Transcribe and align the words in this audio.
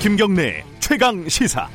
김경래 0.00 0.64
최강 0.80 1.28
시사. 1.28 1.68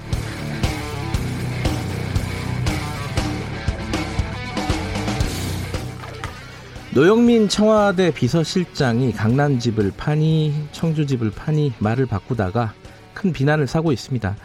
노영민 6.93 7.47
청와대 7.47 8.11
비서실장이 8.11 9.13
강남 9.13 9.59
집을 9.59 9.93
파니 9.95 10.67
청주 10.71 11.05
집을 11.05 11.31
파니 11.31 11.71
말을 11.79 12.05
바꾸다가 12.05 12.73
큰 13.13 13.31
비난을 13.31 13.67
사고 13.67 13.91
있습니다. 13.91 14.35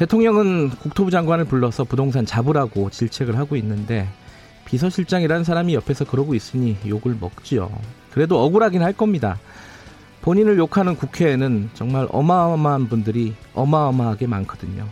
대통령은 0.00 0.70
국토부 0.70 1.10
장관을 1.10 1.44
불러서 1.44 1.84
부동산 1.84 2.24
잡으라고 2.24 2.88
질책을 2.88 3.36
하고 3.36 3.54
있는데 3.56 4.08
비서실장이라는 4.64 5.44
사람이 5.44 5.74
옆에서 5.74 6.06
그러고 6.06 6.34
있으니 6.34 6.78
욕을 6.86 7.18
먹지요. 7.20 7.70
그래도 8.10 8.42
억울하긴 8.42 8.82
할 8.82 8.94
겁니다. 8.94 9.38
본인을 10.22 10.56
욕하는 10.56 10.96
국회에는 10.96 11.68
정말 11.74 12.08
어마어마한 12.10 12.88
분들이 12.88 13.34
어마어마하게 13.52 14.26
많거든요. 14.26 14.86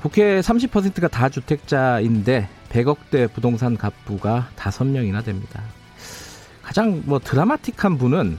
국회 0.00 0.40
30%가 0.40 1.08
다 1.08 1.28
주택자인데 1.28 2.48
100억대 2.70 3.30
부동산 3.34 3.76
갑부가 3.76 4.48
5명이나 4.56 5.22
됩니다. 5.26 5.60
가장 6.62 7.02
뭐 7.04 7.18
드라마틱한 7.18 7.98
분은 7.98 8.38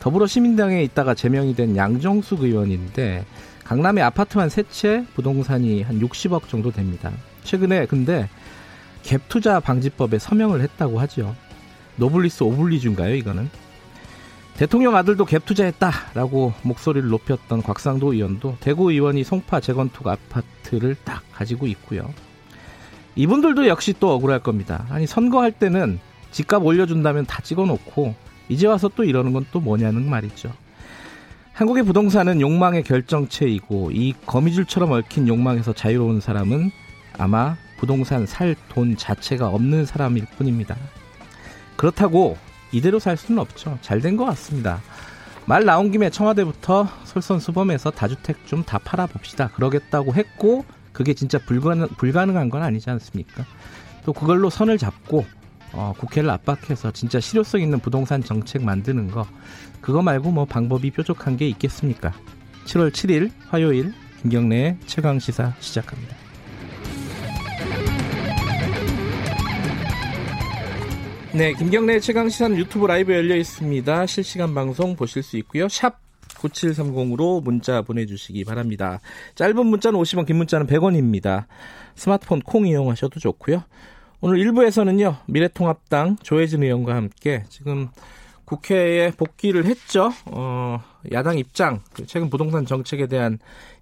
더불어 0.00 0.26
시민당에 0.26 0.82
있다가 0.82 1.14
제명이 1.14 1.54
된 1.54 1.78
양정숙 1.78 2.42
의원인데 2.42 3.24
강남에 3.64 4.02
아파트만 4.02 4.48
세 4.50 4.62
채 4.70 5.04
부동산이 5.14 5.82
한 5.82 6.00
60억 6.00 6.48
정도 6.48 6.70
됩니다. 6.70 7.10
최근에 7.44 7.86
근데 7.86 8.28
갭 9.02 9.20
투자 9.28 9.60
방지법에 9.60 10.18
서명을 10.18 10.60
했다고 10.62 10.98
하죠. 11.00 11.34
노블리스 11.96 12.42
오블리주인가요, 12.42 13.14
이거는? 13.14 13.48
대통령 14.56 14.94
아들도 14.96 15.24
갭 15.26 15.44
투자했다라고 15.44 16.54
목소리를 16.62 17.08
높였던 17.08 17.62
곽상도 17.62 18.12
의원도 18.12 18.56
대구 18.60 18.92
의원이 18.92 19.24
송파 19.24 19.60
재건축 19.60 20.06
아파트를 20.06 20.96
딱 21.04 21.22
가지고 21.32 21.66
있고요. 21.68 22.12
이분들도 23.16 23.66
역시 23.68 23.94
또 23.98 24.12
억울할 24.12 24.40
겁니다. 24.40 24.86
아니 24.90 25.06
선거할 25.06 25.52
때는 25.52 25.98
집값 26.30 26.64
올려준다면 26.64 27.26
다 27.26 27.40
찍어놓고 27.42 28.14
이제 28.48 28.66
와서 28.66 28.90
또 28.94 29.04
이러는 29.04 29.32
건 29.32 29.44
또 29.52 29.60
뭐냐는 29.60 30.08
말이죠. 30.08 30.52
한국의 31.54 31.84
부동산은 31.84 32.40
욕망의 32.40 32.82
결정체이고 32.82 33.92
이 33.92 34.14
거미줄처럼 34.26 34.90
얽힌 34.90 35.28
욕망에서 35.28 35.72
자유로운 35.72 36.20
사람은 36.20 36.70
아마 37.16 37.56
부동산 37.78 38.26
살 38.26 38.56
돈 38.70 38.96
자체가 38.96 39.48
없는 39.48 39.86
사람일 39.86 40.26
뿐입니다. 40.36 40.76
그렇다고 41.76 42.36
이대로 42.72 42.98
살 42.98 43.16
수는 43.16 43.40
없죠. 43.40 43.78
잘 43.82 44.00
된 44.00 44.16
것 44.16 44.24
같습니다. 44.26 44.80
말 45.46 45.64
나온 45.64 45.92
김에 45.92 46.10
청와대부터 46.10 46.88
솔선수범해서 47.04 47.92
다주택 47.92 48.46
좀 48.46 48.64
다 48.64 48.78
팔아봅시다. 48.78 49.48
그러겠다고 49.48 50.14
했고 50.14 50.64
그게 50.92 51.14
진짜 51.14 51.38
불가능, 51.38 51.86
불가능한 51.88 52.50
건 52.50 52.62
아니지 52.62 52.90
않습니까? 52.90 53.44
또 54.04 54.12
그걸로 54.12 54.50
선을 54.50 54.78
잡고 54.78 55.24
어, 55.72 55.92
국회를 55.98 56.30
압박해서 56.30 56.92
진짜 56.92 57.20
실효성 57.20 57.60
있는 57.60 57.78
부동산 57.80 58.22
정책 58.22 58.64
만드는 58.64 59.10
거 59.10 59.26
그거 59.84 60.00
말고 60.00 60.30
뭐 60.30 60.46
방법이 60.46 60.90
뾰족한 60.92 61.36
게 61.36 61.46
있겠습니까? 61.48 62.10
7월 62.64 62.90
7일 62.90 63.30
화요일 63.48 63.92
김경래의 64.22 64.78
최강 64.86 65.18
시사 65.18 65.52
시작합니다. 65.60 66.16
네, 71.34 71.52
김경래 71.52 72.00
최강 72.00 72.30
시사는 72.30 72.56
유튜브 72.56 72.86
라이브 72.86 73.12
열려 73.12 73.36
있습니다. 73.36 74.06
실시간 74.06 74.54
방송 74.54 74.96
보실 74.96 75.22
수 75.22 75.36
있고요. 75.36 75.68
샵 75.68 75.98
9730으로 76.38 77.42
문자 77.42 77.82
보내주시기 77.82 78.44
바랍니다. 78.44 79.00
짧은 79.34 79.66
문자는 79.66 80.00
50원, 80.00 80.26
긴 80.26 80.36
문자는 80.36 80.66
100원입니다. 80.66 81.44
스마트폰 81.94 82.40
콩 82.40 82.66
이용하셔도 82.66 83.20
좋고요. 83.20 83.62
오늘 84.22 84.38
1부에서는요, 84.38 85.16
미래통합당 85.26 86.16
조혜진 86.22 86.62
의원과 86.62 86.94
함께 86.94 87.44
지금 87.50 87.90
국회에 88.54 89.10
복귀를 89.12 89.64
했죠. 89.66 90.10
어, 90.26 90.80
야당 91.12 91.38
입장, 91.38 91.80
그 91.92 92.06
최근 92.06 92.30
부동산 92.30 92.66
정책에 92.66 93.06
대한 93.06 93.38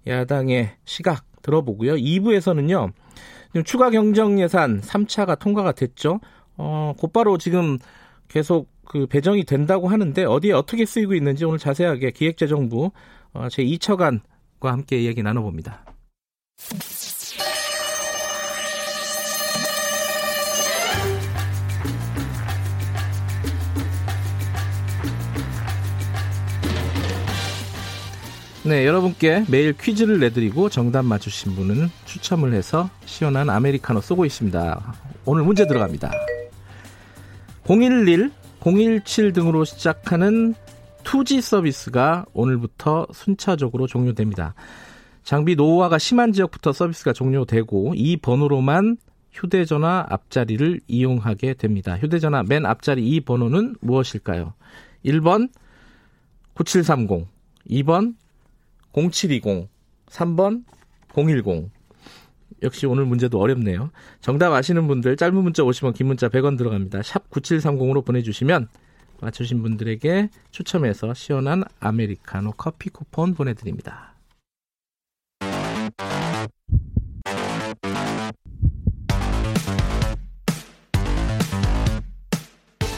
야당의 0.07 0.71
시각 0.85 1.25
들어보고요. 1.41 1.95
2부에서는요, 1.95 2.91
추가 3.65 3.89
경정 3.89 4.39
예산 4.39 4.81
3차가 4.81 5.37
통과가 5.37 5.73
됐죠. 5.73 6.19
어, 6.57 6.93
곧바로 6.97 7.37
지금 7.37 7.77
계속 8.27 8.69
그 8.85 9.05
배정이 9.05 9.43
된다고 9.43 9.87
하는데 9.87 10.23
어디에 10.23 10.53
어떻게 10.53 10.85
쓰이고 10.85 11.13
있는지 11.13 11.45
오늘 11.45 11.59
자세하게 11.59 12.11
기획재정부 12.11 12.91
어, 13.33 13.47
제 13.49 13.63
2처관과 13.63 14.21
함께 14.63 14.99
이야기 14.99 15.23
나눠봅니다. 15.23 15.85
네, 28.65 28.85
여러분께 28.85 29.43
매일 29.49 29.73
퀴즈를 29.73 30.21
내드리고 30.21 30.69
정답 30.69 31.03
맞추신 31.03 31.53
분은 31.53 31.89
추첨을 32.05 32.53
해서 32.53 32.89
시원한 33.03 33.49
아메리카노 33.49 33.99
쏘고 33.99 34.23
있습니다. 34.23 34.93
오늘 35.25 35.43
문제 35.43 35.67
들어갑니다. 35.67 36.09
011, 37.67 38.31
017 38.61 39.33
등으로 39.33 39.65
시작하는 39.65 40.55
2G 41.03 41.41
서비스가 41.41 42.25
오늘부터 42.31 43.07
순차적으로 43.11 43.85
종료됩니다. 43.85 44.53
장비 45.23 45.57
노후화가 45.57 45.97
심한 45.97 46.31
지역부터 46.31 46.71
서비스가 46.71 47.11
종료되고 47.11 47.95
이 47.97 48.15
번호로만 48.15 48.95
휴대전화 49.33 50.05
앞자리를 50.09 50.79
이용하게 50.87 51.55
됩니다. 51.55 51.97
휴대전화 51.97 52.43
맨 52.43 52.65
앞자리 52.65 53.05
이 53.09 53.19
번호는 53.19 53.75
무엇일까요? 53.81 54.53
1번 55.03 55.49
9730, 56.53 57.27
2번 57.69 58.13
0720, 58.93 59.69
3번 60.07 60.63
010. 61.13 61.71
역시 62.61 62.85
오늘 62.85 63.05
문제도 63.05 63.39
어렵네요. 63.39 63.91
정답 64.21 64.53
아시는 64.53 64.87
분들 64.87 65.17
짧은 65.17 65.35
문자 65.35 65.63
50원, 65.63 65.93
긴 65.93 66.07
문자 66.07 66.29
100원 66.29 66.57
들어갑니다. 66.57 67.01
샵 67.03 67.29
9730으로 67.29 68.05
보내주시면 68.05 68.69
맞추신 69.19 69.61
분들에게 69.61 70.29
추첨해서 70.51 71.13
시원한 71.13 71.63
아메리카노 71.79 72.53
커피 72.53 72.89
쿠폰 72.89 73.33
보내드립니다. 73.33 74.13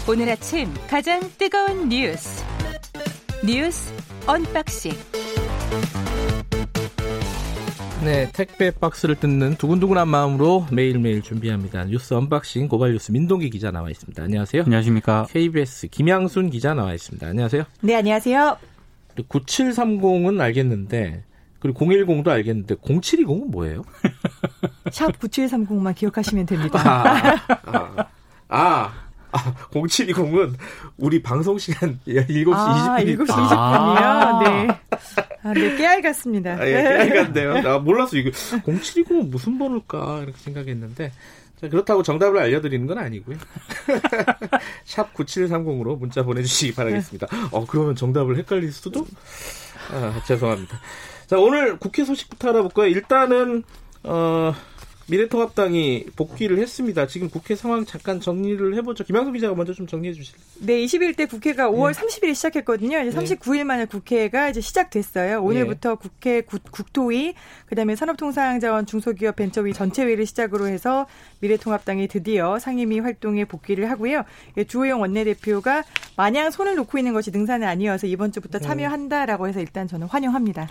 오늘 0.07 0.29
아침 0.29 0.71
가장 0.87 1.19
뜨거운 1.39 1.89
뉴스 1.89 2.43
뉴스 3.43 3.91
언박싱 4.27 4.91
네, 8.03 8.29
택배 8.31 8.69
박스를 8.69 9.15
뜯는 9.15 9.55
두근두근한 9.55 10.07
마음으로 10.07 10.67
매일매일 10.71 11.23
준비합니다. 11.23 11.85
뉴스 11.85 12.13
언박싱 12.13 12.67
고발 12.67 12.91
뉴스 12.91 13.11
민동기 13.11 13.49
기자 13.49 13.71
나와 13.71 13.89
있습니다. 13.89 14.21
안녕하세요. 14.21 14.61
안녕하십니까. 14.63 15.25
KBS 15.29 15.87
김양순 15.87 16.51
기자 16.51 16.75
나와 16.75 16.93
있습니다. 16.93 17.25
안녕하세요. 17.25 17.63
네, 17.81 17.95
안녕하세요. 17.95 18.57
9730은 19.17 20.39
알겠는데 20.39 21.23
그리고 21.59 21.83
010도 21.83 22.27
알겠는데 22.27 22.75
0720은 22.75 23.49
뭐예요? 23.49 23.81
샵 24.91 25.17
9730만 25.19 25.95
기억하시면 25.95 26.45
됩니다. 26.45 26.79
아, 26.85 27.39
아, 27.65 28.05
아, 28.49 28.93
아, 29.35 29.53
0720은 29.71 30.53
우리 30.97 31.21
방송 31.21 31.57
시간 31.57 31.99
7시 32.07 32.53
아, 32.53 32.97
20분이니까. 32.97 33.17
7시 33.17 33.27
20분이요? 33.27 33.57
아. 33.57 34.39
네. 34.43 34.67
아, 35.43 35.53
네, 35.53 35.75
깨알 35.75 36.01
같습니다. 36.01 36.53
아, 36.53 36.65
예, 36.67 36.71
깨알 36.81 37.13
같네요. 37.25 37.61
나 37.61 37.77
몰랐어. 37.79 38.17
이거 38.17 38.29
0720은 38.31 39.29
무슨 39.29 39.57
번호일까? 39.57 40.19
이렇게 40.23 40.37
생각했는데. 40.37 41.11
자, 41.61 41.69
그렇다고 41.69 42.03
정답을 42.03 42.37
알려드리는 42.39 42.85
건 42.87 42.97
아니고요. 42.97 43.37
샵 44.83 45.13
9730으로 45.13 45.97
문자 45.97 46.23
보내주시기 46.23 46.73
바라겠습니다. 46.75 47.27
어, 47.51 47.65
그러면 47.65 47.95
정답을 47.95 48.37
헷갈릴 48.37 48.71
수도? 48.73 49.05
아, 49.91 50.21
죄송합니다. 50.25 50.79
자, 51.27 51.37
오늘 51.37 51.77
국회 51.77 52.03
소식부터 52.03 52.49
알아볼까요? 52.49 52.87
일단은, 52.87 53.63
어, 54.03 54.53
미래통합당이 55.07 56.07
복귀를 56.15 56.57
했습니다. 56.57 57.05
지금 57.05 57.29
국회 57.29 57.55
상황 57.55 57.85
잠깐 57.85 58.19
정리를 58.19 58.75
해보죠. 58.77 59.03
김양수 59.03 59.31
기자가 59.33 59.53
먼저 59.53 59.73
좀 59.73 59.85
정리해 59.85 60.13
주실래요? 60.13 60.43
네, 60.61 60.83
21대 60.83 61.29
국회가 61.29 61.69
5월 61.69 61.93
네. 61.93 62.01
30일에 62.01 62.33
시작했거든요. 62.33 62.99
이제 63.01 63.15
39일 63.15 63.63
만에 63.65 63.85
국회가 63.85 64.49
이제 64.49 64.61
시작됐어요. 64.61 65.43
오늘부터 65.43 65.89
네. 65.91 65.95
국회 66.01 66.41
국, 66.41 66.91
토위 66.91 67.35
그다음에 67.67 67.95
산업통상자원 67.95 68.85
중소기업 68.85 69.35
벤처위 69.35 69.73
전체회의를 69.73 70.25
시작으로 70.25 70.67
해서 70.67 71.05
미래통합당이 71.39 72.07
드디어 72.07 72.57
상임위 72.57 72.99
활동에 72.99 73.45
복귀를 73.45 73.91
하고요. 73.91 74.23
예, 74.57 74.63
주호영 74.63 75.01
원내대표가 75.01 75.83
마냥 76.17 76.49
손을 76.49 76.75
놓고 76.75 76.97
있는 76.97 77.13
것이 77.13 77.31
능사는 77.31 77.67
아니어서 77.67 78.07
이번 78.07 78.31
주부터 78.31 78.59
네. 78.59 78.65
참여한다라고 78.65 79.47
해서 79.47 79.59
일단 79.59 79.87
저는 79.87 80.07
환영합니다. 80.07 80.67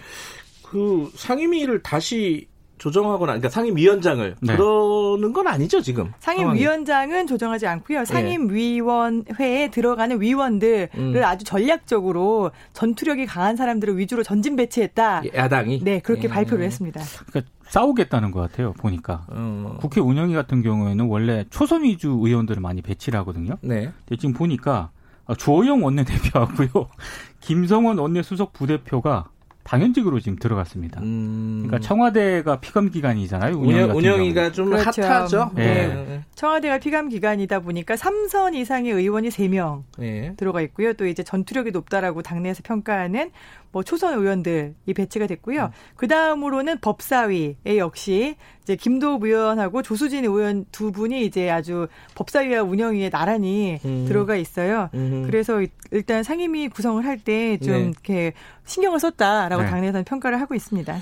그 0.63 1.11
상임위를 1.15 1.83
다시 1.83 2.49
조정하거나 2.79 3.33
그러니까 3.33 3.49
상임위원장을 3.49 4.37
네. 4.41 4.57
그러는 4.57 5.33
건 5.33 5.47
아니죠 5.47 5.81
지금 5.81 6.13
상임위원장은 6.19 7.27
조정하지 7.27 7.67
않고요 7.67 8.01
네. 8.01 8.05
상임위원회에 8.05 9.71
들어가는 9.71 10.21
위원들을 10.21 10.89
음. 10.97 11.23
아주 11.25 11.45
전략적으로 11.45 12.51
전투력이 12.73 13.27
강한 13.27 13.57
사람들을 13.57 13.97
위주로 13.97 14.23
전진 14.23 14.57
배치했다 14.57 15.23
야당이 15.35 15.81
네 15.83 16.01
그렇게 16.01 16.29
음. 16.29 16.31
발표를 16.31 16.65
했습니다 16.65 17.01
그러니까 17.27 17.53
싸우겠다는 17.69 18.31
것 18.31 18.41
같아요 18.41 18.73
보니까 18.73 19.27
음. 19.33 19.77
국회 19.79 20.01
운영위 20.01 20.35
같은 20.35 20.63
경우에는 20.63 21.07
원래 21.07 21.45
초선 21.51 21.85
위주 21.85 22.09
의원들을 22.09 22.61
많이 22.61 22.83
배치를 22.83 23.19
하거든요 23.21 23.57
네. 23.63 23.91
근데 24.07 24.21
지금 24.21 24.35
보니까 24.35 24.91
조호영 25.39 25.83
원내대표하고요 25.83 26.69
김성원 27.41 27.99
원내수석 27.99 28.53
부대표가 28.53 29.29
당연직으로 29.65 30.21
지금 30.21 30.39
들어갔습니다. 30.39 31.01
음... 31.01 31.65
그러니까 31.67 31.87
청와대가 31.87 32.61
피감 32.61 32.91
기관이잖아요. 32.91 33.57
운영, 33.57 33.91
운영이가 33.97 34.53
좀 34.53 34.71
그렇죠. 34.71 35.03
핫하죠. 35.03 35.51
네. 35.55 35.87
네. 35.89 36.21
청와대가 36.35 36.79
피감 36.79 37.09
기관이다 37.09 37.61
보니까 37.61 37.95
3선 37.95 38.55
이상의 38.55 38.93
의원이 38.93 39.31
3명 39.31 39.85
네. 39.99 40.35
들어가 40.37 40.61
있고요. 40.61 40.93
또 40.93 41.07
이제 41.07 41.23
전투력이 41.23 41.71
높다라고 41.71 42.23
당내에서 42.23 42.63
평가하는 42.63 43.31
뭐 43.75 43.83
초선 43.83 44.17
의원들이 44.21 44.95
배치가 44.95 45.27
됐고요. 45.27 45.65
음. 45.65 45.71
그 45.97 46.07
다음으로는 46.07 46.79
법사위에 46.79 47.77
역시 47.77 48.37
이제 48.63 48.77
김도읍 48.77 49.25
의원하고 49.25 49.83
조수진 49.83 50.25
의원 50.25 50.65
두 50.71 50.93
분이 50.93 51.27
이제 51.27 51.51
아주 51.51 51.89
법사위와 52.15 52.63
운영위에 52.63 53.11
나란히 53.11 53.81
음. 53.85 54.05
들어가 54.07 54.37
있어요. 54.37 54.91
음. 54.95 55.25
그래서 55.27 55.61
일단 55.91 56.23
상임위 56.23 56.69
구성을 56.69 57.05
할 57.05 57.19
때좀 57.19 57.73
네. 57.73 57.81
이렇게 57.81 58.33
신경을 58.65 59.01
썼다라고 59.01 59.65
네. 59.65 59.69
당내에서는 59.69 60.05
평가를 60.05 60.41
하고 60.41 60.55
있습니다. 60.55 60.97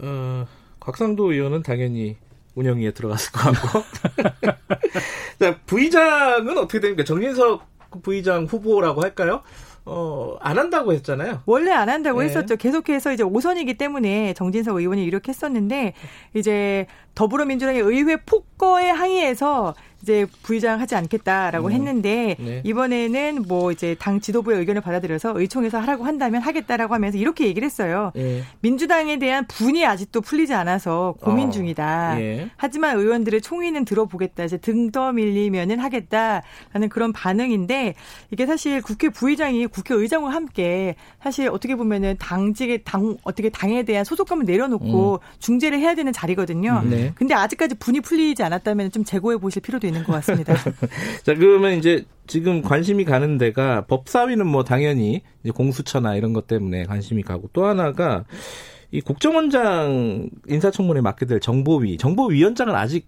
어, 0.00 0.46
곽상도 0.78 1.32
의원은 1.32 1.62
당연히 1.62 2.18
운영위에 2.54 2.90
들어갔을 2.90 3.32
것 3.32 3.50
같고. 3.50 3.82
자, 5.40 5.58
부의장은 5.64 6.58
어떻게 6.58 6.80
됩니까? 6.80 7.02
정진석 7.04 7.66
부의장 8.02 8.44
후보라고 8.44 9.02
할까요? 9.02 9.42
어, 9.86 10.36
안 10.40 10.58
한다고 10.58 10.92
했잖아요. 10.92 11.42
원래 11.46 11.70
안 11.70 11.88
한다고 11.88 12.20
네. 12.20 12.26
했었죠. 12.26 12.56
계속해서 12.56 13.12
이제 13.12 13.22
오선이기 13.22 13.74
때문에 13.74 14.34
정진석 14.34 14.76
의원이 14.76 15.04
이렇게 15.04 15.30
했었는데, 15.30 15.94
이제 16.34 16.86
더불어민주당의 17.14 17.80
의회 17.80 18.16
폭거에 18.16 18.90
항의해서 18.90 19.74
이제 20.02 20.26
부의장 20.42 20.80
하지 20.80 20.94
않겠다라고 20.94 21.68
음. 21.68 21.72
했는데 21.72 22.36
네. 22.38 22.62
이번에는 22.64 23.44
뭐 23.46 23.70
이제 23.72 23.94
당 23.98 24.20
지도부의 24.20 24.58
의견을 24.58 24.80
받아들여서 24.80 25.38
의총에서 25.38 25.78
하라고 25.80 26.04
한다면 26.04 26.40
하겠다라고 26.42 26.94
하면서 26.94 27.18
이렇게 27.18 27.46
얘기를 27.46 27.66
했어요. 27.66 28.12
네. 28.14 28.42
민주당에 28.60 29.18
대한 29.18 29.46
분이 29.46 29.84
아직도 29.84 30.22
풀리지 30.22 30.54
않아서 30.54 31.14
고민 31.20 31.48
어. 31.48 31.50
중이다. 31.50 32.14
네. 32.16 32.50
하지만 32.56 32.98
의원들의 32.98 33.42
총의는 33.42 33.84
들어보겠다. 33.84 34.44
이제 34.44 34.56
등 34.56 34.90
떠밀리면은 34.90 35.78
하겠다라는 35.78 36.88
그런 36.88 37.12
반응인데 37.12 37.94
이게 38.30 38.46
사실 38.46 38.80
국회 38.80 39.08
부의장이 39.10 39.66
국회 39.66 39.94
의장과 39.94 40.30
함께 40.30 40.96
사실 41.22 41.48
어떻게 41.48 41.76
보면은 41.76 42.16
당직의 42.18 42.82
당 42.84 43.16
어떻게 43.24 43.50
당에 43.50 43.82
대한 43.82 44.04
소속감을 44.04 44.46
내려놓고 44.46 45.14
음. 45.14 45.18
중재를 45.38 45.78
해야 45.78 45.94
되는 45.94 46.12
자리거든요. 46.12 46.82
네. 46.88 47.12
근데 47.14 47.34
아직까지 47.34 47.74
분이 47.76 48.00
풀리지 48.00 48.42
않았다면 48.42 48.92
좀 48.92 49.04
재고해 49.04 49.36
보실 49.36 49.60
필요도 49.62 49.89
있는 49.90 50.04
것 50.04 50.12
같습니다. 50.14 50.54
자, 51.22 51.34
그러면 51.34 51.78
이제 51.78 52.04
지금 52.26 52.62
관심이 52.62 53.04
가는 53.04 53.38
데가 53.38 53.86
법사위는 53.86 54.46
뭐 54.46 54.64
당연히 54.64 55.22
이제 55.42 55.50
공수처나 55.50 56.14
이런 56.14 56.32
것 56.32 56.46
때문에 56.46 56.84
관심이 56.84 57.22
가고 57.22 57.48
또 57.52 57.66
하나가 57.66 58.24
이 58.92 59.00
국정원장 59.00 60.30
인사청문회 60.48 61.00
맡게 61.00 61.26
될 61.26 61.40
정보위, 61.40 61.96
정보위원장은 61.96 62.74
아직 62.74 63.06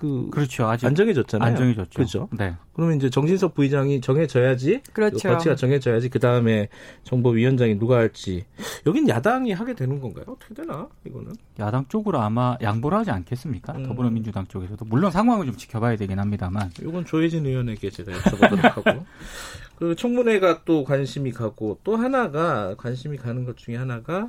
그 0.00 0.28
그렇죠. 0.30 0.66
아직 0.66 0.86
안 0.86 0.94
정해졌잖아요. 0.94 1.46
안 1.46 1.56
정해졌죠. 1.56 1.90
그렇죠. 1.94 2.28
네. 2.32 2.56
그러면 2.72 2.96
이제 2.96 3.10
정진석 3.10 3.54
부의장이 3.54 4.00
정해져야지 4.00 4.80
그렇죠. 4.94 5.28
거치가 5.28 5.54
정해져야지 5.54 6.08
그 6.08 6.18
다음에 6.18 6.68
정보위원장이 7.04 7.78
누가 7.78 7.98
할지 7.98 8.46
여긴 8.86 9.06
야당이 9.06 9.52
하게 9.52 9.74
되는 9.74 10.00
건가요? 10.00 10.24
어떻게 10.28 10.54
되나 10.54 10.88
이거는? 11.06 11.34
야당 11.58 11.84
쪽으로 11.88 12.18
아마 12.18 12.56
양보를 12.62 12.96
하지 12.96 13.10
않겠습니까? 13.10 13.74
음. 13.74 13.84
더불어민주당 13.84 14.46
쪽에서도 14.46 14.82
물론 14.86 15.10
상황을 15.10 15.44
좀 15.44 15.56
지켜봐야 15.56 15.96
되긴 15.96 16.18
합니다만. 16.18 16.70
이건 16.80 17.04
조혜진 17.04 17.44
의원에게 17.44 17.90
제가 17.90 18.10
여쭤보도록 18.12 18.62
하고 18.62 19.04
그 19.76 19.94
청문회가 19.94 20.64
또 20.64 20.82
관심이 20.84 21.30
가고 21.32 21.78
또 21.84 21.96
하나가 21.96 22.74
관심이 22.76 23.18
가는 23.18 23.44
것 23.44 23.58
중에 23.58 23.76
하나가 23.76 24.28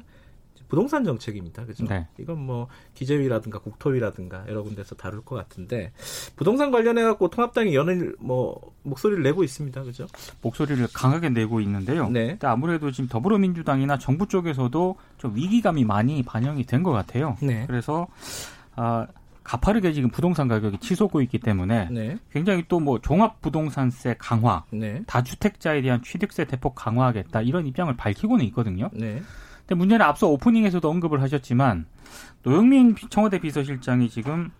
부동산 0.71 1.03
정책입니다. 1.03 1.65
그죠? 1.65 1.83
네. 1.83 2.07
이건 2.17 2.39
뭐 2.45 2.69
기재위라든가 2.93 3.59
국토위라든가 3.59 4.45
여러 4.47 4.63
군데서 4.63 4.95
다룰 4.95 5.19
것 5.21 5.35
같은데 5.35 5.91
부동산 6.37 6.71
관련해 6.71 7.03
갖고 7.03 7.27
통합당이 7.27 7.75
연일 7.75 8.15
뭐 8.19 8.57
목소리를 8.83 9.21
내고 9.21 9.43
있습니다. 9.43 9.83
그죠? 9.83 10.07
목소리를 10.41 10.87
강하게 10.93 11.27
내고 11.27 11.59
있는데요. 11.59 12.07
네. 12.07 12.37
아무래도 12.43 12.89
지금 12.89 13.09
더불어민주당이나 13.09 13.97
정부 13.97 14.29
쪽에서도 14.29 14.95
좀 15.17 15.35
위기감이 15.35 15.83
많이 15.83 16.23
반영이 16.23 16.63
된 16.65 16.81
것 16.83 16.91
같아요. 16.91 17.35
네. 17.41 17.65
그래서 17.67 18.07
아 18.77 19.05
가파르게 19.43 19.91
지금 19.91 20.09
부동산 20.09 20.47
가격이 20.47 20.77
치솟고 20.79 21.21
있기 21.21 21.39
때문에 21.39 21.89
네. 21.91 22.17
굉장히 22.31 22.63
또 22.69 22.79
뭐 22.79 22.99
종합 22.99 23.41
부동산세 23.41 24.15
강화, 24.17 24.63
네. 24.71 25.03
다주택자에 25.05 25.81
대한 25.81 26.01
취득세 26.01 26.45
대폭 26.45 26.75
강화하겠다 26.75 27.41
이런 27.41 27.67
입장을 27.67 27.93
밝히고는 27.97 28.45
있거든요. 28.45 28.89
네. 28.93 29.21
근데 29.61 29.75
문제는 29.75 30.05
앞서 30.05 30.27
오프닝에서도 30.27 30.89
언급을 30.89 31.21
하셨지만 31.21 31.85
노영민 32.43 32.95
청와대 33.09 33.39
비서실장이 33.39 34.09
지금 34.09 34.51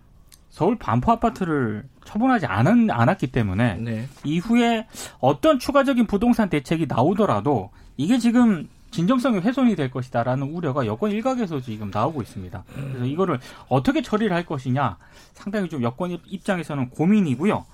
서울 0.48 0.76
반포 0.76 1.12
아파트를 1.12 1.84
처분하지 2.04 2.46
않은, 2.46 2.90
않았기 2.90 3.28
때문에 3.28 3.76
네. 3.76 4.08
이후에 4.22 4.86
어떤 5.18 5.58
추가적인 5.58 6.06
부동산 6.06 6.50
대책이 6.50 6.86
나오더라도 6.88 7.70
이게 7.96 8.18
지금 8.18 8.68
진정성이 8.90 9.38
훼손이 9.38 9.74
될 9.74 9.90
것이다라는 9.90 10.48
우려가 10.48 10.84
여권 10.84 11.10
일각에서 11.10 11.60
지금 11.60 11.90
나오고 11.90 12.20
있습니다. 12.20 12.64
그래서 12.74 13.06
이거를 13.06 13.40
어떻게 13.68 14.02
처리를 14.02 14.36
할 14.36 14.44
것이냐 14.44 14.98
상당히 15.32 15.70
좀 15.70 15.82
여권 15.82 16.18
입장에서는 16.26 16.90
고민이고요. 16.90 17.64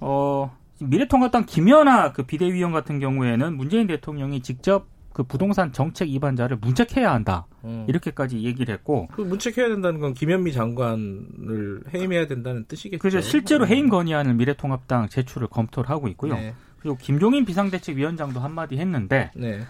어, 0.00 0.56
미래통합당 0.80 1.44
김연아 1.44 2.12
그 2.12 2.22
비대위원 2.22 2.72
같은 2.72 2.98
경우에는 2.98 3.54
문재인 3.54 3.86
대통령이 3.86 4.40
직접 4.40 4.86
그 5.16 5.22
부동산 5.22 5.72
정책 5.72 6.10
위반자를 6.10 6.58
문책해야 6.58 7.10
한다. 7.10 7.46
음. 7.64 7.86
이렇게까지 7.88 8.42
얘기를 8.42 8.74
했고. 8.74 9.08
그 9.12 9.22
문책해야 9.22 9.66
된다는 9.68 9.98
건 9.98 10.12
김현미 10.12 10.52
장관을 10.52 11.84
해임해야 11.94 12.26
된다는 12.26 12.66
뜻이겠죠. 12.66 13.00
그래서 13.00 13.22
실제로 13.22 13.64
음. 13.64 13.70
해임 13.70 13.88
건의안을 13.88 14.34
미래통합당 14.34 15.08
제출을 15.08 15.48
검토를 15.48 15.88
하고 15.88 16.08
있고요. 16.08 16.34
네. 16.34 16.54
그리고 16.80 16.98
김종인 16.98 17.46
비상대책위원장도 17.46 18.40
한마디 18.40 18.76
했는데 18.76 19.30
네. 19.34 19.60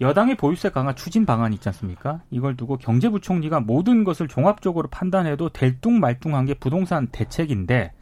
여당의 0.00 0.38
보유세 0.38 0.70
강화 0.70 0.94
추진 0.94 1.26
방안 1.26 1.52
있지 1.52 1.68
않습니까? 1.68 2.22
이걸 2.30 2.56
두고 2.56 2.78
경제부총리가 2.78 3.60
모든 3.60 4.04
것을 4.04 4.26
종합적으로 4.26 4.88
판단해도 4.88 5.50
될뚱말뚱한 5.50 6.46
게 6.46 6.54
부동산 6.54 7.08
대책인데 7.08 7.92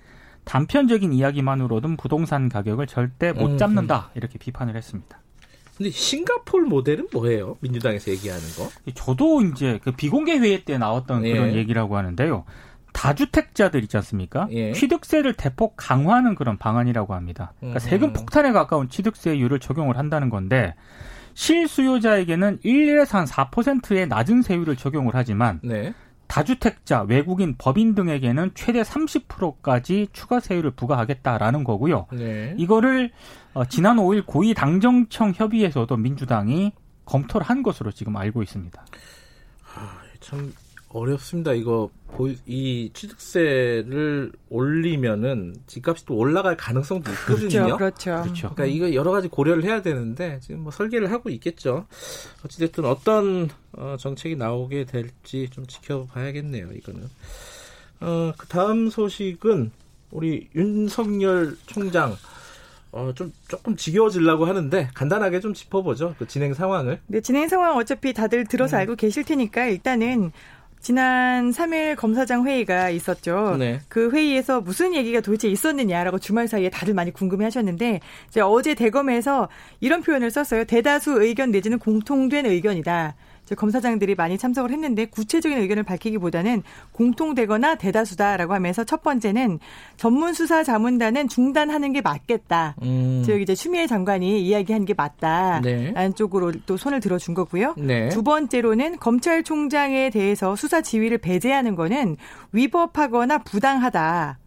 단편적인 0.44 1.12
이야기만으로든 1.12 1.97
부동산 1.97 2.49
가격을 2.49 2.87
절대 2.87 3.32
못 3.32 3.50
음, 3.50 3.59
잡는다 3.59 4.11
이렇게 4.14 4.38
비판을 4.38 4.76
했습니다. 4.76 5.21
근데 5.76 5.90
싱가폴 5.90 6.62
모델은 6.64 7.08
뭐예요? 7.12 7.56
민주당에서 7.60 8.10
얘기하는 8.10 8.42
거? 8.56 8.68
저도 8.94 9.42
이제 9.42 9.80
그 9.82 9.92
비공개 9.92 10.38
회의 10.38 10.64
때 10.64 10.78
나왔던 10.78 11.24
예. 11.24 11.32
그런 11.32 11.54
얘기라고 11.54 11.96
하는데요. 11.96 12.44
다주택자들 12.92 13.82
있지 13.84 13.96
않습니까? 13.96 14.48
예. 14.50 14.72
취득세를 14.72 15.32
대폭 15.34 15.74
강화하는 15.76 16.34
그런 16.34 16.58
방안이라고 16.58 17.14
합니다. 17.14 17.52
그러니까 17.58 17.78
음. 17.78 17.80
세금 17.80 18.12
폭탄에 18.12 18.52
가까운 18.52 18.88
취득세율을 18.88 19.60
적용을 19.60 19.96
한다는 19.96 20.28
건데 20.28 20.74
실수요자에게는 21.34 22.58
1에서 22.64 23.12
한 23.12 23.24
4%의 23.24 24.06
낮은 24.06 24.42
세율을 24.42 24.76
적용을 24.76 25.12
하지만 25.14 25.60
네. 25.62 25.94
다주택자, 26.26 27.02
외국인, 27.02 27.56
법인 27.58 27.94
등에게는 27.94 28.52
최대 28.54 28.80
30%까지 28.80 30.08
추가 30.12 30.40
세율을 30.40 30.70
부과하겠다라는 30.70 31.62
거고요. 31.62 32.06
네. 32.12 32.54
이거를 32.56 33.10
어, 33.54 33.64
지난 33.66 33.97
5일 33.97 34.25
고위 34.25 34.54
당정청 34.54 35.32
협의에서도 35.35 35.94
민주당이 35.97 36.73
검토를 37.04 37.47
한 37.47 37.62
것으로 37.62 37.92
지금 37.92 38.16
알고 38.16 38.42
있습니다. 38.42 38.85
아, 39.75 40.00
참 40.21 40.52
어렵습니다. 40.88 41.52
이거 41.52 41.90
이 42.47 42.90
취득세를 42.92 44.32
올리면은 44.50 45.56
집값이 45.66 46.04
또 46.04 46.16
올라갈 46.16 46.56
가능성도 46.56 47.11
있거든요. 47.12 47.76
그렇죠, 47.76 47.76
그렇죠. 47.76 48.23
그렇죠. 48.23 48.54
그러니까 48.54 48.64
이거 48.66 48.94
여러 48.94 49.11
가지 49.11 49.28
고려를 49.28 49.64
해야 49.64 49.82
되는데 49.82 50.38
지금 50.40 50.61
뭐 50.61 50.73
설계를 50.73 51.11
하고 51.11 51.30
있겠죠. 51.30 51.87
어찌됐든 52.44 52.85
어떤 52.85 53.49
어, 53.73 53.97
정책이 53.99 54.37
나오게 54.37 54.85
될지 54.85 55.49
좀 55.50 55.66
지켜봐야겠네요. 55.66 56.73
이거는. 56.73 57.09
어, 58.00 58.32
그 58.37 58.47
다음 58.49 58.90
소식은 58.90 59.73
우리 60.11 60.49
윤석열 60.54 61.56
총장 61.66 62.16
어, 62.92 63.12
좀 63.14 63.32
조금 63.49 63.75
지겨워지려고 63.75 64.44
하는데 64.44 64.88
간단하게 64.94 65.40
좀 65.40 65.54
짚어보죠. 65.54 66.14
그 66.18 66.28
진행 66.28 66.52
상황을. 66.54 67.00
네, 67.06 67.20
진행 67.20 67.49
상황 67.49 67.76
어차피 67.76 68.12
다들 68.12 68.44
들어서 68.46 68.76
음. 68.76 68.80
알고 68.80 68.96
계실 68.96 69.25
테니까 69.25 69.66
일단은 69.66 70.30
지난 70.82 71.50
3일 71.52 71.96
검사장 71.96 72.44
회의가 72.44 72.90
있었죠. 72.90 73.56
네. 73.56 73.80
그 73.88 74.11
회의에서 74.11 74.61
무슨 74.61 74.94
얘기가 74.94 75.20
도대체 75.20 75.49
있었느냐라고 75.49 76.18
주말 76.18 76.49
사이에 76.49 76.70
다들 76.70 76.92
많이 76.92 77.12
궁금해 77.12 77.44
하셨는데 77.44 78.00
이제 78.28 78.40
어제 78.40 78.75
대검에서 78.75 79.49
이런 79.80 80.02
표현을 80.02 80.30
썼어요. 80.30 80.64
대다수 80.64 81.22
의견 81.22 81.52
내지는 81.52 81.78
공통된 81.78 82.46
의견이다. 82.46 83.14
검사장들이 83.54 84.14
많이 84.14 84.38
참석을 84.38 84.71
했는데 84.71 85.06
구체적인 85.06 85.59
의견을 85.59 85.82
밝히기보다는 85.82 86.62
공통되거나 86.92 87.76
대다수다라고 87.76 88.54
하면서 88.54 88.85
첫 88.85 89.02
번째는 89.02 89.59
전문 89.97 90.32
수사 90.32 90.62
자문단은 90.62 91.28
중단하는 91.28 91.92
게 91.92 92.00
맞겠다. 92.00 92.76
음. 92.82 93.23
즉 93.25 93.40
이제 93.40 93.54
추미애 93.54 93.87
장관이 93.87 94.42
이야기한 94.42 94.85
게 94.85 94.94
맞다. 94.94 95.61
네. 95.62 95.92
라는 95.92 96.14
쪽으로 96.14 96.52
또 96.66 96.76
손을 96.76 97.00
들어준 97.00 97.35
거고요. 97.35 97.75
네. 97.76 98.09
두 98.09 98.23
번째로는 98.23 98.99
검찰총장에 98.99 100.11
대해서 100.11 100.56
수사 100.56 100.80
지휘를 100.80 101.18
배제하는 101.18 101.75
거는 101.75 102.16
위법하거나 102.52 103.38
부당하다. 103.38 104.38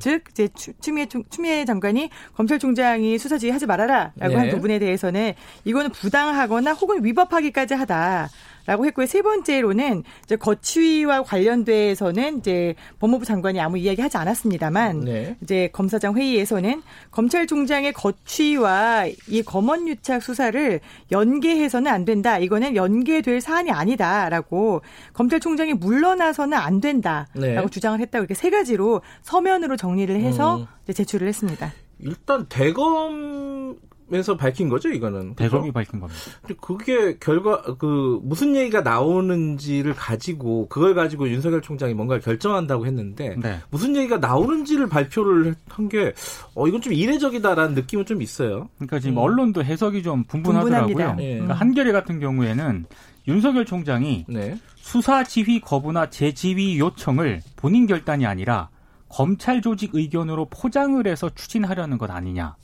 즉 0.00 0.24
이제 0.30 0.48
추미애 0.80 1.06
추미애 1.06 1.64
장관이 1.64 2.10
검찰총장이 2.34 3.18
수사 3.18 3.38
지휘 3.38 3.50
하지 3.50 3.66
말아라라고 3.66 4.28
네. 4.28 4.34
한 4.34 4.50
부분에 4.50 4.78
대해서는 4.78 5.34
이거는 5.64 5.90
부당하거나 5.90 6.72
혹은 6.74 7.04
위법하기까지 7.04 7.74
하다. 7.74 8.28
라고 8.68 8.84
했고요. 8.84 9.06
세 9.06 9.22
번째로는 9.22 10.04
이제 10.24 10.36
거취와 10.36 11.22
관련돼서는 11.22 12.40
이제 12.40 12.74
법무부 12.98 13.24
장관이 13.24 13.58
아무 13.60 13.78
이야기 13.78 14.02
하지 14.02 14.18
않았습니다만 14.18 15.00
네. 15.00 15.36
이제 15.42 15.70
검사장 15.72 16.14
회의에서는 16.14 16.82
검찰총장의 17.10 17.94
거취와 17.94 19.06
이 19.28 19.42
검언 19.42 19.88
유착 19.88 20.22
수사를 20.22 20.80
연계해서는 21.10 21.90
안 21.90 22.04
된다. 22.04 22.38
이거는 22.38 22.76
연계될 22.76 23.40
사안이 23.40 23.70
아니다라고 23.70 24.82
검찰총장이 25.14 25.72
물러나서는 25.72 26.58
안 26.58 26.82
된다라고 26.82 27.40
네. 27.40 27.66
주장을 27.70 27.98
했다고 27.98 28.24
이렇게 28.24 28.34
세 28.34 28.50
가지로 28.50 29.00
서면으로 29.22 29.78
정리를 29.78 30.14
해서 30.20 30.58
음. 30.58 30.92
제출을 30.92 31.26
했습니다. 31.26 31.72
일단 32.00 32.44
대검 32.50 33.78
에서 34.10 34.36
밝힌 34.36 34.68
거죠, 34.68 34.88
이거는. 34.88 35.34
대검이 35.34 35.70
밝힌 35.72 36.00
겁니다. 36.00 36.20
그게 36.60 37.18
결과 37.18 37.60
그 37.78 38.18
무슨 38.22 38.56
얘기가 38.56 38.80
나오는지를 38.80 39.94
가지고 39.94 40.66
그걸 40.68 40.94
가지고 40.94 41.28
윤석열 41.28 41.60
총장이 41.60 41.92
뭔가를 41.94 42.22
결정한다고 42.22 42.86
했는데 42.86 43.36
네. 43.38 43.60
무슨 43.70 43.94
얘기가 43.96 44.18
나오는지를 44.18 44.88
발표를 44.88 45.54
한 45.68 45.88
게 45.88 46.12
어 46.54 46.66
이건 46.66 46.80
좀 46.80 46.92
이례적이다라는 46.92 47.74
느낌은 47.74 48.04
좀 48.06 48.20
있어요. 48.22 48.68
그러니까 48.76 48.98
지금 48.98 49.16
음. 49.16 49.18
언론도 49.18 49.62
해석이 49.64 50.02
좀 50.02 50.24
분분하더라고요. 50.24 51.14
네. 51.14 51.32
그러니까 51.34 51.54
한겨레 51.54 51.92
같은 51.92 52.18
경우에는 52.20 52.86
윤석열 53.26 53.64
총장이 53.64 54.24
네. 54.28 54.58
수사 54.76 55.22
지휘 55.24 55.60
거부나 55.60 56.10
재지휘 56.10 56.78
요청을 56.78 57.42
본인 57.56 57.86
결단이 57.86 58.24
아니라 58.26 58.70
검찰 59.08 59.60
조직 59.62 59.94
의견으로 59.94 60.46
포장을 60.50 61.06
해서 61.06 61.30
추진하려는 61.34 61.98
것 61.98 62.10
아니냐. 62.10 62.56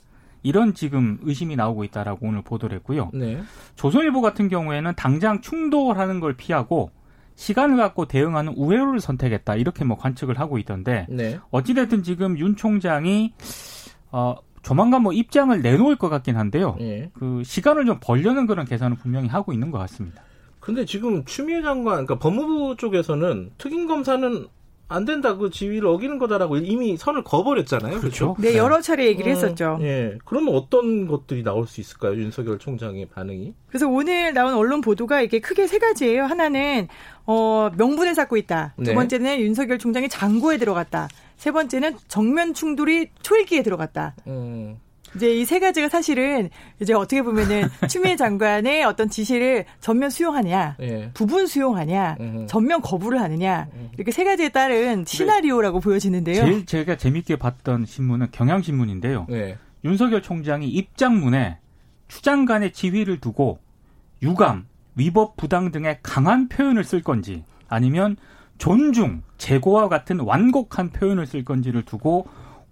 이런 0.45 0.75
지금 0.75 1.17
의심이 1.23 1.55
나오고 1.55 1.83
있다라고 1.85 2.27
오늘 2.27 2.43
보도를 2.43 2.77
했고요. 2.77 3.09
네. 3.15 3.41
조선일보 3.75 4.21
같은 4.21 4.47
경우에는 4.47 4.93
당장 4.95 5.41
충돌하는 5.41 6.19
걸 6.19 6.33
피하고 6.37 6.91
시간을 7.33 7.77
갖고 7.77 8.05
대응하는 8.05 8.53
우회로를 8.55 8.99
선택했다 8.99 9.55
이렇게 9.55 9.83
뭐 9.83 9.97
관측을 9.97 10.39
하고 10.39 10.59
있던데 10.59 11.07
네. 11.09 11.39
어찌됐든 11.49 12.03
지금 12.03 12.37
윤 12.37 12.55
총장이 12.55 13.33
어 14.11 14.35
조만간 14.61 15.01
뭐 15.01 15.13
입장을 15.13 15.59
내놓을 15.59 15.95
것 15.95 16.09
같긴 16.09 16.37
한데요. 16.37 16.75
네. 16.79 17.09
그 17.13 17.41
시간을 17.43 17.87
좀 17.87 17.97
벌려는 17.99 18.45
그런 18.45 18.65
계산을 18.65 18.97
분명히 18.97 19.27
하고 19.27 19.51
있는 19.51 19.71
것 19.71 19.79
같습니다. 19.79 20.21
근데 20.59 20.85
지금 20.85 21.25
추미애 21.25 21.63
장관, 21.63 22.05
그러니까 22.05 22.19
법무부 22.19 22.75
쪽에서는 22.77 23.51
특임 23.57 23.87
검사는 23.87 24.47
안 24.87 25.05
된다 25.05 25.35
그 25.35 25.49
지위를 25.49 25.87
어기는 25.87 26.19
거다라고 26.19 26.57
이미 26.57 26.95
선을 26.95 27.23
거버렸잖아요. 27.23 27.99
그렇죠? 27.99 28.35
네, 28.39 28.55
여러 28.55 28.81
차례 28.81 29.07
얘기를 29.07 29.31
어, 29.31 29.35
했었죠. 29.35 29.79
예. 29.81 30.17
그러면 30.25 30.53
어떤 30.55 31.07
것들이 31.07 31.43
나올 31.43 31.65
수 31.65 31.81
있을까요? 31.81 32.15
윤석열 32.15 32.59
총장의 32.59 33.07
반응이? 33.07 33.53
그래서 33.67 33.87
오늘 33.87 34.33
나온 34.33 34.53
언론 34.53 34.81
보도가 34.81 35.21
이게 35.21 35.39
크게 35.39 35.65
세 35.67 35.79
가지예요. 35.79 36.25
하나는 36.25 36.87
어, 37.25 37.71
명분을 37.75 38.13
쌓고 38.13 38.37
있다. 38.37 38.73
두 38.77 38.83
네. 38.83 38.93
번째는 38.93 39.39
윤석열 39.39 39.79
총장이 39.79 40.07
장고에 40.07 40.57
들어갔다. 40.57 41.07
세 41.37 41.51
번째는 41.51 41.97
정면 42.07 42.53
충돌이 42.53 43.09
초일기에 43.21 43.63
들어갔다. 43.63 44.15
음. 44.27 44.77
이제 45.15 45.33
이 45.39 45.45
세 45.45 45.59
가지가 45.59 45.89
사실은 45.89 46.49
이제 46.81 46.93
어떻게 46.93 47.21
보면은 47.21 47.63
추미애 47.89 48.15
장관의 48.15 48.83
어떤 48.83 49.09
지시를 49.09 49.65
전면 49.79 50.09
수용하냐, 50.09 50.75
예. 50.81 51.11
부분 51.13 51.47
수용하냐, 51.47 52.17
음흠. 52.19 52.45
전면 52.47 52.81
거부를 52.81 53.21
하느냐 53.21 53.67
이렇게 53.95 54.11
세 54.11 54.23
가지에 54.23 54.49
따른 54.49 55.05
시나리오라고 55.05 55.79
보여지는데요. 55.79 56.35
제일 56.45 56.65
제가 56.65 56.97
재밌게 56.97 57.37
봤던 57.37 57.85
신문은 57.85 58.27
경향신문인데요. 58.31 59.27
예. 59.31 59.57
윤석열 59.83 60.21
총장이 60.21 60.67
입장문에 60.67 61.59
추장관의 62.07 62.73
지휘를 62.73 63.19
두고 63.19 63.59
유감, 64.21 64.65
위법 64.95 65.37
부당 65.37 65.71
등의 65.71 65.99
강한 66.03 66.47
표현을 66.47 66.83
쓸 66.83 67.01
건지 67.01 67.43
아니면 67.67 68.17
존중, 68.57 69.21
재고와 69.37 69.89
같은 69.89 70.19
완곡한 70.19 70.89
표현을 70.91 71.25
쓸 71.25 71.43
건지를 71.43 71.83
두고 71.83 72.27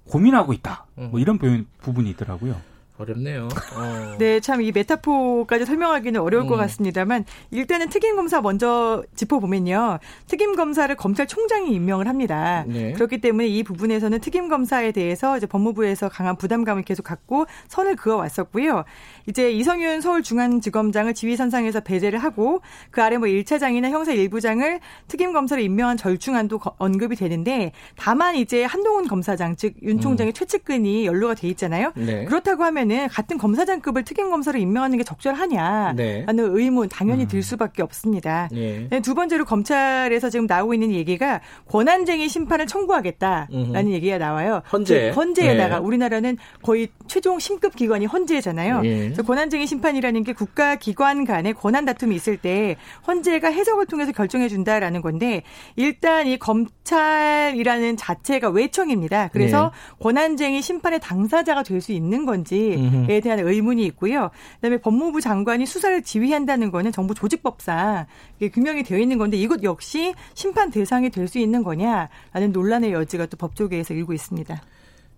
고민하고 0.09 0.53
있다. 0.53 0.85
뭐 0.95 1.19
이런 1.19 1.37
표현, 1.37 1.65
부분이 1.81 2.09
있더라고요. 2.11 2.55
어렵네요. 2.95 3.47
어. 3.75 4.15
네, 4.19 4.39
참 4.39 4.61
이 4.61 4.71
메타포까지 4.71 5.65
설명하기는 5.65 6.21
어려울 6.21 6.43
음. 6.45 6.47
것 6.47 6.55
같습니다만 6.57 7.25
일단은 7.49 7.89
특임 7.89 8.15
검사 8.15 8.39
먼저 8.39 9.03
짚어보면요. 9.15 9.97
특임 10.27 10.55
검사를 10.55 10.93
검찰총장이 10.95 11.71
임명을 11.73 12.07
합니다. 12.07 12.63
네. 12.67 12.93
그렇기 12.93 13.19
때문에 13.19 13.47
이 13.47 13.63
부분에서는 13.63 14.19
특임 14.19 14.47
검사에 14.47 14.91
대해서 14.91 15.35
이제 15.37 15.47
법무부에서 15.47 16.07
강한 16.09 16.37
부담감을 16.37 16.83
계속 16.83 17.01
갖고 17.03 17.45
선을 17.67 17.95
그어 17.95 18.17
왔었고요. 18.17 18.83
이제 19.27 19.51
이성윤 19.51 20.01
서울중앙지검장을 20.01 21.13
지휘선상에서 21.13 21.79
배제를 21.81 22.19
하고 22.19 22.61
그 22.91 23.01
아래 23.01 23.17
뭐 23.17 23.27
1차장이나 23.27 23.89
형사 23.89 24.13
1부장을 24.13 24.79
특임 25.07 25.33
검사로 25.33 25.61
임명한 25.61 25.97
절충안도 25.97 26.59
언급이 26.77 27.15
되는데 27.15 27.71
다만 27.97 28.35
이제 28.35 28.63
한동훈 28.63 29.07
검사장 29.07 29.55
즉 29.55 29.73
윤 29.83 29.99
총장의 29.99 30.31
음. 30.31 30.33
최측근이 30.33 31.05
연루가 31.05 31.33
돼 31.33 31.47
있잖아요. 31.49 31.91
네. 31.95 32.25
그렇다고 32.25 32.63
하면 32.63 32.83
경우에는 32.83 33.07
같은 33.07 33.37
검사장급을 33.37 34.03
특임 34.03 34.29
검사로 34.29 34.59
임명하는 34.59 34.97
게 34.97 35.03
적절하냐라는 35.03 35.95
네. 35.95 36.25
의문 36.37 36.89
당연히 36.89 37.27
들 37.27 37.39
음. 37.39 37.41
수밖에 37.41 37.81
없습니다. 37.81 38.49
네. 38.51 38.87
두 39.01 39.15
번째로 39.15 39.45
검찰에서 39.45 40.29
지금 40.29 40.45
나오고 40.45 40.73
있는 40.73 40.91
얘기가 40.91 41.41
권한쟁의 41.69 42.29
심판을 42.29 42.67
청구하겠다라는 42.67 43.47
음흠. 43.53 43.91
얘기가 43.91 44.17
나와요. 44.17 44.61
헌재. 44.71 45.11
헌재에다가 45.11 45.79
네. 45.79 45.85
우리나라는 45.85 46.37
거의 46.61 46.89
최종 47.07 47.39
심급 47.39 47.75
기관이 47.75 48.05
헌재잖아요. 48.05 48.81
예. 49.13 49.15
그래서 49.15 49.23
권한쟁의 49.23 49.67
심판이라는 49.67 50.23
게 50.23 50.33
국가 50.33 50.75
기관 50.75 51.25
간의 51.25 51.53
권한 51.53 51.85
다툼이 51.85 52.15
있을 52.15 52.37
때 52.37 52.75
헌재가 53.07 53.49
해석을 53.49 53.85
통해서 53.85 54.11
결정해 54.11 54.47
준다라는 54.49 55.01
건데 55.01 55.43
일단 55.75 56.27
이 56.27 56.37
검찰이라는 56.37 57.97
자체가 57.97 58.49
외청입니다. 58.49 59.29
그래서 59.29 59.71
네. 59.71 60.03
권한쟁의 60.03 60.61
심판의 60.61 60.99
당사자가 60.99 61.63
될 61.63 61.83
수 61.83 61.91
있는 61.91 62.25
건지 62.25 62.79
에 63.09 63.19
대한 63.19 63.39
의문이 63.39 63.83
있고요. 63.87 64.29
그다음에 64.55 64.77
법무부 64.77 65.19
장관이 65.19 65.65
수사를 65.65 66.01
지휘한다는 66.01 66.71
거는 66.71 66.91
정부 66.93 67.13
조직법상 67.13 68.05
규명이 68.53 68.83
되어 68.83 68.99
있는 68.99 69.17
건데 69.17 69.35
이것 69.37 69.63
역시 69.63 70.13
심판 70.33 70.71
대상이 70.71 71.09
될 71.09 71.27
수 71.27 71.39
있는 71.39 71.63
거냐라는 71.63 72.51
논란의 72.51 72.93
여지가 72.93 73.25
또 73.25 73.37
법조계에서 73.37 73.93
일고 73.93 74.13
있습니다. 74.13 74.61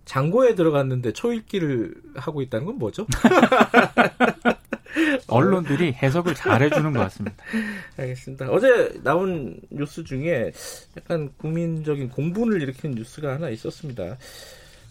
장고에 0.06 0.54
들어갔는데 0.54 1.12
초읽기를 1.12 1.94
하고 2.14 2.40
있다는 2.40 2.64
건 2.64 2.78
뭐죠? 2.78 3.06
언론들이 5.28 5.92
해석을 5.92 6.34
잘 6.34 6.62
해주는 6.62 6.92
것 6.92 7.00
같습니다. 7.00 7.36
알겠습니다. 7.98 8.50
어제 8.50 8.98
나온 9.02 9.60
뉴스 9.68 10.04
중에 10.04 10.52
약간 10.96 11.30
국민적인 11.36 12.08
공분을 12.08 12.62
일으킨 12.62 12.92
뉴스가 12.92 13.34
하나 13.34 13.50
있었습니다. 13.50 14.16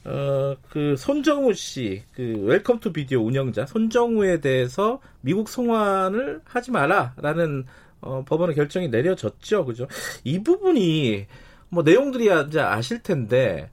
어, 0.04 0.56
그 0.70 0.96
손정우 0.98 1.54
씨, 1.54 2.04
그 2.14 2.44
Welcome 2.44 2.80
to 2.80 2.94
Video 2.94 3.26
운영자 3.26 3.66
손정우에 3.66 4.42
대해서 4.42 5.00
미국 5.22 5.50
송환을 5.50 6.42
하지 6.44 6.72
마라라는 6.72 7.66
어, 8.02 8.24
법원의 8.26 8.56
결정이 8.56 8.90
내려졌죠. 8.90 9.66
그죠? 9.66 9.88
이 10.24 10.44
부분이 10.44 11.26
뭐 11.70 11.82
내용들이 11.82 12.30
이제 12.48 12.60
아실 12.60 13.02
텐데 13.02 13.72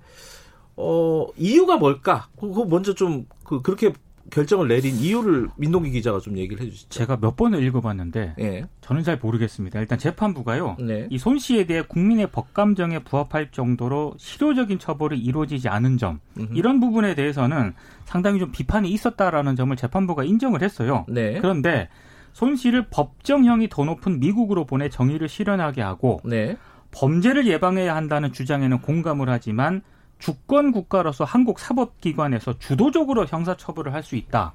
어, 0.77 1.27
이유가 1.37 1.77
뭘까? 1.77 2.29
그거 2.39 2.65
먼저 2.65 2.95
좀 2.95 3.27
그, 3.45 3.63
그렇게 3.63 3.93
결정을 4.31 4.69
내린 4.69 4.95
이유를 4.97 5.49
민동기 5.57 5.91
기자가 5.91 6.19
좀 6.21 6.39
얘기를 6.39 6.65
해주시죠. 6.65 6.89
제가 6.89 7.19
몇 7.19 7.37
번을 7.37 7.63
읽어봤는데 7.65 8.35
예. 8.39 8.65
저는 8.81 9.03
잘 9.03 9.19
모르겠습니다. 9.19 9.79
일단 9.81 9.99
재판부가요. 9.99 10.77
네. 10.81 11.07
이손 11.11 11.39
씨에 11.39 11.67
대해 11.67 11.83
국민의 11.83 12.29
법감정에 12.31 13.01
부합할 13.01 13.51
정도로 13.51 14.15
실효적인 14.17 14.79
처벌이 14.79 15.19
이루어지지 15.19 15.69
않은 15.69 15.99
점 15.99 16.21
음흠. 16.39 16.55
이런 16.55 16.81
부분에 16.81 17.15
대해서는 17.15 17.75
상당히 18.07 18.39
좀 18.39 18.53
비판이 18.53 18.91
있었다라는 18.91 19.55
점을 19.55 19.75
재판부가 19.77 20.25
인정을 20.25 20.63
했어요. 20.63 21.05
네. 21.09 21.39
그런데 21.39 21.89
손 22.33 22.57
씨를 22.57 22.87
법정형이 22.91 23.69
더 23.69 23.85
높은 23.85 24.19
미국으로 24.19 24.65
보내 24.65 24.89
정의를 24.89 25.29
실현하게 25.29 25.83
하고 25.83 26.21
네. 26.25 26.57
범죄를 26.93 27.47
예방해야 27.47 27.95
한다는 27.95 28.33
주장에는 28.33 28.81
공감을 28.81 29.29
하지만 29.29 29.83
주권 30.23 30.71
국가로서 30.71 31.25
한국 31.25 31.59
사법기관에서 31.59 32.57
주도적으로 32.61 33.27
형사처벌을 33.27 33.93
할 33.93 34.05
수 34.05 34.15
있다. 34.15 34.55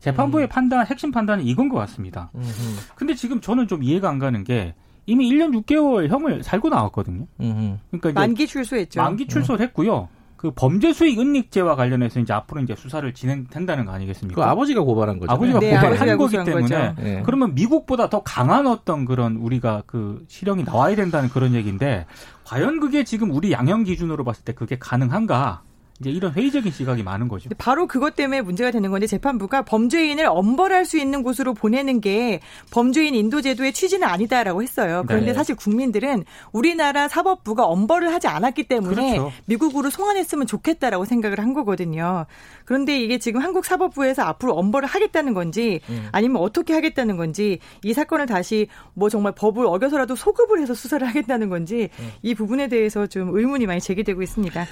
재판부의 0.00 0.46
음. 0.46 0.48
판단, 0.48 0.86
핵심 0.86 1.10
판단은 1.10 1.44
이건 1.44 1.68
것 1.68 1.76
같습니다. 1.78 2.30
음흠. 2.34 2.94
근데 2.94 3.14
지금 3.14 3.40
저는 3.40 3.68
좀 3.68 3.82
이해가 3.82 4.08
안 4.08 4.18
가는 4.18 4.44
게 4.44 4.74
이미 5.06 5.30
1년 5.30 5.62
6개월 5.62 6.08
형을 6.08 6.42
살고 6.42 6.70
나왔거든요. 6.70 7.26
음흠. 7.40 7.78
그러니까 7.90 8.12
만기 8.20 8.46
출소했죠. 8.46 9.00
만기 9.02 9.26
출소를 9.26 9.64
했고요. 9.66 10.08
그 10.44 10.50
범죄 10.50 10.92
수익 10.92 11.18
은닉죄와 11.18 11.74
관련해서 11.74 12.20
이제 12.20 12.34
앞으로 12.34 12.60
이제 12.60 12.74
수사를 12.76 13.14
진행된다는 13.14 13.86
거 13.86 13.92
아니겠습니까? 13.92 14.42
그 14.42 14.46
아버지가 14.46 14.82
고발한 14.82 15.18
거죠. 15.18 15.32
아버지가 15.32 15.58
네, 15.58 15.70
고발한 15.74 16.18
거기 16.18 16.36
때문에 16.44 16.94
네. 16.98 17.22
그러면 17.24 17.54
미국보다 17.54 18.10
더 18.10 18.22
강한 18.22 18.66
어떤 18.66 19.06
그런 19.06 19.36
우리가 19.36 19.84
그 19.86 20.22
실형이 20.28 20.64
나와야 20.64 20.96
된다는 20.96 21.30
그런 21.30 21.54
얘기인데 21.54 22.04
과연 22.44 22.78
그게 22.78 23.04
지금 23.04 23.30
우리 23.30 23.52
양형 23.52 23.84
기준으로 23.84 24.22
봤을 24.22 24.44
때 24.44 24.52
그게 24.52 24.76
가능한가? 24.78 25.62
이제 26.04 26.10
이런 26.10 26.34
회의적인 26.34 26.70
시각이 26.70 27.02
많은 27.02 27.28
거죠. 27.28 27.48
바로 27.56 27.86
그것 27.86 28.14
때문에 28.14 28.42
문제가 28.42 28.70
되는 28.70 28.90
건데 28.90 29.06
재판부가 29.06 29.62
범죄인을 29.62 30.26
엄벌할 30.26 30.84
수 30.84 30.98
있는 30.98 31.22
곳으로 31.22 31.54
보내는 31.54 32.02
게 32.02 32.40
범죄인 32.70 33.14
인도 33.14 33.40
제도의 33.40 33.72
취지는 33.72 34.06
아니다라고 34.06 34.62
했어요. 34.62 35.04
그런데 35.06 35.28
네. 35.28 35.34
사실 35.34 35.56
국민들은 35.56 36.24
우리나라 36.52 37.08
사법부가 37.08 37.64
엄벌을 37.64 38.12
하지 38.12 38.28
않았기 38.28 38.64
때문에 38.64 39.16
그렇죠. 39.16 39.32
미국으로 39.46 39.88
송환했으면 39.88 40.46
좋겠다라고 40.46 41.06
생각을 41.06 41.38
한 41.38 41.54
거거든요. 41.54 42.26
그런데 42.66 43.00
이게 43.00 43.18
지금 43.18 43.40
한국 43.40 43.64
사법부에서 43.64 44.22
앞으로 44.22 44.54
엄벌을 44.54 44.86
하겠다는 44.86 45.32
건지 45.32 45.80
음. 45.88 46.08
아니면 46.12 46.42
어떻게 46.42 46.74
하겠다는 46.74 47.16
건지 47.16 47.60
이 47.82 47.94
사건을 47.94 48.26
다시 48.26 48.66
뭐 48.92 49.08
정말 49.08 49.32
법을 49.34 49.64
어겨서라도 49.64 50.16
소급을 50.16 50.60
해서 50.60 50.74
수사를 50.74 51.06
하겠다는 51.06 51.48
건지 51.48 51.88
음. 51.98 52.10
이 52.20 52.34
부분에 52.34 52.68
대해서 52.68 53.06
좀 53.06 53.34
의문이 53.34 53.66
많이 53.66 53.80
제기되고 53.80 54.20
있습니다. 54.20 54.66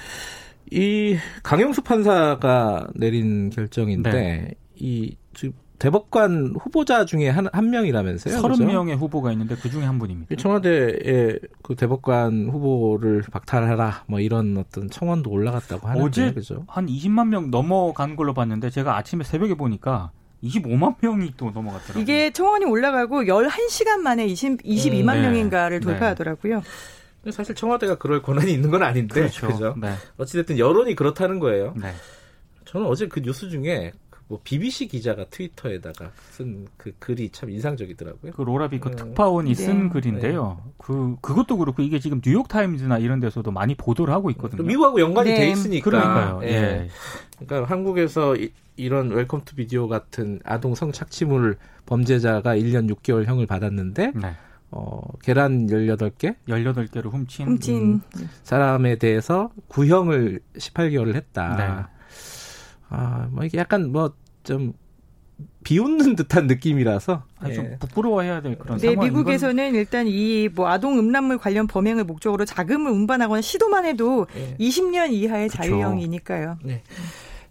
이 0.73 1.17
강영수 1.43 1.83
판사가 1.83 2.87
내린 2.95 3.51
결정인데 3.51 4.11
네. 4.11 4.51
이 4.75 5.15
대법관 5.77 6.55
후보자 6.59 7.03
중에 7.03 7.27
한, 7.29 7.47
한 7.51 7.69
명이라면서요? 7.69 8.37
30명의 8.37 8.85
그렇죠? 8.85 8.93
후보가 8.93 9.33
있는데 9.33 9.55
그 9.55 9.69
중에 9.69 9.83
한 9.83 9.99
분입니다. 9.99 10.33
청와대에 10.37 11.37
그 11.61 11.75
대법관 11.75 12.49
후보를 12.49 13.21
박탈하라 13.29 14.05
뭐 14.07 14.19
이런 14.21 14.57
어떤 14.57 14.89
청원도 14.89 15.29
올라갔다고 15.29 15.87
하는데 15.87 16.05
어제 16.05 16.33
그죠? 16.33 16.63
한 16.67 16.87
20만 16.87 17.27
명 17.27 17.51
넘어간 17.51 18.15
걸로 18.15 18.33
봤는데 18.33 18.69
제가 18.69 18.95
아침에 18.95 19.25
새벽에 19.25 19.55
보니까 19.55 20.11
25만 20.41 20.95
명이 21.01 21.33
또 21.37 21.51
넘어갔더라고요. 21.51 22.01
이게 22.01 22.31
청원이 22.31 22.65
올라가고 22.65 23.23
11시간 23.23 23.97
만에 23.99 24.25
20, 24.25 24.63
22만 24.63 25.15
음, 25.15 25.21
네. 25.21 25.21
명인가를 25.21 25.81
네. 25.81 25.85
돌파하더라고요. 25.85 26.61
네. 26.61 26.63
사실 27.31 27.55
청와대가 27.55 27.97
그럴 27.97 28.21
권한이 28.21 28.51
있는 28.51 28.69
건 28.69 28.83
아닌데 28.83 29.13
그렇죠. 29.13 29.47
그죠? 29.47 29.75
네. 29.79 29.93
어찌됐든 30.17 30.57
여론이 30.57 30.95
그렇다는 30.95 31.39
거예요. 31.39 31.73
네. 31.75 31.93
저는 32.65 32.87
어제 32.87 33.07
그 33.07 33.21
뉴스 33.21 33.49
중에 33.49 33.93
그뭐 34.09 34.39
BBC 34.43 34.87
기자가 34.87 35.25
트위터에다가 35.29 36.11
쓴 36.31 36.67
그 36.77 36.91
글이 36.99 37.29
참 37.29 37.49
인상적이더라고요. 37.49 38.33
그 38.33 38.41
로라비 38.41 38.79
그 38.79 38.89
네. 38.89 38.95
특파원이 38.95 39.55
쓴 39.55 39.83
네. 39.83 39.89
글인데요. 39.89 40.61
네. 40.65 40.71
그 40.77 41.15
그것도 41.21 41.57
그렇고 41.57 41.81
이게 41.81 41.99
지금 41.99 42.19
뉴욕 42.21 42.47
타임즈나 42.47 42.97
이런 42.97 43.19
데서도 43.19 43.51
많이 43.51 43.75
보도를 43.75 44.13
하고 44.13 44.29
있거든요. 44.31 44.63
미국하고 44.63 44.99
연관이 44.99 45.29
돼 45.29 45.39
네. 45.39 45.51
있으니까. 45.51 45.83
그러니까요. 45.89 46.39
예. 46.43 46.47
예. 46.47 46.89
그러니까 47.39 47.69
한국에서 47.69 48.35
이, 48.35 48.51
이런 48.75 49.09
Welcome 49.11 49.41
to 49.45 49.55
Video 49.55 49.87
같은 49.87 50.39
아동 50.43 50.75
성착취물 50.75 51.57
범죄자가 51.85 52.55
1년 52.55 52.93
6개월 52.93 53.25
형을 53.25 53.45
받았는데 53.45 54.13
네. 54.15 54.35
어, 54.75 55.01
계란 55.21 55.67
18개? 55.67 56.35
18개를 56.47 57.11
훔친, 57.11 57.45
훔친. 57.47 57.75
음, 57.77 58.01
사람에 58.43 58.97
대해서 58.97 59.51
구형을 59.67 60.39
18개월을 60.57 61.13
했다. 61.15 61.55
네. 61.55 62.13
아, 62.89 63.27
뭐 63.31 63.43
이게 63.45 63.57
약간 63.59 63.91
뭐 63.91 64.13
좀 64.43 64.73
비웃는 65.63 66.15
듯한 66.17 66.47
느낌이라서 66.47 67.23
아니, 67.39 67.53
좀 67.55 67.65
예. 67.65 67.77
부끄러워해야 67.79 68.41
될 68.41 68.57
그런 68.57 68.77
네, 68.77 68.89
상황. 68.93 69.05
미국에서는 69.07 69.73
일단 69.75 70.05
이 70.07 70.49
뭐 70.53 70.67
아동 70.67 70.99
음란물 70.99 71.37
관련 71.37 71.65
범행을 71.67 72.03
목적으로 72.03 72.43
자금을 72.43 72.91
운반하거나 72.91 73.39
시도만 73.41 73.85
해도 73.85 74.27
예. 74.35 74.55
20년 74.59 75.11
이하의 75.13 75.47
그쵸. 75.47 75.63
자유형이니까요. 75.63 76.57
네. 76.63 76.83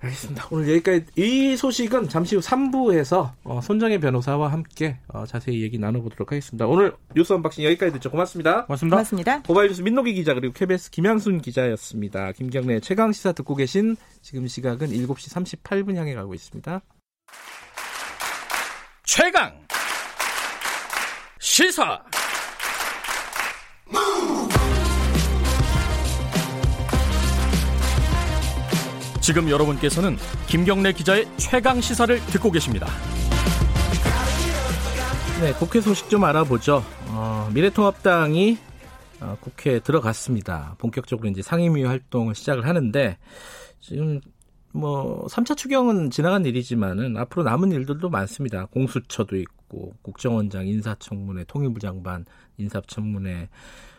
알겠습니다. 0.02 0.48
오늘 0.50 0.68
여기까지 0.68 1.06
이 1.16 1.56
소식은 1.56 2.08
잠시 2.08 2.34
후 2.34 2.40
3부에서 2.40 3.32
어, 3.44 3.60
손정혜 3.62 3.98
변호사와 3.98 4.50
함께 4.50 4.98
어, 5.08 5.24
자세히 5.26 5.62
얘기 5.62 5.78
나눠보도록 5.78 6.32
하겠습니다. 6.32 6.66
오늘 6.66 6.94
뉴스 7.14 7.32
언박싱 7.32 7.64
여기까지 7.64 7.92
듣죠. 7.92 8.10
고맙습니다. 8.10 8.66
고맙습니다. 8.66 8.96
고맙습니다. 8.96 9.42
고발 9.42 9.68
뉴스 9.68 9.82
민동기 9.82 10.14
기자 10.14 10.34
그리고 10.34 10.52
KBS 10.52 10.90
김양순 10.90 11.40
기자였습니다. 11.40 12.32
김경래 12.32 12.80
최강 12.80 13.12
시사 13.12 13.32
듣고 13.32 13.54
계신 13.54 13.96
지금 14.20 14.46
시각은 14.46 14.88
7시 14.88 15.62
38분 15.62 15.96
향해 15.96 16.14
가고 16.14 16.34
있습니다. 16.34 16.80
최강 19.04 19.52
시사 21.38 22.02
지금 29.22 29.48
여러분께서는 29.48 30.16
김경래 30.48 30.92
기자의 30.92 31.28
최강 31.36 31.80
시사를 31.80 32.18
듣고 32.26 32.50
계십니다. 32.50 32.88
네, 35.40 35.52
국회 35.54 35.80
소식 35.80 36.10
좀 36.10 36.24
알아보죠. 36.24 36.82
어, 37.10 37.48
미래통합당이 37.54 38.58
어, 39.20 39.36
국회에 39.40 39.78
들어갔습니다. 39.78 40.74
본격적으로 40.78 41.28
이제 41.28 41.40
상임위 41.40 41.84
활동을 41.84 42.34
시작을 42.34 42.66
하는데 42.66 43.16
지금 43.78 44.20
뭐 44.72 45.24
3차 45.28 45.56
추경은 45.56 46.10
지나간 46.10 46.44
일이지만은 46.44 47.16
앞으로 47.16 47.44
남은 47.44 47.70
일들도 47.70 48.10
많습니다. 48.10 48.66
공수처도 48.66 49.36
있고 49.36 49.94
국정원장 50.02 50.66
인사청문회, 50.66 51.44
통일부 51.44 51.78
장관 51.78 52.24
인사청문회, 52.56 53.48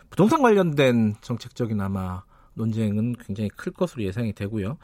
부동산 0.09 0.41
관련된 0.41 1.15
정책적인 1.21 1.79
아마 1.79 2.23
논쟁은 2.55 3.13
굉장히 3.25 3.49
클 3.49 3.71
것으로 3.71 4.03
예상이 4.03 4.33
되고요. 4.33 4.77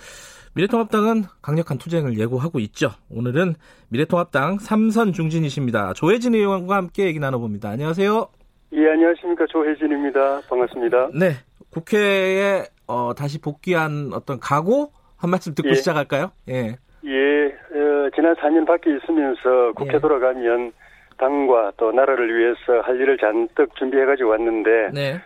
미래통합당은 0.56 1.24
강력한 1.42 1.78
투쟁을 1.78 2.18
예고하고 2.18 2.60
있죠. 2.60 2.90
오늘은 3.10 3.56
미래통합당 3.90 4.60
삼선 4.60 5.14
중진이십니다. 5.14 5.94
조혜진 5.94 6.36
의원과 6.36 6.76
함께 6.76 7.06
얘기 7.06 7.20
나눠봅니다. 7.20 7.70
안녕하세요. 7.70 8.28
예, 8.74 8.90
안녕하십니까. 8.90 9.46
조혜진입니다. 9.48 10.42
반갑습니다. 10.50 11.10
네. 11.20 11.32
국회에 11.72 12.64
어, 12.88 13.14
다시 13.14 13.40
복귀한 13.40 14.12
어떤 14.14 14.40
각오 14.40 14.92
한 15.18 15.30
말씀 15.30 15.54
듣고 15.54 15.70
예. 15.70 15.74
시작할까요? 15.76 16.32
예. 16.50 16.78
예, 17.06 17.46
어, 17.46 18.10
지난 18.16 18.36
4년 18.36 18.66
밖에 18.66 18.96
있으면서 18.96 19.74
국회 19.76 19.96
예. 19.96 20.00
돌아가면 20.00 20.72
당과 21.18 21.74
또 21.78 21.92
나라를 21.92 22.38
위해서 22.38 22.82
할 22.82 22.96
일을 23.00 23.18
잔뜩 23.18 23.76
준비해가지고 23.76 24.30
왔는데 24.30 24.92
네. 24.94 25.22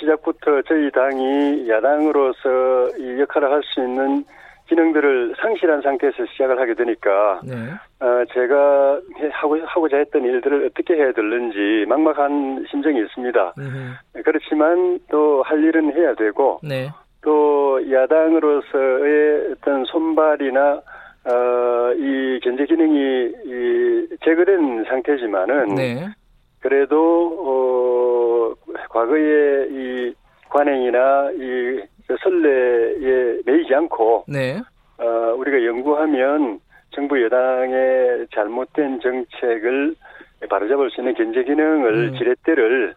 시작부터 0.00 0.62
저희 0.62 0.90
당이 0.90 1.68
야당으로서 1.68 2.88
이 2.98 3.20
역할을 3.20 3.50
할 3.50 3.62
수 3.62 3.80
있는 3.80 4.24
기능들을 4.68 5.34
상실한 5.40 5.80
상태에서 5.80 6.26
시작을 6.26 6.60
하게 6.60 6.74
되니까 6.74 7.40
네. 7.42 7.54
어, 8.00 8.24
제가 8.34 9.00
하고 9.32 9.58
하고자 9.64 9.96
했던 9.96 10.22
일들을 10.24 10.66
어떻게 10.66 10.94
해야 10.94 11.10
될는지 11.12 11.86
막막한 11.88 12.66
심정이 12.70 13.00
있습니다. 13.00 13.54
네. 13.56 14.22
그렇지만 14.22 14.98
또 15.10 15.42
할 15.42 15.64
일은 15.64 15.92
해야 15.94 16.14
되고 16.14 16.60
네. 16.62 16.90
또 17.22 17.80
야당으로서의 17.90 19.52
어떤 19.52 19.84
손발이나 19.86 20.80
어, 21.24 21.92
이 21.96 22.40
견제 22.42 22.64
기능이 22.66 23.32
이 23.46 24.06
제거된 24.24 24.84
상태지만은 24.84 25.74
네. 25.74 26.06
그래도 26.60 28.54
어 28.66 28.72
과거의 28.90 29.68
이 29.70 30.14
관행이나 30.48 31.30
이 31.32 31.82
선례에 32.22 33.40
매이지 33.44 33.74
않고 33.74 34.24
네. 34.28 34.60
어 34.98 35.34
우리가 35.36 35.64
연구하면 35.64 36.60
정부 36.90 37.22
여당의 37.22 38.26
잘못된 38.34 39.00
정책을 39.00 39.94
바로잡을 40.48 40.90
수 40.90 41.00
있는 41.00 41.14
견제 41.14 41.44
기능을 41.44 42.08
음. 42.08 42.14
지렛대를 42.16 42.94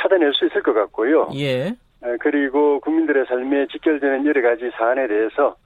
찾아낼 0.00 0.32
수 0.34 0.46
있을 0.46 0.62
것 0.62 0.74
같고요. 0.74 1.28
예. 1.36 1.74
그리고 2.20 2.80
국민들의 2.80 3.26
삶에 3.26 3.66
직결되는 3.66 4.26
여러 4.26 4.42
가지 4.42 4.70
사안에 4.76 5.06
대해서 5.06 5.56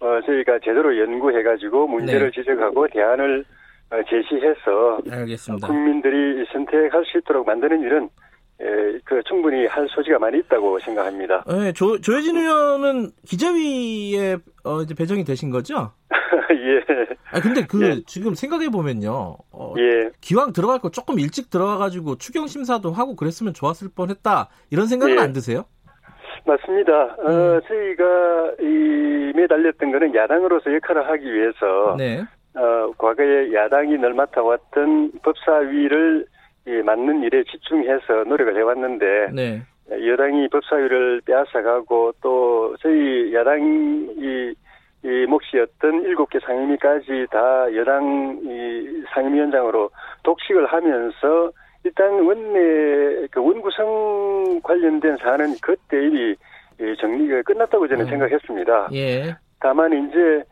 어, 0.00 0.20
저희가 0.24 0.60
제대로 0.60 0.96
연구해가지고 0.96 1.88
문제를 1.88 2.30
네. 2.30 2.40
지적하고 2.40 2.86
대안을 2.88 3.40
어, 3.40 3.57
제시해서 3.90 5.00
알겠습니다. 5.10 5.66
국민들이 5.66 6.44
선택할 6.52 7.04
수 7.06 7.18
있도록 7.18 7.46
만드는 7.46 7.80
일은 7.80 8.08
예, 8.60 8.98
그 9.04 9.22
충분히 9.22 9.66
할 9.66 9.86
소지가 9.88 10.18
많이 10.18 10.38
있다고 10.38 10.78
생각합니다. 10.80 11.44
네, 11.46 11.72
조, 11.72 12.00
조혜진 12.00 12.36
의원은 12.36 13.10
기자위에 13.24 14.36
어, 14.64 14.82
이제 14.82 14.94
배정이 14.94 15.22
되신 15.24 15.50
거죠? 15.50 15.92
예. 16.50 17.14
아 17.30 17.40
근데 17.40 17.64
그 17.66 17.84
예. 17.84 18.02
지금 18.06 18.34
생각해 18.34 18.68
보면요. 18.70 19.36
어, 19.52 19.74
예. 19.78 20.10
기왕 20.20 20.52
들어갈 20.52 20.80
거 20.80 20.90
조금 20.90 21.20
일찍 21.20 21.50
들어가가지고 21.50 22.16
추경 22.16 22.48
심사도 22.48 22.90
하고 22.90 23.14
그랬으면 23.14 23.54
좋았을 23.54 23.90
뻔했다 23.94 24.48
이런 24.70 24.86
생각은 24.86 25.16
예. 25.16 25.20
안 25.20 25.32
드세요? 25.32 25.64
맞습니다. 26.44 26.92
어, 26.92 27.26
음. 27.26 27.28
어, 27.28 27.60
저희가 27.60 28.54
이 28.60 29.32
매달렸던 29.36 29.92
거는 29.92 30.14
야당으로서 30.14 30.74
역할을 30.74 31.08
하기 31.10 31.32
위해서 31.32 31.94
네. 31.96 32.24
어, 32.58 32.92
과거에 32.98 33.52
야당이 33.52 33.98
늘 33.98 34.14
맡아왔던 34.14 35.12
법사위를 35.22 36.26
이 36.66 36.70
맞는 36.82 37.22
일에 37.22 37.44
집중해서 37.44 38.24
노력을 38.26 38.56
해왔는데 38.56 39.28
네. 39.32 39.62
여당이 39.90 40.48
법사위를 40.48 41.22
빼앗아가고 41.24 42.12
또 42.20 42.76
저희 42.80 43.32
야당이 43.32 44.54
이 45.04 45.26
몫이었던 45.26 46.02
일곱 46.02 46.28
개 46.28 46.40
상임위까지 46.40 47.28
다 47.30 47.74
여당 47.76 48.40
이 48.42 49.02
상임위원장으로 49.14 49.90
독식을 50.24 50.66
하면서 50.66 51.52
일단 51.84 52.10
원내 52.24 53.28
그 53.30 53.40
원구성 53.40 54.60
관련된 54.62 55.16
사안은 55.18 55.54
그때 55.62 56.04
이미 56.04 56.36
정리가 57.00 57.42
끝났다고 57.42 57.86
저는 57.86 58.04
음. 58.06 58.10
생각했습니다. 58.10 58.88
예. 58.92 59.36
다만 59.60 59.92
이제 59.92 60.42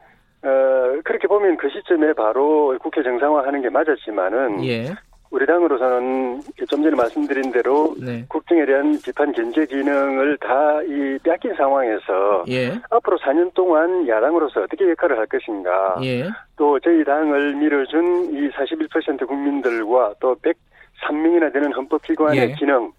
어 0.46 1.00
그렇게 1.04 1.26
보면 1.26 1.56
그 1.56 1.68
시점에 1.70 2.12
바로 2.12 2.76
국회 2.80 3.02
정상화하는 3.02 3.62
게 3.62 3.68
맞았지만은 3.68 4.64
예. 4.64 4.94
우리 5.30 5.44
당으로서는 5.44 6.40
좀 6.68 6.82
전에 6.82 6.94
말씀드린 6.94 7.50
대로 7.50 7.94
네. 8.00 8.24
국정에 8.28 8.64
대한 8.64 8.96
비판 9.04 9.32
견제 9.32 9.66
기능을 9.66 10.38
다 10.38 10.80
이 10.86 11.18
뺏긴 11.22 11.52
상황에서 11.54 12.44
예. 12.48 12.72
앞으로 12.90 13.18
4년 13.18 13.52
동안 13.54 14.06
야당으로서 14.06 14.62
어떻게 14.62 14.88
역할을 14.90 15.18
할 15.18 15.26
것인가 15.26 15.98
예. 16.02 16.28
또 16.56 16.78
저희 16.80 17.02
당을 17.04 17.54
밀어준 17.56 18.32
이 18.34 18.48
41% 18.50 19.26
국민들과 19.26 20.14
또 20.20 20.36
103명이나 20.36 21.52
되는 21.52 21.72
헌법기관의 21.72 22.50
예. 22.50 22.54
기능 22.54 22.92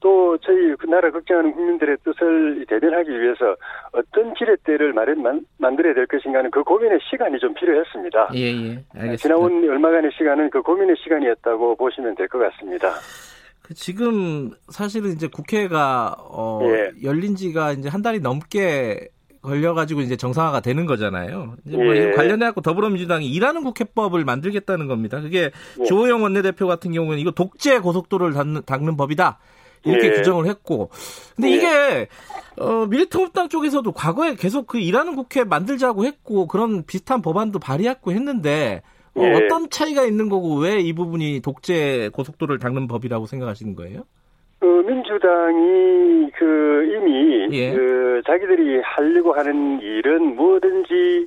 또 0.00 0.36
저희 0.38 0.74
그 0.78 0.86
나라 0.86 1.10
걱정하는 1.10 1.52
국민들의 1.52 1.98
뜻을 2.04 2.64
대변하기 2.68 3.10
위해서 3.10 3.54
어떤 3.92 4.34
지렛대를 4.34 4.92
마련 4.94 5.22
만, 5.22 5.44
만들어야 5.58 5.94
될 5.94 6.06
것인가는 6.06 6.50
그 6.50 6.62
고민의 6.62 6.98
시간이 7.10 7.38
좀 7.38 7.52
필요했습니다. 7.54 8.30
예, 8.34 8.40
예. 8.40 8.84
알겠습니다. 8.94 9.16
지나온 9.16 9.68
얼마간의 9.68 10.10
시간은 10.16 10.50
그 10.50 10.62
고민의 10.62 10.96
시간이었다고 11.02 11.76
보시면 11.76 12.14
될 12.14 12.28
것 12.28 12.38
같습니다. 12.38 12.94
그 13.62 13.74
지금 13.74 14.50
사실은 14.70 15.10
이제 15.12 15.28
국회가 15.28 16.16
어, 16.18 16.60
예. 16.64 16.90
열린 17.04 17.36
지가 17.36 17.72
이제 17.72 17.88
한 17.88 18.00
달이 18.02 18.20
넘게 18.20 19.08
걸려가지고 19.42 20.00
이제 20.02 20.16
정상화가 20.16 20.60
되는 20.60 20.86
거잖아요. 20.86 21.54
이제 21.66 21.76
뭐 21.76 21.94
예. 21.96 22.10
관련해갖고 22.12 22.60
더불어민주당이 22.62 23.26
일하는 23.30 23.62
국회법을 23.64 24.24
만들겠다는 24.24 24.86
겁니다. 24.86 25.20
그게 25.20 25.50
예. 25.80 25.84
조호영 25.84 26.22
원내대표 26.22 26.66
같은 26.66 26.92
경우는 26.92 27.18
이거 27.18 27.30
독재 27.32 27.78
고속도로를 27.80 28.34
닦는, 28.34 28.62
닦는 28.66 28.96
법이다. 28.96 29.38
이렇게 29.84 30.08
예. 30.08 30.10
규정을 30.12 30.46
했고. 30.46 30.90
근데 31.36 31.50
예. 31.50 31.54
이게 31.54 32.08
어, 32.58 32.86
미래통합당 32.86 33.48
쪽에서도 33.48 33.90
과거에 33.92 34.34
계속 34.34 34.66
그 34.66 34.78
일하는 34.78 35.16
국회 35.16 35.44
만들자고 35.44 36.04
했고 36.04 36.46
그런 36.46 36.84
비슷한 36.84 37.22
법안도 37.22 37.58
발의했고 37.58 38.12
했는데 38.12 38.82
어, 39.14 39.22
예. 39.22 39.32
어떤 39.32 39.70
차이가 39.70 40.04
있는 40.04 40.28
거고 40.28 40.56
왜 40.58 40.80
이 40.80 40.92
부분이 40.92 41.40
독재 41.40 42.10
고속도로를 42.12 42.58
닦는 42.58 42.86
법이라고 42.88 43.26
생각하시는 43.26 43.74
거예요? 43.74 44.02
그 44.60 44.66
민주당이 44.66 46.30
그 46.38 46.94
이미 46.94 47.48
예. 47.56 47.72
그 47.72 48.20
자기들이 48.26 48.80
하려고 48.82 49.32
하는 49.32 49.80
일은 49.80 50.36
뭐든지 50.36 51.26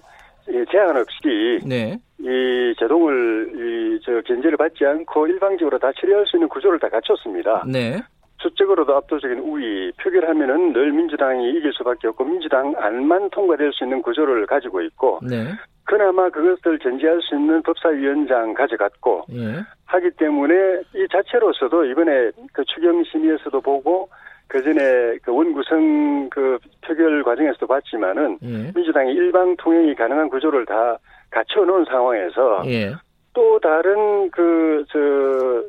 제한 0.71 0.95
없이 0.97 1.59
네. 1.65 1.97
이 2.19 2.73
제동을 2.79 3.51
이 3.55 3.83
저 4.05 4.11
견제를 4.27 4.57
받지 4.57 4.85
않고 4.85 5.27
일방적으로 5.27 5.79
다 5.79 5.89
처리할 5.99 6.25
수 6.27 6.35
있는 6.35 6.49
구조를 6.49 6.77
다 6.77 6.89
갖췄습니다. 6.89 7.63
네. 7.65 8.01
수적으로도 8.43 8.95
압도적인 8.95 9.39
우위, 9.39 9.91
표결하면은 9.93 10.73
늘 10.73 10.91
민주당이 10.91 11.49
이길 11.51 11.71
수밖에 11.73 12.10
없고 12.10 12.25
민주당 12.25 12.73
안만 12.77 13.29
통과될 13.29 13.71
수 13.73 13.86
있는 13.86 14.01
구조를 14.01 14.45
가지고 14.45 14.82
있고 14.82 15.19
네. 15.23 15.45
그나마 15.86 16.29
그것을 16.29 16.77
견제할 16.79 17.21
수 17.21 17.36
있는 17.36 17.62
법사위원장 17.63 18.53
가져갔고 18.53 19.25
예. 19.34 19.63
하기 19.86 20.12
때문에 20.12 20.82
이 20.95 21.08
자체로서도 21.12 21.86
이번에 21.86 22.32
그 22.53 22.63
추경 22.65 23.03
심의에서도 23.03 23.60
보고 23.62 24.10
그 24.47 24.62
전에 24.63 25.17
그 25.23 25.34
원구성 25.34 26.29
그 26.29 26.58
표결 26.82 27.23
과정에서도 27.23 27.67
봤지만은 27.67 28.38
예. 28.43 28.71
민주당이 28.73 29.12
일방 29.13 29.56
통행이 29.58 29.95
가능한 29.95 30.29
구조를 30.29 30.65
다 30.65 30.97
갖춰 31.29 31.65
놓은 31.65 31.86
상황에서 31.86 32.63
예. 32.67 32.93
또 33.34 33.60
다른 33.60 34.29
그저저 34.32 35.63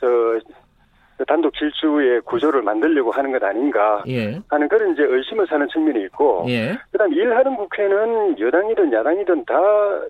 저그 0.00 0.40
단독 1.26 1.52
질주의 1.54 2.20
구조를 2.22 2.62
만들려고 2.62 3.10
하는 3.10 3.32
것 3.32 3.42
아닌가 3.42 4.02
예. 4.08 4.40
하는 4.48 4.68
그런 4.68 4.92
이제 4.92 5.02
의심을 5.02 5.46
사는 5.48 5.66
측면이 5.68 6.04
있고 6.04 6.44
예. 6.48 6.78
그다음 6.92 7.12
일하는 7.12 7.56
국회는 7.56 8.38
여당이든 8.38 8.92
야당이든 8.92 9.44
다 9.44 9.58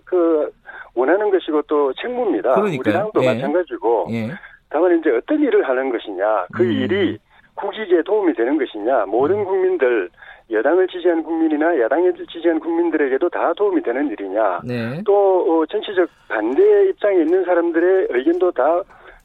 그 0.04 0.50
원하는 0.94 1.30
것이고 1.30 1.62
또 1.62 1.92
책무입니다. 1.94 2.54
그러니까요. 2.54 2.78
우리 2.80 2.92
당도 2.92 3.22
예. 3.22 3.34
마찬가지고 3.34 4.06
예. 4.10 4.30
다만 4.70 4.98
이제 4.98 5.10
어떤 5.10 5.40
일을 5.40 5.68
하는 5.68 5.90
것이냐 5.90 6.46
그 6.52 6.62
음. 6.62 6.72
일이 6.72 7.18
국익에 7.54 8.02
도움이 8.02 8.34
되는 8.34 8.58
것이냐 8.58 9.06
모든 9.06 9.38
음. 9.38 9.44
국민들 9.44 10.10
여당을 10.50 10.88
지지한 10.88 11.22
국민이나 11.22 11.78
야당을 11.78 12.14
지지한 12.30 12.58
국민들에게도 12.60 13.28
다 13.28 13.52
도움이 13.54 13.82
되는 13.82 14.08
일이냐 14.10 14.60
네. 14.64 15.02
또 15.04 15.60
어, 15.60 15.66
정치적 15.66 16.08
반대 16.28 16.88
입장에 16.88 17.20
있는 17.20 17.44
사람들의 17.44 18.08
의견도 18.10 18.50
다 18.52 18.82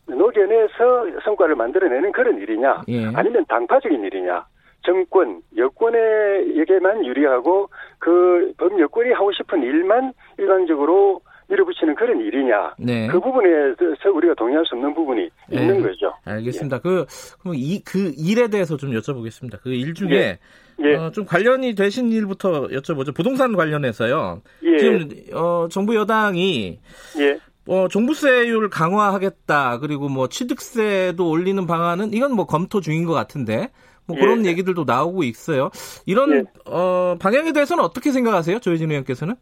녹여내서 0.07 1.21
성과를 1.23 1.55
만들어내는 1.55 2.11
그런 2.11 2.37
일이냐 2.37 2.81
예. 2.89 3.05
아니면 3.13 3.45
당파적인 3.47 4.03
일이냐 4.03 4.45
정권 4.85 5.41
여권에게만 5.55 7.05
유리하고 7.05 7.69
그 7.99 8.51
범여권이 8.57 9.11
하고 9.13 9.31
싶은 9.31 9.63
일만 9.63 10.13
일방적으로 10.37 11.21
밀어붙이는 11.49 11.95
그런 11.95 12.19
일이냐 12.19 12.73
네. 12.79 13.07
그 13.07 13.19
부분에서 13.19 14.11
우리가 14.13 14.33
동의할 14.35 14.65
수 14.65 14.75
없는 14.75 14.93
부분이 14.93 15.29
네. 15.49 15.61
있는 15.61 15.81
거죠. 15.81 16.13
알겠습니다. 16.25 16.77
예. 16.77 16.79
그 16.81 17.05
그럼 17.41 17.55
이 17.55 17.81
그 17.85 18.11
일에 18.17 18.47
대해서 18.47 18.75
좀 18.77 18.91
여쭤보겠습니다. 18.91 19.61
그 19.61 19.69
일 19.71 19.93
중에 19.93 20.09
예. 20.11 20.39
예. 20.83 20.95
어, 20.95 21.11
좀 21.11 21.25
관련이 21.25 21.75
되신 21.75 22.11
일부터 22.11 22.67
여쭤보죠. 22.69 23.13
부동산 23.15 23.55
관련해서요. 23.55 24.41
예. 24.63 24.77
지금 24.77 25.09
어, 25.33 25.67
정부 25.69 25.95
여당이 25.95 26.79
예. 27.19 27.37
어, 27.67 27.88
종부세율 27.88 28.69
강화하겠다. 28.69 29.80
그리고 29.80 30.10
뭐 30.10 30.28
취득세도 30.28 31.30
올리는 31.30 31.65
방안은 31.65 32.13
이건 32.13 32.34
뭐 32.34 32.45
검토 32.45 32.82
중인 32.82 33.06
것 33.06 33.13
같은데 33.13 33.69
뭐 34.06 34.17
그런 34.17 34.45
예. 34.45 34.49
얘기들도 34.49 34.84
나오고 34.86 35.23
있어요. 35.23 35.69
이런 36.06 36.32
예. 36.34 36.43
어, 36.65 37.15
방향에 37.19 37.54
대해서는 37.54 37.84
어떻게 37.84 38.12
생각하세요, 38.12 38.60
조혜진 38.60 38.89
의원께서는? 38.89 39.36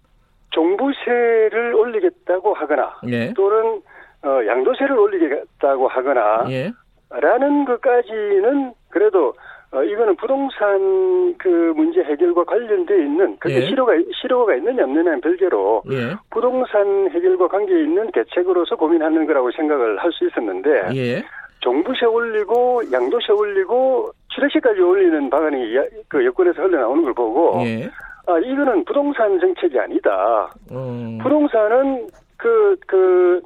종부세를 0.51 1.73
올리겠다고 1.73 2.53
하거나 2.53 2.93
예. 3.07 3.33
또는 3.33 3.81
어, 4.23 4.45
양도세를 4.45 4.97
올리겠다고 4.97 5.87
하거나 5.87 6.45
예. 6.49 6.71
라는 7.09 7.65
것까지는 7.65 8.73
그래도 8.89 9.33
어, 9.73 9.81
이거는 9.83 10.15
부동산 10.17 11.33
그 11.37 11.47
문제 11.75 12.01
해결과 12.03 12.43
관련돼 12.43 12.93
있는 12.93 13.37
그게 13.39 13.55
예. 13.55 13.61
실효가 13.67 13.93
실효가 14.21 14.55
있느냐 14.55 14.83
없느냐는 14.83 15.21
별개로 15.21 15.83
예. 15.91 16.13
부동산 16.29 17.09
해결과 17.09 17.47
관계 17.47 17.73
있는 17.81 18.11
대책으로서 18.11 18.75
고민하는 18.75 19.25
거라고 19.25 19.49
생각을 19.51 19.97
할 19.97 20.11
수 20.11 20.27
있었는데 20.27 20.89
예. 20.95 21.23
종부세 21.61 22.05
올리고 22.05 22.81
양도세 22.91 23.31
올리고 23.31 24.11
취득세까지 24.33 24.81
올리는 24.81 25.29
방안이 25.29 25.75
야- 25.77 25.85
그 26.09 26.25
여권에서 26.25 26.63
흘러나오는 26.63 27.03
걸 27.03 27.13
보고 27.13 27.61
예. 27.65 27.89
아 28.27 28.37
이거는 28.39 28.83
부동산 28.83 29.39
정책이 29.39 29.79
아니다. 29.79 30.49
어, 30.71 31.17
부동산은 31.23 32.07
그, 32.37 32.75
그, 32.87 33.41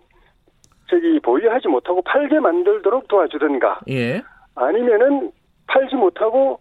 저기, 0.90 1.20
보유하지 1.20 1.68
못하고 1.68 2.02
팔게 2.02 2.40
만들도록 2.40 3.08
도와주든가, 3.10 3.80
예. 3.90 4.22
아니면은 4.56 5.32
팔지 5.68 5.96
못하고 5.96 6.60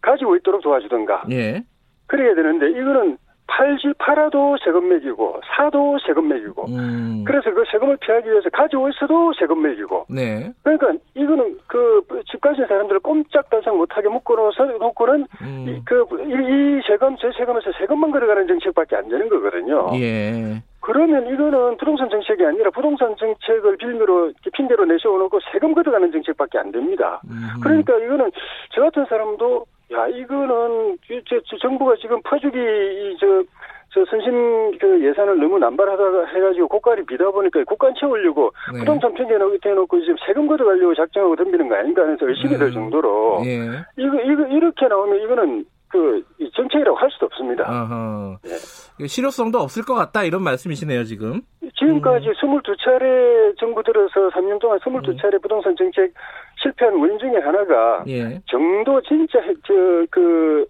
가지고 0.00 0.36
있도록 0.36 0.62
도와주든가, 0.62 1.24
예. 1.30 1.62
그래야 2.06 2.34
되는데, 2.34 2.70
이거는 2.70 3.18
팔지 3.46 3.92
팔아도 3.98 4.56
세금 4.64 4.88
매기고 4.88 5.40
사도 5.44 5.98
세금 6.06 6.28
매기고 6.28 6.64
음. 6.68 7.24
그래서 7.26 7.52
그 7.52 7.62
세금을 7.70 7.98
피하기 7.98 8.30
위해서 8.30 8.48
가지고 8.50 8.88
있어도 8.88 9.32
세금 9.38 9.62
매기고 9.62 10.06
네. 10.08 10.50
그러니까 10.62 10.92
이거는 11.14 11.58
그집 11.66 12.40
가진 12.40 12.66
사람들을 12.66 13.00
꼼짝달싹 13.00 13.76
못하게 13.76 14.08
묶어놓아서 14.08 14.64
놓고는 14.64 15.26
음. 15.42 15.66
이, 15.68 15.82
그, 15.84 16.06
이, 16.20 16.32
이 16.32 16.82
세금 16.86 17.16
저 17.20 17.30
세금에서 17.32 17.70
세금만 17.78 18.10
걸어가는 18.10 18.48
정책밖에 18.48 18.96
안 18.96 19.08
되는 19.08 19.28
거거든요. 19.28 19.90
예. 19.94 20.62
그러면 20.84 21.26
이거는 21.32 21.78
부동산 21.78 22.10
정책이 22.10 22.44
아니라 22.44 22.70
부동산 22.70 23.16
정책을 23.16 23.78
빌미로 23.78 24.32
핑계로 24.52 24.84
내세워놓고 24.84 25.40
세금 25.50 25.72
걷어가는 25.72 26.12
정책밖에 26.12 26.58
안 26.58 26.70
됩니다. 26.70 27.22
음. 27.24 27.58
그러니까 27.62 27.96
이거는 27.96 28.30
저 28.74 28.82
같은 28.82 29.06
사람도 29.08 29.64
야, 29.92 30.06
이거는, 30.08 30.96
저, 31.28 31.40
저 31.44 31.56
정부가 31.58 31.94
지금 32.00 32.20
퍼주기, 32.22 32.58
저, 33.20 33.44
저 33.94 34.04
선심 34.10 34.76
그 34.78 35.06
예산을 35.06 35.38
너무 35.38 35.58
남발하다가 35.58 36.26
해가지고 36.26 36.68
고가를 36.68 37.06
비다 37.06 37.30
보니까 37.30 37.62
국간 37.64 37.94
채우려고 37.98 38.50
네. 38.72 38.80
부동산 38.80 39.14
대놓고 39.14 40.00
지금 40.00 40.16
세금 40.26 40.46
걷어가려고 40.48 40.94
작정하고 40.94 41.36
덤비는 41.36 41.68
거 41.68 41.76
아닌가 41.76 42.02
하면서 42.02 42.28
의심이 42.28 42.54
음. 42.54 42.58
들 42.58 42.72
정도로 42.72 43.42
예. 43.44 43.84
이거 43.96 44.20
이거 44.20 44.46
이렇게 44.48 44.88
나오면 44.88 45.22
이거는 45.22 45.64
그 45.94 46.24
정책이라고 46.56 46.96
할 46.98 47.08
수도 47.12 47.26
없습니다. 47.26 47.64
예. 49.00 49.06
실효성도 49.06 49.58
없을 49.60 49.84
것 49.84 49.94
같다 49.94 50.24
이런 50.24 50.42
말씀이시네요 50.42 51.04
지금. 51.04 51.42
지금까지 51.76 52.26
음. 52.26 52.32
22차례 52.32 53.56
정부 53.58 53.80
들어서 53.84 54.28
3년 54.30 54.58
동안 54.58 54.78
22차례 54.80 55.34
음. 55.34 55.40
부동산 55.40 55.76
정책 55.76 56.12
실패한 56.60 56.94
원인 56.94 57.16
중에 57.20 57.38
하나가 57.38 58.02
예. 58.08 58.40
정도 58.46 59.00
진짜 59.02 59.38
저그 59.66 60.66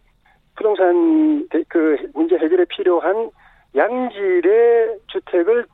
부동산 0.56 1.48
그 1.68 1.96
문제 2.12 2.36
해결에 2.36 2.66
필요한 2.68 3.30
양질의 3.74 4.98
주택을 5.06 5.64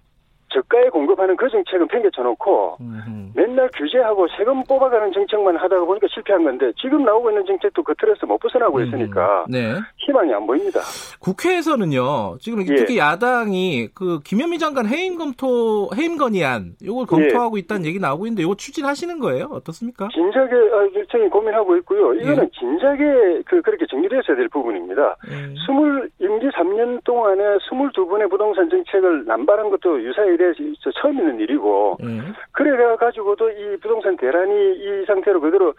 저가에 0.53 0.89
공급하는 0.91 1.37
그 1.37 1.49
정책은 1.49 1.89
팽개쳐 1.89 2.23
놓고 2.23 2.77
음흠. 2.81 3.31
맨날 3.35 3.69
규제하고 3.77 4.27
세금 4.37 4.63
뽑아가는 4.65 5.13
정책만 5.13 5.57
하다가 5.57 5.85
보니까 5.85 6.07
실패한 6.11 6.45
건데 6.45 6.73
지금 6.81 7.05
나오고 7.05 7.31
있는 7.31 7.45
정책도 7.47 7.83
그 7.83 7.95
틀에서 7.97 8.27
못 8.27 8.39
벗어나고 8.39 8.79
음. 8.79 8.87
있으니까 8.87 9.47
네. 9.49 9.75
희망이 9.99 10.33
안 10.35 10.47
보입니다. 10.47 10.81
국회에서는요 11.21 12.39
지금 12.41 12.61
예. 12.69 12.75
특히 12.75 12.99
야당이 12.99 13.89
그 13.95 14.21
김현미 14.25 14.59
장관 14.59 14.87
해임 14.87 15.17
검토 15.17 15.91
해임 15.97 16.17
건의안 16.17 16.75
이걸 16.83 17.07
검토하고 17.07 17.57
예. 17.57 17.61
있다는 17.61 17.87
얘기 17.87 17.99
나오고 17.99 18.27
있는데 18.27 18.43
이거 18.43 18.55
추진하시는 18.55 19.19
거예요? 19.21 19.47
어떻습니까? 19.53 20.09
진작에 20.13 20.51
아, 20.51 20.83
일정히 20.95 21.29
고민하고 21.29 21.77
있고요. 21.79 22.15
이거는 22.15 22.45
예. 22.45 22.59
진작에 22.59 23.43
그 23.47 23.63
그렇게 23.63 23.87
정리되어야 23.87 24.37
될 24.37 24.49
부분입니다. 24.49 25.17
음. 25.29 25.55
20 25.57 26.11
임기 26.21 26.49
3년 26.49 27.03
동안에 27.05 27.59
22분의 27.71 28.31
부동산 28.31 28.69
정책을 28.69 29.25
남발한 29.27 29.71
것도 29.71 30.03
유사히 30.03 30.37
대해 30.41 30.53
처음 31.01 31.19
있는 31.19 31.39
일이고 31.41 31.99
음. 32.03 32.33
그래 32.53 32.71
가지고도 32.97 33.51
이 33.51 33.77
부동산 33.81 34.17
대란이 34.17 34.55
이 34.73 35.05
상태로 35.07 35.41
그대로 35.41 35.75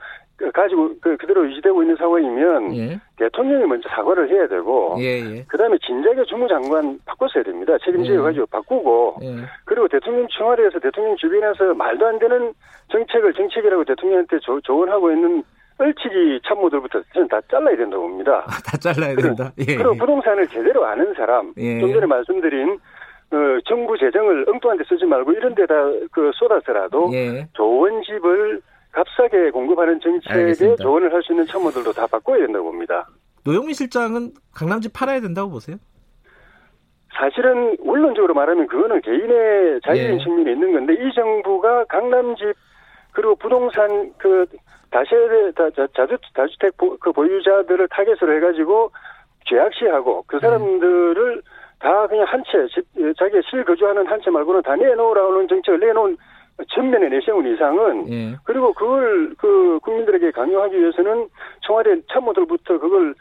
가지고 0.53 0.91
그 1.01 1.17
그대로 1.17 1.47
유지되고 1.49 1.81
있는 1.81 1.95
상황이면 1.95 2.75
예. 2.75 2.99
대통령이 3.17 3.65
먼저 3.65 3.89
사과를 3.89 4.29
해야 4.29 4.47
되고 4.47 4.95
예, 4.99 5.19
예. 5.19 5.43
그다음에 5.47 5.77
진작에 5.85 6.23
주무장관 6.25 6.99
바꿨어야 7.05 7.43
됩니다. 7.43 7.77
책임지어 7.83 8.15
예. 8.15 8.19
가지고 8.19 8.45
바꾸고 8.47 9.17
예. 9.23 9.35
그리고 9.65 9.87
대통령 9.87 10.27
청와대에서 10.29 10.79
대통령 10.79 11.15
주변에서 11.17 11.73
말도 11.73 12.07
안 12.07 12.19
되는 12.19 12.53
정책을 12.91 13.33
정책이라고 13.33 13.83
대통령한테 13.85 14.39
조, 14.39 14.59
조언하고 14.61 15.11
있는 15.11 15.43
얼치기 15.77 16.41
참모들부터 16.47 17.01
저는 17.13 17.27
다 17.27 17.39
잘라야 17.49 17.75
된다고 17.75 18.03
봅니다. 18.03 18.43
아, 18.45 18.51
다 18.63 18.77
잘라야 18.77 19.15
된다. 19.15 19.51
예, 19.57 19.75
그리고 19.75 19.95
부동산을 19.95 20.47
제대로 20.47 20.85
아는 20.85 21.13
사람, 21.15 21.53
좀 21.55 21.93
전에 21.93 22.05
말씀드린 22.05 22.79
어, 23.33 23.59
정부 23.65 23.97
재정을 23.97 24.45
엉뚱한 24.49 24.77
데 24.77 24.83
쓰지 24.87 25.05
말고 25.05 25.31
이런 25.31 25.55
데다 25.55 25.73
그 26.11 26.31
쏟아서라도 26.35 27.09
예. 27.13 27.47
좋은 27.53 28.01
집을 28.03 28.61
값싸게 28.91 29.51
공급하는 29.51 29.99
정책에 30.01 30.33
알겠습니다. 30.33 30.83
조언을 30.83 31.13
할 31.13 31.21
수 31.23 31.31
있는 31.31 31.45
참모들도 31.47 31.93
다 31.93 32.05
바꿔야 32.07 32.39
된다고 32.39 32.65
봅니다. 32.65 33.07
노영민 33.45 33.73
실장은 33.73 34.31
강남집 34.53 34.91
팔아야 34.93 35.21
된다고 35.21 35.49
보세요? 35.49 35.77
사실은 37.13 37.77
원론적으로 37.79 38.33
말하면 38.33 38.67
그거는 38.67 39.01
개인의 39.01 39.79
자유인 39.85 40.19
예. 40.19 40.23
측면이 40.23 40.51
있는 40.51 40.73
건데 40.73 40.93
이 40.93 41.13
정부가 41.13 41.85
강남집 41.85 42.53
그리고 43.13 43.35
부동산 43.35 44.11
그 44.17 44.45
다세대 44.89 45.51
다주 45.93 46.17
다주택 46.33 46.75
그 46.77 47.11
보유자들을 47.13 47.87
타겟으로 47.89 48.35
해가지고 48.37 48.91
죄악시하고 49.45 50.23
그 50.27 50.39
사람들을 50.39 51.35
음. 51.37 51.41
다 51.81 52.07
그냥 52.07 52.25
한 52.27 52.43
채, 52.45 52.67
자기가 53.17 53.41
실거주하는 53.49 54.05
한 54.07 54.21
채 54.21 54.29
말고는 54.29 54.61
다 54.61 54.75
내놓으라는 54.75 55.47
정책을 55.47 55.79
내놓은 55.79 56.15
전면에 56.69 57.09
내세운 57.09 57.47
이상은 57.47 58.07
예. 58.11 58.35
그리고 58.43 58.71
그걸 58.73 59.33
그 59.37 59.79
국민들에게 59.81 60.29
강요하기 60.31 60.77
위해서는 60.79 61.27
청와대 61.65 61.95
참모들부터 62.11 62.77
그걸 62.79 63.15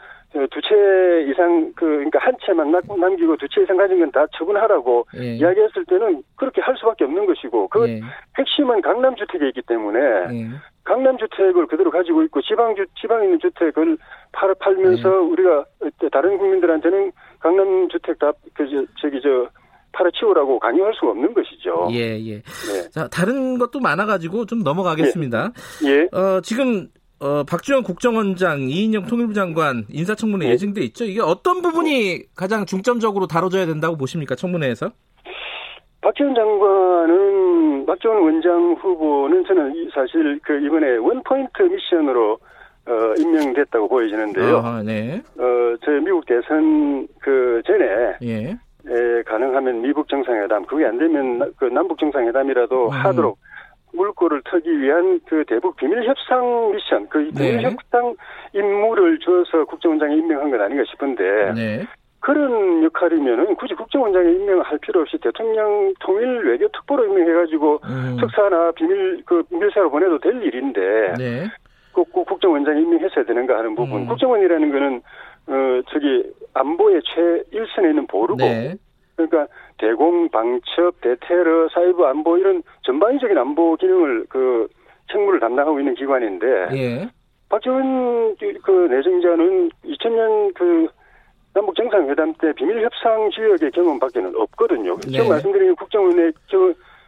두 0.50 0.60
채 0.60 1.24
이상 1.28 1.72
그 1.74 1.86
그러니까 1.86 2.18
한 2.20 2.36
채만 2.44 2.70
남기고 2.70 3.36
두 3.38 3.48
채 3.48 3.62
이상 3.62 3.76
가진 3.78 3.98
건 3.98 4.10
다 4.12 4.26
처분하라고 4.36 5.06
예. 5.16 5.34
이야기했을 5.36 5.86
때는 5.86 6.22
그렇게 6.36 6.60
할 6.60 6.76
수밖에 6.76 7.04
없는 7.04 7.24
것이고 7.26 7.68
그 7.68 7.88
예. 7.88 8.00
핵심은 8.38 8.82
강남 8.82 9.16
주택에 9.16 9.48
있기 9.48 9.62
때문에 9.62 9.98
예. 9.98 10.48
강남 10.84 11.16
주택을 11.16 11.66
그대로 11.66 11.90
가지고 11.90 12.22
있고 12.24 12.42
지방 12.42 12.74
주 12.76 12.84
지방에 13.00 13.24
있는 13.24 13.38
주택을 13.40 13.96
팔 14.32 14.54
팔면서 14.56 15.08
예. 15.08 15.16
우리가 15.16 15.64
다른 16.12 16.36
국민들한테는 16.36 17.10
강남 17.40 17.88
주택 17.88 18.18
다 18.18 18.32
그 18.54 18.86
저기 19.00 19.20
저 19.22 19.48
팔아치우라고 19.92 20.58
강요할 20.60 20.92
수가 20.94 21.10
없는 21.10 21.34
것이죠. 21.34 21.88
예, 21.92 22.16
예. 22.20 22.34
네. 22.36 22.90
자, 22.90 23.08
다른 23.08 23.58
것도 23.58 23.80
많아가지고 23.80 24.46
좀 24.46 24.62
넘어가겠습니다. 24.62 25.52
예. 25.84 25.90
예. 25.90 26.16
어, 26.16 26.40
지금, 26.42 26.88
어, 27.18 27.42
박주영 27.42 27.82
국정원장, 27.82 28.60
이인영 28.68 29.06
통일부 29.06 29.34
장관 29.34 29.84
인사청문회 29.90 30.46
예. 30.46 30.50
예정돼 30.52 30.82
있죠. 30.82 31.04
이게 31.04 31.20
어떤 31.20 31.60
부분이 31.60 32.22
가장 32.36 32.66
중점적으로 32.66 33.26
다뤄져야 33.26 33.66
된다고 33.66 33.96
보십니까? 33.96 34.36
청문회에서? 34.36 34.90
박지원 36.02 36.34
장관은, 36.34 37.86
박지원 37.86 38.22
원장 38.22 38.76
후보는 38.80 39.44
저는 39.44 39.90
사실 39.92 40.38
그 40.42 40.64
이번에 40.64 40.96
원포인트 40.96 41.62
미션으로 41.62 42.38
어, 42.86 43.14
임명됐다고 43.18 43.88
보여지는데요. 43.88 44.58
아, 44.58 44.82
네. 44.82 45.22
어, 45.38 45.76
저희 45.84 46.00
미국 46.00 46.26
대선 46.26 47.06
그 47.20 47.62
전에 47.66 48.16
예. 48.22 48.58
에, 48.88 49.22
가능하면 49.26 49.82
미국 49.82 50.08
정상회담 50.08 50.64
그게 50.64 50.86
안 50.86 50.98
되면 50.98 51.52
그 51.56 51.66
남북 51.66 51.98
정상회담이라도 51.98 52.86
음. 52.86 52.90
하도록 52.90 53.38
물꼬를 53.92 54.42
터기 54.44 54.80
위한 54.80 55.20
그 55.26 55.44
대북 55.46 55.76
비밀 55.76 56.04
협상 56.04 56.72
미션 56.72 57.08
그 57.08 57.28
비밀 57.34 57.56
네. 57.58 57.62
협상 57.62 58.14
임무를 58.54 59.18
줘서 59.18 59.64
국정원장이 59.64 60.16
임명한 60.16 60.50
것 60.50 60.60
아닌가 60.60 60.84
싶은데 60.90 61.52
네. 61.54 61.86
그런 62.20 62.84
역할이면은 62.84 63.56
굳이 63.56 63.74
국정원장에 63.74 64.30
임명할 64.30 64.78
필요 64.78 65.00
없이 65.00 65.16
대통령 65.18 65.92
통일 66.00 66.46
외교 66.46 66.68
특보로 66.68 67.06
임명해가지고 67.06 67.80
음. 67.84 68.16
특사나 68.20 68.72
비밀 68.72 69.22
그 69.24 69.42
비밀사로 69.44 69.90
보내도 69.90 70.18
될 70.18 70.42
일인데 70.42 71.14
네. 71.18 71.50
꼭, 71.92 72.12
꼭 72.12 72.26
국정원장이 72.26 72.82
임명했어야 72.82 73.24
되는가 73.24 73.58
하는 73.58 73.74
부분. 73.74 74.02
음. 74.02 74.06
국정원이라는 74.06 74.72
거는 74.72 75.02
어 75.46 75.82
저기 75.90 76.24
안보의 76.54 77.00
최일선에 77.04 77.90
있는 77.90 78.06
보루고 78.06 78.36
네. 78.36 78.74
그러니까 79.16 79.46
대공, 79.78 80.28
방첩, 80.28 81.00
대테러, 81.00 81.68
사이버 81.72 82.06
안보 82.06 82.38
이런 82.38 82.62
전반적인 82.82 83.36
안보 83.36 83.76
기능을 83.76 84.26
그 84.28 84.68
책무를 85.10 85.40
담당하고 85.40 85.78
있는 85.78 85.94
기관인데 85.94 86.46
예. 86.74 87.08
박지원 87.48 88.36
그 88.36 88.70
내정자는 88.90 89.70
2000년 89.84 90.54
그 90.54 90.86
남북 91.52 91.74
정상회담 91.74 92.32
때 92.34 92.52
비밀 92.52 92.82
협상 92.84 93.28
지역의 93.30 93.72
경험밖에는 93.72 94.32
없거든요. 94.36 94.96
네. 95.00 95.10
지금 95.10 95.28
말씀드린 95.28 95.74
국정원의 95.74 96.32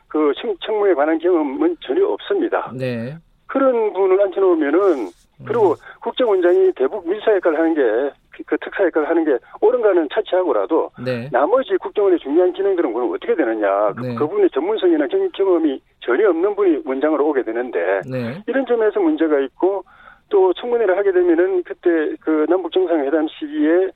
그 0.09 0.33
청무에 0.61 0.95
관한 0.95 1.19
경험은 1.19 1.77
전혀 1.81 2.07
없습니다. 2.07 2.73
네. 2.77 3.17
그런 3.53 3.93
분을 3.93 4.21
앉혀놓으면은 4.23 5.11
그리고 5.45 5.71
음. 5.71 5.77
국정원장이 6.01 6.73
대북 6.73 7.07
밀사 7.09 7.35
역할을 7.37 7.59
하는 7.59 7.75
게 7.75 8.23
그 8.47 8.57
특사 8.59 8.85
역할을 8.85 9.09
하는 9.09 9.25
게 9.25 9.39
옳은가는 9.61 10.09
차치하고라도 10.13 10.91
네. 11.05 11.29
나머지 11.31 11.77
국정원의 11.77 12.19
중요한 12.19 12.53
기능들은 12.53 12.93
그럼 12.93 13.13
어떻게 13.13 13.35
되느냐 13.35 13.93
그, 13.93 14.01
네. 14.01 14.15
그, 14.15 14.27
분의 14.27 14.51
전문성이나 14.51 15.07
경, 15.09 15.29
경험이 15.33 15.81
전혀 16.01 16.29
없는 16.31 16.55
분이 16.57 16.83
원장으로 16.85 17.29
오게 17.29 17.43
되는데 17.43 18.01
네. 18.11 18.43
이런 18.47 18.67
점에서 18.67 19.01
문제가 19.01 19.39
있고 19.41 19.85
또 20.29 20.53
청문회를 20.55 20.97
하게 20.97 21.13
되면은 21.13 21.63
그때 21.65 22.17
그 22.21 22.47
남북 22.49 22.73
정상회담 22.73 23.29
시기에 23.29 23.91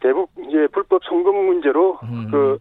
대북 0.00 0.30
이제 0.48 0.68
불법 0.72 1.02
송금 1.04 1.34
문제로 1.34 1.98
음. 2.04 2.28
그 2.30 2.58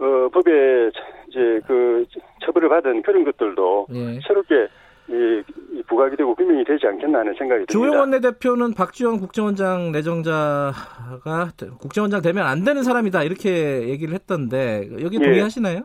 어, 0.00 0.28
법에 0.30 0.90
이제 1.28 1.60
그 1.66 2.04
처벌을 2.44 2.68
받은 2.68 3.02
그런 3.02 3.24
것들도 3.24 3.86
네. 3.88 4.18
새롭게 4.26 4.66
이, 5.12 5.82
부각이 5.86 6.16
되고 6.16 6.34
설명이 6.36 6.64
되지 6.64 6.86
않겠나 6.86 7.18
하는 7.18 7.34
생각이 7.34 7.66
듭니다. 7.66 7.72
조영 7.72 8.00
원내대표는 8.00 8.72
박지원 8.74 9.20
국정원장 9.20 9.92
내정자가 9.92 11.50
국정원장 11.78 12.22
되면 12.22 12.46
안 12.46 12.64
되는 12.64 12.82
사람이다 12.82 13.24
이렇게 13.24 13.88
얘기를 13.88 14.14
했던데 14.14 14.88
여기 15.02 15.18
예. 15.20 15.24
동의하시나요? 15.24 15.82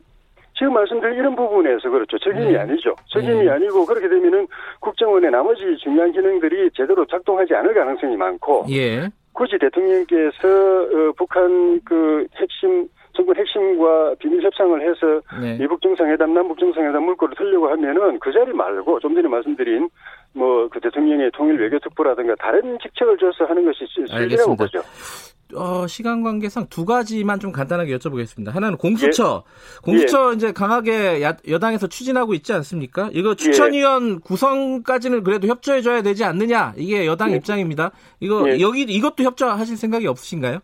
지금 0.57 0.73
말씀드린 0.73 1.19
이런 1.19 1.35
부분에서 1.35 1.89
그렇죠. 1.89 2.17
적임이 2.17 2.53
네. 2.53 2.57
아니죠. 2.57 2.95
적임이 3.07 3.43
네. 3.43 3.49
아니고 3.49 3.85
그렇게 3.85 4.07
되면은 4.09 4.47
국정원의 4.79 5.29
나머지 5.29 5.63
중요한 5.83 6.11
기능들이 6.11 6.71
제대로 6.73 7.05
작동하지 7.05 7.53
않을 7.53 7.73
가능성이 7.73 8.15
많고 8.15 8.65
예. 8.71 9.09
굳이 9.33 9.57
대통령께서 9.59 10.47
어, 10.47 11.11
북한 11.15 11.79
그 11.85 12.25
핵심 12.37 12.87
정권 13.17 13.35
핵심과 13.35 14.15
비밀 14.19 14.41
협상을 14.41 14.79
해서 14.81 15.21
네. 15.41 15.57
미북 15.57 15.81
정상회담, 15.81 16.33
남북 16.33 16.59
정상회담 16.59 17.03
물꼬를 17.03 17.35
틀려고 17.35 17.67
하면은 17.69 18.19
그 18.19 18.31
자리 18.31 18.53
말고 18.53 18.99
좀 18.99 19.15
전에 19.15 19.27
말씀드린 19.27 19.89
뭐 20.33 20.67
그 20.69 20.79
대통령의 20.79 21.31
통일 21.33 21.59
외교 21.59 21.79
특보라든가 21.79 22.35
다른 22.35 22.77
직책을 22.81 23.17
줘서 23.17 23.45
하는 23.45 23.65
것이 23.65 23.85
실리라고 23.87 24.55
보죠. 24.55 24.81
어, 25.55 25.87
시간 25.87 26.23
관계상 26.23 26.67
두 26.69 26.85
가지만 26.85 27.39
좀 27.39 27.51
간단하게 27.53 27.97
여쭤보겠습니다. 27.97 28.51
하나는 28.51 28.77
공수처. 28.77 29.43
예. 29.45 29.79
공수처 29.81 30.31
예. 30.31 30.35
이제 30.35 30.51
강하게 30.51 31.23
야, 31.23 31.37
여당에서 31.47 31.87
추진하고 31.87 32.33
있지 32.33 32.51
않습니까? 32.53 33.09
이거 33.13 33.33
추천위원 33.33 34.15
예. 34.15 34.19
구성까지는 34.23 35.23
그래도 35.23 35.47
협조해줘야 35.47 36.01
되지 36.01 36.25
않느냐? 36.25 36.73
이게 36.75 37.05
여당 37.07 37.31
예. 37.31 37.35
입장입니다. 37.35 37.91
이거 38.19 38.43
예. 38.49 38.59
여기 38.59 38.81
이것도 38.81 39.23
협조하실 39.23 39.77
생각이 39.77 40.05
없으신가요? 40.07 40.59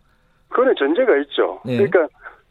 그거는 0.50 0.74
전제가 0.78 1.16
있죠. 1.22 1.60
예. 1.66 1.78
그러니까 1.78 2.06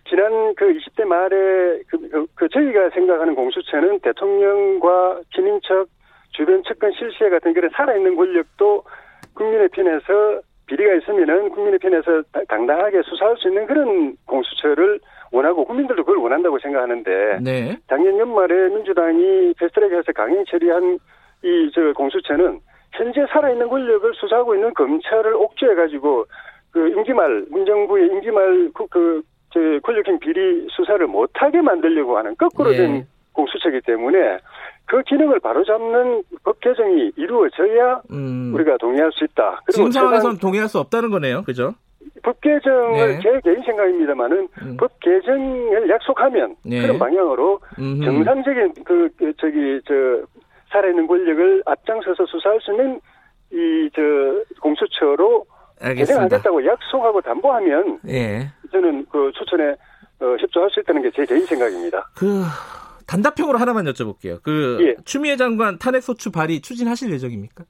지난 0.07 0.53
그 0.55 0.65
20대 0.73 1.05
말에 1.05 1.81
그, 1.87 1.97
그, 2.09 2.25
그, 2.35 2.49
저희가 2.49 2.89
생각하는 2.89 3.35
공수처는 3.35 3.99
대통령과 3.99 5.21
친인척 5.33 5.87
주변 6.31 6.63
측근 6.63 6.91
실세 6.93 7.29
같은 7.29 7.53
그런 7.53 7.69
살아있는 7.73 8.15
권력도 8.15 8.83
국민의 9.35 9.69
편에서 9.69 10.41
비리가 10.65 10.93
있으면은 10.95 11.49
국민의 11.49 11.79
편에서 11.79 12.23
당당하게 12.47 13.01
수사할 13.03 13.37
수 13.37 13.47
있는 13.49 13.65
그런 13.65 14.15
공수처를 14.25 14.99
원하고 15.31 15.65
국민들도 15.65 16.03
그걸 16.03 16.17
원한다고 16.21 16.59
생각하는데 16.59 17.39
네. 17.41 17.77
작년 17.87 18.17
연말에 18.17 18.69
민주당이 18.69 19.53
패스트트랙해서 19.57 20.11
강행 20.13 20.43
처리한 20.45 20.99
이 21.43 21.69
저 21.73 21.91
공수처는 21.93 22.59
현재 22.93 23.25
살아있는 23.29 23.67
권력을 23.67 24.13
수사하고 24.15 24.55
있는 24.55 24.73
검찰을 24.73 25.33
옥죄해 25.33 25.75
가지고 25.75 26.25
그 26.71 26.87
임기 26.89 27.13
말 27.13 27.45
문정부의 27.49 28.07
임기 28.07 28.31
말 28.31 28.71
그 28.73 28.87
그, 28.87 29.21
저 29.23 29.32
권력형 29.83 30.19
비리 30.19 30.67
수사를 30.69 31.05
못하게 31.07 31.61
만들려고 31.61 32.17
하는 32.17 32.35
거꾸로 32.37 32.71
된 32.71 32.93
네. 32.93 33.05
공수처이기 33.33 33.81
때문에 33.81 34.37
그 34.85 35.01
기능을 35.03 35.39
바로잡는 35.39 36.23
법 36.43 36.59
개정이 36.59 37.11
이루어져야 37.15 38.01
음. 38.11 38.51
우리가 38.53 38.77
동의할 38.77 39.11
수 39.13 39.23
있다. 39.23 39.61
지금 39.71 39.91
상황에서는 39.91 40.37
동의할 40.37 40.67
수 40.67 40.79
없다는 40.79 41.09
거네요. 41.09 41.43
그죠? 41.43 41.73
법 42.21 42.39
개정을 42.41 43.07
네. 43.07 43.19
제 43.21 43.39
개인 43.43 43.61
생각입니다만은 43.63 44.47
음. 44.61 44.77
법 44.77 44.91
개정을 44.99 45.89
약속하면 45.89 46.55
네. 46.65 46.81
그런 46.81 46.99
방향으로 46.99 47.59
음흠. 47.79 48.05
정상적인 48.05 48.73
그, 48.85 49.09
그 49.17 49.33
저기 49.37 49.81
저 49.87 49.93
살아있는 50.71 51.07
권력을 51.07 51.63
앞장서서 51.65 52.25
수사할 52.25 52.59
수 52.61 52.71
있는 52.71 52.99
이 53.51 53.89
저 53.95 54.01
공수처로 54.61 55.45
개정하겠다고 55.93 56.65
약속하고 56.65 57.21
담보하면 57.21 57.99
예. 58.07 58.47
저는 58.71 59.05
그 59.11 59.31
추천에 59.37 59.75
어, 60.19 60.35
협조할 60.39 60.69
수 60.71 60.79
있다는 60.79 61.01
게 61.01 61.11
제 61.15 61.25
개인 61.25 61.45
생각입니다. 61.45 62.09
그 62.15 62.41
단답형으로 63.07 63.57
하나만 63.57 63.85
여쭤볼게요. 63.85 64.41
그 64.43 64.77
예. 64.81 64.95
추미애 65.03 65.35
장관 65.35 65.77
탄핵 65.77 66.01
소추 66.01 66.31
발의 66.31 66.61
추진하실 66.61 67.11
예정입니까? 67.11 67.63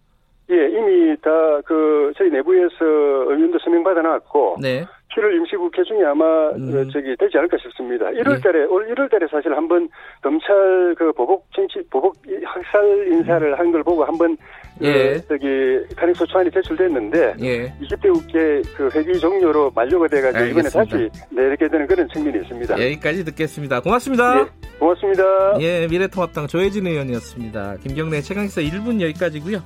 예, 0.52 0.56
이미 0.70 1.16
다 1.22 1.32
그 1.66 2.12
저희 2.18 2.30
내부에서 2.30 2.76
의원도 2.82 3.58
서명 3.60 3.84
받아놨고 3.84 4.58
네. 4.62 4.86
7월 5.16 5.34
임시국회 5.36 5.84
중에 5.84 6.04
아마 6.04 6.50
음. 6.50 6.90
저기 6.92 7.16
되지 7.18 7.38
않을까 7.38 7.58
싶습니다. 7.58 8.08
1월달에 8.08 8.56
예. 8.62 8.64
올 8.66 8.88
1월달에 8.94 9.30
사실 9.32 9.56
한번 9.56 9.88
검찰 10.22 10.96
그 10.98 11.12
보복 11.14 11.48
정치 11.54 11.82
보복 11.90 12.16
학살 12.44 13.08
인사를 13.12 13.48
음. 13.54 13.60
한걸 13.60 13.84
보고 13.84 14.04
한번 14.04 14.36
그 14.36 14.44
예. 14.82 15.14
그 15.14 15.28
저기 15.28 15.96
탄핵소추안이 15.96 16.52
제출됐는데 16.52 17.36
예. 17.42 17.74
20대 17.82 18.12
국회 18.14 18.62
그 18.76 18.90
회기 18.94 19.20
종료로 19.20 19.72
만료가 19.72 20.08
돼가지고 20.08 20.46
이번에 20.46 20.70
다시 20.70 21.10
내리게 21.30 21.68
되는 21.68 21.88
그런 21.88 22.08
측면이 22.14 22.40
있습니다. 22.44 22.74
여기까지 22.74 23.26
듣겠습니다. 23.26 23.80
고맙습니다. 23.82 24.42
예, 24.42 24.46
고맙습니다. 24.80 25.24
예, 25.62 25.88
미래통합당 25.88 26.48
조혜진 26.48 26.88
의원이었습니다. 26.88 27.78
김경래 27.84 28.22
최강기사 28.22 28.62
1분 28.62 29.02
여기까지고요. 29.02 29.62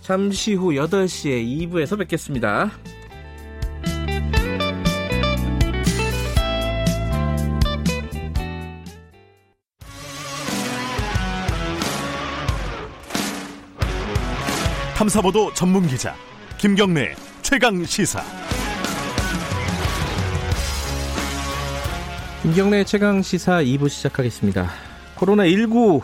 잠시 0.00 0.54
후 0.54 0.72
8시에 0.72 1.70
2부에서 1.70 1.98
뵙겠습니다. 1.98 2.70
탐사보도 14.96 15.52
전문 15.54 15.88
기자 15.88 16.14
김경래 16.56 17.16
최강 17.42 17.84
시사. 17.84 18.22
김경래 22.42 22.84
최강 22.84 23.20
시사 23.20 23.64
2부 23.64 23.88
시작하겠습니다. 23.88 24.68
코로나19 25.16 26.00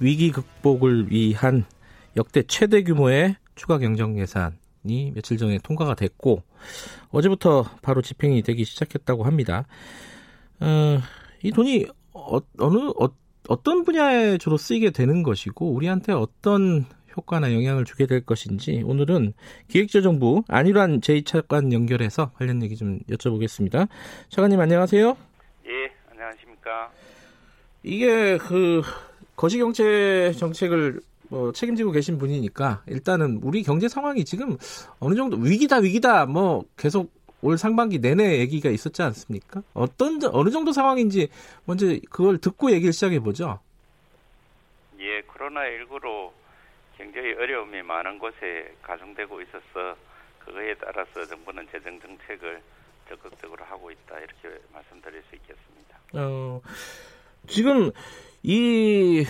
위기 0.00 0.32
극복을 0.32 1.12
위한 1.12 1.66
역대 2.16 2.42
최대 2.44 2.82
규모의 2.82 3.36
추가 3.54 3.76
경정 3.76 4.18
예산이 4.18 5.12
며칠 5.14 5.36
전에 5.36 5.58
통과가 5.62 5.94
됐고 5.94 6.42
어제부터 7.10 7.64
바로 7.82 8.00
집행이 8.00 8.42
되기 8.42 8.64
시작했다고 8.64 9.24
합니다. 9.24 9.66
어, 10.58 11.00
이 11.42 11.52
돈이 11.52 11.84
어, 12.14 12.40
느 12.40 12.92
어, 12.98 13.10
어떤 13.48 13.84
분야에 13.84 14.38
주로 14.38 14.56
쓰이게 14.56 14.90
되는 14.90 15.22
것이고 15.22 15.70
우리한테 15.70 16.12
어떤 16.12 16.86
효과나 17.16 17.52
영향을 17.52 17.84
주게 17.84 18.06
될 18.06 18.24
것인지 18.24 18.82
오늘은 18.84 19.34
기획재정부 19.68 20.44
안일환 20.48 21.00
제2차관 21.00 21.72
연결해서 21.72 22.30
관련 22.32 22.62
얘기 22.62 22.76
좀 22.76 23.00
여쭤보겠습니다. 23.10 23.88
차관님 24.28 24.60
안녕하세요. 24.60 25.16
예, 25.66 25.92
안녕하십니까. 26.10 26.90
이게 27.82 28.38
그 28.38 28.82
거시경제 29.36 30.32
정책을 30.38 31.00
뭐 31.28 31.52
책임지고 31.52 31.92
계신 31.92 32.18
분이니까 32.18 32.82
일단은 32.86 33.40
우리 33.42 33.62
경제 33.62 33.88
상황이 33.88 34.24
지금 34.24 34.56
어느 35.00 35.14
정도 35.14 35.36
위기다 35.38 35.78
위기다 35.78 36.26
뭐 36.26 36.64
계속 36.76 37.10
올 37.40 37.58
상반기 37.58 37.98
내내 37.98 38.38
얘기가 38.38 38.70
있었지 38.70 39.02
않습니까? 39.02 39.62
어떤 39.74 40.20
어느 40.32 40.50
정도 40.50 40.72
상황인지 40.72 41.28
먼저 41.64 41.86
그걸 42.10 42.38
듣고 42.38 42.70
얘기를 42.70 42.92
시작해 42.92 43.18
보죠. 43.18 43.58
예, 45.00 45.20
코로나 45.22 45.62
19로 45.62 46.30
굉장히 47.02 47.32
어려움이 47.34 47.82
많은 47.82 48.18
곳에 48.20 48.72
가중되고 48.80 49.40
있어서 49.42 49.96
그거에 50.38 50.74
따라서 50.74 51.26
정부는 51.26 51.66
재정 51.72 51.98
정책을 52.00 52.60
적극적으로 53.08 53.64
하고 53.64 53.90
있다 53.90 54.18
이렇게 54.18 54.62
말씀드릴 54.72 55.20
수 55.28 55.34
있겠습니다. 55.34 55.98
어, 56.14 56.60
지금 57.48 57.90
이 58.44 59.24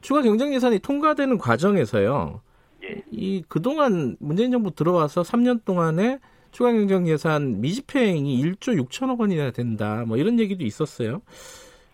추가 0.00 0.22
경쟁 0.22 0.54
예산이 0.54 0.78
통과되는 0.78 1.38
과정에서요. 1.38 2.40
예. 2.84 3.02
이 3.10 3.42
그동안 3.48 4.16
문재인 4.20 4.52
정부 4.52 4.70
들어와서 4.70 5.22
3년 5.22 5.64
동안에 5.64 6.20
추가 6.52 6.70
경쟁 6.70 7.08
예산 7.08 7.60
미집행이 7.60 8.40
1조 8.44 8.80
6천억 8.86 9.18
원이나 9.18 9.50
된다. 9.50 10.04
뭐 10.06 10.16
이런 10.16 10.38
얘기도 10.38 10.64
있었어요. 10.64 11.20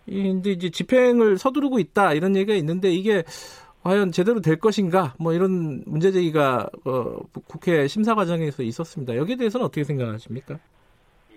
근데 0.05 0.51
이제 0.51 0.69
집행을 0.69 1.39
서두르고 1.39 1.79
있다 1.79 2.13
이런 2.13 2.35
얘기가 2.35 2.55
있는데 2.57 2.91
이게 2.91 3.23
과연 3.85 4.11
제대로 4.11 4.41
될 4.41 4.55
것인가 4.55 5.13
뭐 5.19 5.31
이런 5.31 5.83
문제 5.85 6.11
제기가 6.11 6.67
어, 6.85 7.19
국회 7.47 7.85
심사 7.85 8.15
과정에서 8.15 8.63
있었습니다. 8.63 9.15
여기에 9.15 9.35
대해서는 9.35 9.63
어떻게 9.63 9.83
생각하십니까? 9.83 10.57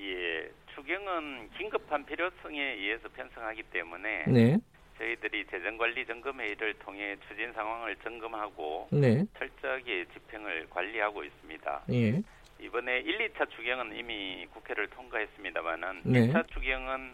예, 0.00 0.50
추경은 0.74 1.50
긴급한 1.58 2.06
필요성에 2.06 2.58
의해서 2.58 3.06
편성하기 3.10 3.64
때문에 3.64 4.24
네. 4.28 4.56
저희들이 4.96 5.44
재정관리 5.50 6.06
점검회의를 6.06 6.72
통해 6.78 7.16
추진 7.28 7.52
상황을 7.52 7.94
점검하고 7.96 8.88
네. 8.92 9.26
철저하게 9.38 10.06
집행을 10.14 10.68
관리하고 10.70 11.24
있습니다. 11.24 11.82
예. 11.92 12.22
이번에 12.60 13.00
1, 13.00 13.28
2차 13.28 13.50
추경은 13.50 13.94
이미 13.94 14.46
국회를 14.54 14.88
통과했습니다만은 14.88 16.00
네. 16.04 16.28
2차 16.28 16.48
추경은 16.48 17.12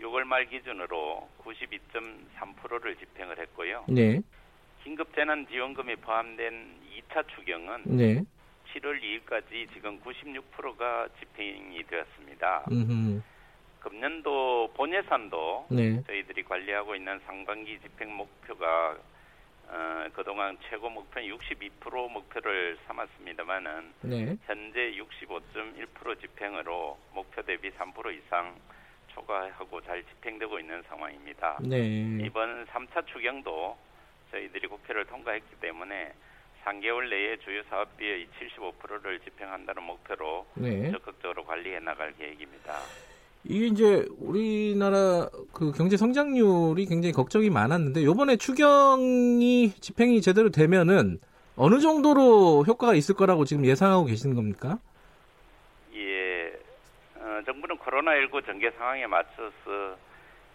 6월 0.00 0.22
말 0.22 0.48
기준으로 0.48 1.28
92.3%를 1.42 2.94
집행을 2.94 3.40
했고요. 3.40 3.84
네. 3.88 4.22
긴급재난지원금이 4.88 5.96
포함된 5.96 6.80
2차 6.96 7.26
추경은 7.28 7.82
네. 7.84 8.24
7월 8.72 9.00
2일까지 9.02 9.68
지금 9.74 10.00
96%가 10.00 11.08
집행이 11.20 11.82
되었습니다. 11.84 12.64
음흠. 12.70 13.20
금년도 13.80 14.72
본예산도 14.74 15.66
네. 15.70 16.02
저희들이 16.04 16.42
관리하고 16.44 16.94
있는 16.94 17.20
상반기 17.26 17.78
집행 17.80 18.16
목표가 18.16 18.96
어, 19.70 20.06
그동안 20.14 20.56
최고 20.70 20.88
목표는 20.88 21.28
62% 21.36 22.10
목표를 22.10 22.78
삼았습니다만은 22.86 23.92
네. 24.02 24.36
현재 24.46 24.92
65.1% 24.92 26.20
집행으로 26.20 26.98
목표 27.12 27.42
대비 27.42 27.70
3% 27.72 28.16
이상 28.16 28.54
초과하고 29.08 29.82
잘 29.82 30.02
집행되고 30.04 30.58
있는 30.58 30.82
상황입니다. 30.88 31.58
네. 31.60 32.18
이번 32.24 32.64
3차 32.66 33.06
추경도 33.06 33.87
저희들이 34.30 34.68
국회를 34.68 35.04
통과했기 35.06 35.56
때문에 35.60 36.12
3개월 36.64 37.08
내에 37.08 37.38
주요 37.38 37.62
사업비의 37.70 38.28
75%를 38.40 39.20
집행한다는 39.20 39.82
목표로 39.82 40.46
네. 40.54 40.90
적극적으로 40.90 41.44
관리해 41.44 41.80
나갈 41.80 42.14
계획입니다. 42.16 42.74
이게 43.44 43.66
이제 43.66 44.06
우리나라 44.18 45.28
그 45.52 45.72
경제 45.72 45.96
성장률이 45.96 46.84
굉장히 46.86 47.12
걱정이 47.12 47.48
많았는데 47.50 48.04
요번에 48.04 48.36
추경이 48.36 49.70
집행이 49.80 50.20
제대로 50.20 50.50
되면은 50.50 51.20
어느 51.56 51.80
정도로 51.80 52.64
효과가 52.66 52.94
있을 52.94 53.14
거라고 53.14 53.44
지금 53.44 53.64
예상하고 53.64 54.04
계시는 54.04 54.36
겁니까? 54.36 54.78
예, 55.94 56.52
어, 57.16 57.40
정부는 57.46 57.78
코로나19 57.78 58.44
전개 58.44 58.70
상황에 58.72 59.06
맞춰서 59.06 59.96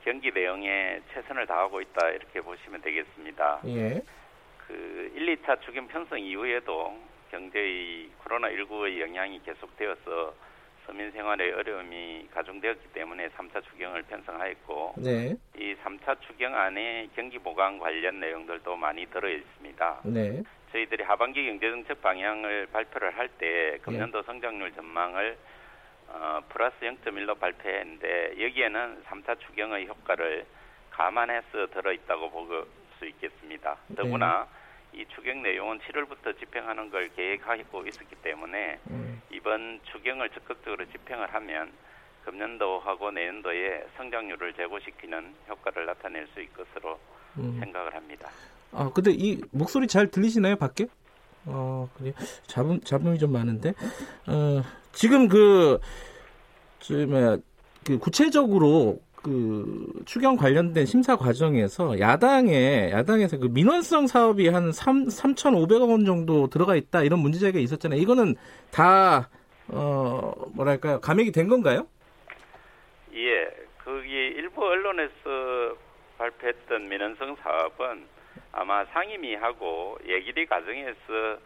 경기 0.03 0.31
대응에 0.31 1.01
최선을 1.13 1.47
다하고 1.47 1.81
있다 1.81 2.09
이렇게 2.09 2.41
보시면 2.41 2.81
되겠습니다. 2.81 3.61
예. 3.67 4.01
그 4.67 5.11
1, 5.15 5.37
2차 5.37 5.61
추경 5.61 5.87
편성 5.87 6.19
이후에도 6.19 6.97
경제의 7.31 8.09
코로나19의 8.23 8.99
영향이 9.01 9.41
계속되어서 9.43 10.33
서민 10.85 11.11
생활의 11.11 11.53
어려움이 11.53 12.27
가중되었기 12.33 12.89
때문에 12.89 13.29
3차 13.29 13.63
추경을 13.63 14.03
편성하였고 14.03 14.95
네. 14.97 15.33
이 15.57 15.75
3차 15.83 16.19
추경 16.27 16.53
안에 16.55 17.07
경기 17.15 17.39
보강 17.39 17.79
관련 17.79 18.19
내용들도 18.19 18.75
많이 18.75 19.05
들어 19.05 19.29
있습니다. 19.29 20.01
네. 20.05 20.43
저희들이 20.73 21.03
하반기 21.03 21.45
경제정책 21.45 22.01
방향을 22.01 22.67
발표를 22.73 23.17
할 23.17 23.29
때 23.37 23.79
금년도 23.83 24.21
네. 24.21 24.25
성장률 24.25 24.73
전망을 24.73 25.37
어, 26.07 26.41
플러스 26.49 26.75
0.1로 26.81 27.39
발표했는데 27.39 28.35
여기에는 28.43 29.03
3차 29.03 29.39
추경의 29.39 29.87
효과를 29.87 30.45
감안해서 30.91 31.67
들어있다고 31.73 32.29
볼 32.31 32.83
수 33.03 33.05
있겠습니다. 33.07 33.77
더구나 33.95 34.47
네. 34.93 35.01
이 35.01 35.05
추경 35.13 35.41
내용은 35.41 35.79
7월부터 35.79 36.37
집행하는 36.39 36.89
걸 36.89 37.09
계획하고 37.15 37.85
있었기 37.87 38.15
때문에 38.17 38.79
음. 38.89 39.21
이번 39.31 39.79
추경을 39.91 40.29
적극적으로 40.29 40.85
집행을 40.85 41.33
하면 41.33 41.71
금년도하고 42.25 43.11
내년도에 43.11 43.85
성장률을 43.97 44.53
제고시키는 44.53 45.35
효과를 45.49 45.85
나타낼 45.85 46.27
수 46.27 46.41
있을 46.41 46.53
것으로 46.53 46.99
음. 47.37 47.57
생각을 47.59 47.93
합니다. 47.95 48.29
아, 48.71 48.89
근데 48.93 49.11
이 49.11 49.41
목소리 49.51 49.87
잘 49.87 50.07
들리시나요, 50.07 50.55
밖에? 50.55 50.85
어, 51.45 51.89
그래. 51.97 52.13
잡음, 52.47 52.79
잡음이 52.79 53.17
좀 53.19 53.33
많은데. 53.33 53.69
어, 54.27 54.61
지금 54.93 55.27
그, 55.27 55.79
저, 56.79 56.93
뭐야, 57.05 57.37
그 57.85 57.97
구체적으로 57.97 58.99
그 59.23 59.87
추경 60.05 60.35
관련된 60.35 60.85
심사 60.85 61.15
과정에서 61.15 61.99
야당에 61.99 62.91
야당에서 62.91 63.37
그 63.37 63.47
민원성 63.47 64.07
사업이 64.07 64.49
한 64.49 64.71
3, 64.71 65.05
3,500억 65.05 65.89
원 65.89 66.05
정도 66.05 66.47
들어가 66.47 66.75
있다 66.75 67.03
이런 67.03 67.19
문제 67.19 67.39
제기가 67.39 67.59
있었잖아요. 67.59 67.99
이거는 67.99 68.35
다 68.71 69.29
어, 69.69 70.33
뭐랄까요? 70.53 70.99
감액이 70.99 71.31
된 71.31 71.47
건가요? 71.47 71.87
예. 73.15 73.49
거기 73.83 74.09
일부 74.09 74.63
언론에서 74.65 75.77
발표했던 76.17 76.87
민원성 76.87 77.35
사업은 77.41 78.05
아마 78.51 78.85
상임위하고 78.85 79.99
얘기리 80.07 80.45
과정에서 80.45 81.37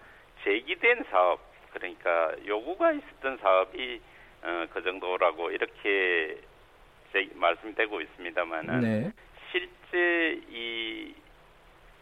제기된 0.43 1.03
사업 1.09 1.39
그러니까 1.73 2.33
요구가 2.45 2.91
있었던 2.91 3.37
사업이 3.37 4.01
어, 4.43 4.65
그 4.73 4.83
정도라고 4.83 5.51
이렇게 5.51 6.39
말씀되고 7.33 8.01
있습니다만은 8.01 8.81
네. 8.81 9.11
실제 9.51 10.41
이 10.49 11.13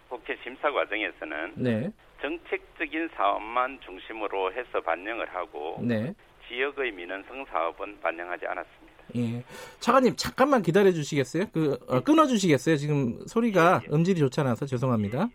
국회 0.10 0.38
심사 0.44 0.72
과정에서는 0.72 1.54
네. 1.56 1.92
정책적인 2.22 3.10
사업만 3.16 3.80
중심으로 3.82 4.54
해서 4.54 4.82
반영을 4.82 5.34
하고 5.34 5.80
네. 5.82 6.14
지역의 6.48 6.92
민원성 6.92 7.46
사업은 7.46 8.00
반영하지 8.02 8.46
않았습니다. 8.46 8.96
예. 9.16 9.44
차관님 9.80 10.16
잠깐만 10.16 10.62
기다려 10.62 10.92
주시겠어요? 10.92 11.46
그 11.54 11.78
어, 11.88 12.02
끊어 12.02 12.26
주시겠어요? 12.26 12.78
지금 12.78 13.20
소리가 13.28 13.82
예, 13.84 13.88
예. 13.88 13.96
음질이 13.96 14.20
좋지 14.20 14.40
않아서 14.42 14.66
죄송합니다. 14.66 15.30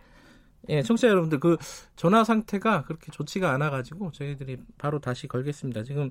예, 0.68 0.82
청취자 0.82 1.08
여러분들 1.08 1.40
그 1.40 1.56
전화 1.96 2.22
상태가 2.22 2.82
그렇게 2.82 3.11
좋지가 3.11 3.52
않아 3.52 3.70
가지고 3.70 4.11
저희들이 4.12 4.58
바로 4.78 5.00
다시 5.00 5.26
걸겠습니다. 5.26 5.82
지금 5.84 6.11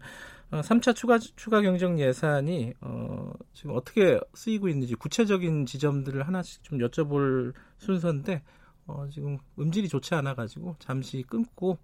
어, 0.52 0.62
3차 0.62 0.96
추가 0.96 1.20
추가 1.20 1.62
경정 1.62 2.00
예산이 2.00 2.74
어, 2.82 3.32
지금 3.54 3.76
어떻게 3.76 4.20
쓰이고 4.34 4.68
있는지 4.68 4.96
구체적인 4.96 5.66
지점들을 5.66 6.28
하나씩 6.28 6.64
좀 6.64 6.80
여쭤볼 6.80 7.54
순서인데 7.78 8.42
어, 8.88 9.08
지금 9.12 9.38
음질이 9.60 9.88
좋지 9.88 10.16
않아 10.16 10.34
가지고 10.34 10.76
잠시 10.80 11.24
끊고 11.28 11.78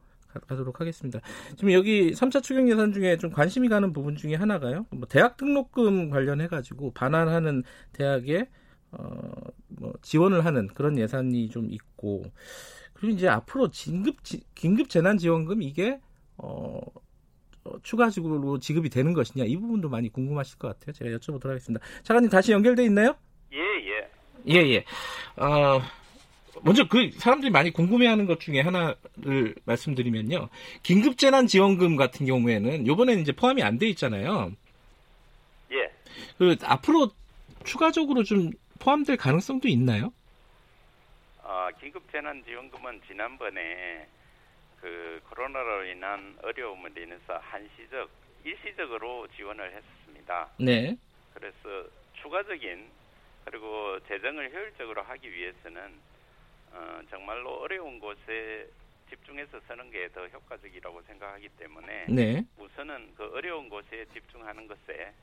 가도록 0.47 0.82
하겠습니다. 0.82 1.22
지금 1.55 1.72
여기 1.72 2.11
3차 2.11 2.43
추경 2.43 2.68
예산 2.70 2.91
중에 2.91 3.18
좀 3.18 3.32
관심이 3.32 3.70
가는 3.70 3.93
부분 3.93 4.18
중에 4.18 4.36
하나가요. 4.36 4.86
뭐 4.89 5.07
대학 5.07 5.38
등록금 5.38 6.09
관련해 6.09 6.47
가지고 6.47 6.91
반환하는 6.91 7.63
대학에 7.93 8.49
어, 8.92 9.32
뭐 9.68 9.94
지원을 10.02 10.46
하는 10.46 10.68
그런 10.68 10.98
예산이 10.98 11.50
좀 11.50 11.72
있고 11.72 12.24
그리고 12.94 13.16
이제 13.16 13.28
앞으로 13.28 13.70
긴급 13.72 14.18
긴급 14.56 14.90
재난 14.90 15.18
지원금 15.18 15.62
이게 15.62 16.00
어, 16.38 16.80
어, 17.66 17.72
추가적으로 17.84 18.60
지급이 18.60 18.90
되는 18.90 19.14
것이냐 19.14 19.46
이 19.46 19.58
부분도 19.58 19.90
많이 19.90 20.10
궁금하실 20.10 20.58
것 20.60 20.68
같아요. 20.68 20.94
제가 20.94 21.18
여쭤보도록 21.18 21.48
하겠습니다. 21.50 21.86
차관님 22.04 22.30
다시 22.30 22.52
연결돼 22.52 22.84
있나요? 22.86 23.16
예 23.54 23.58
예. 23.60 24.10
예 24.48 24.74
예. 24.76 24.86
어, 25.36 25.82
먼저 26.62 26.88
그 26.88 27.10
사람들이 27.18 27.52
많이 27.52 27.72
궁금해하는 27.72 28.28
것 28.28 28.40
중에 28.40 28.62
하나를 28.62 29.56
말씀드리면요. 29.66 30.48
긴급 30.84 31.18
재난 31.18 31.48
지원금 31.48 31.96
같은 31.98 32.26
경우에는 32.26 32.86
이번에는 32.86 33.22
이제 33.22 33.32
포함이 33.34 33.62
안 33.62 33.78
돼 33.78 33.88
있잖아요. 33.90 34.52
예. 35.72 35.92
그 36.38 36.56
앞으로 36.64 37.12
추가적으로 37.66 38.24
좀 38.24 38.52
포함될 38.80 39.18
가능성도 39.18 39.68
있나요? 39.68 40.14
어, 41.44 41.70
긴급재난지원금은 41.80 43.02
지난번에 43.08 44.08
그 44.82 45.20
코로나로 45.30 45.86
인한 45.86 46.38
어려움을 46.44 46.98
인해서 46.98 47.38
한시적, 47.38 48.10
일시적으로 48.44 49.28
지원을 49.36 49.74
했습니다. 49.74 50.50
네. 50.60 50.96
그래서 51.34 51.88
추가적인 52.22 52.90
그리고 53.46 54.00
재정을 54.08 54.52
효율적으로 54.52 55.04
하기 55.04 55.32
위해서는 55.32 56.00
어, 56.72 57.02
정말로 57.10 57.62
어려운 57.62 58.00
곳에 58.00 58.68
집중해서 59.10 59.60
쓰는 59.68 59.92
게 59.92 60.10
더 60.10 60.28
효과적이라고 60.28 61.02
생각하기 61.04 61.50
때문에 61.60 62.06
네. 62.10 62.44
우선은 62.58 63.14
그 63.16 63.26
어려운 63.34 63.70
곳에 63.70 64.06
집중하는 64.14 64.68
것에 64.68 65.14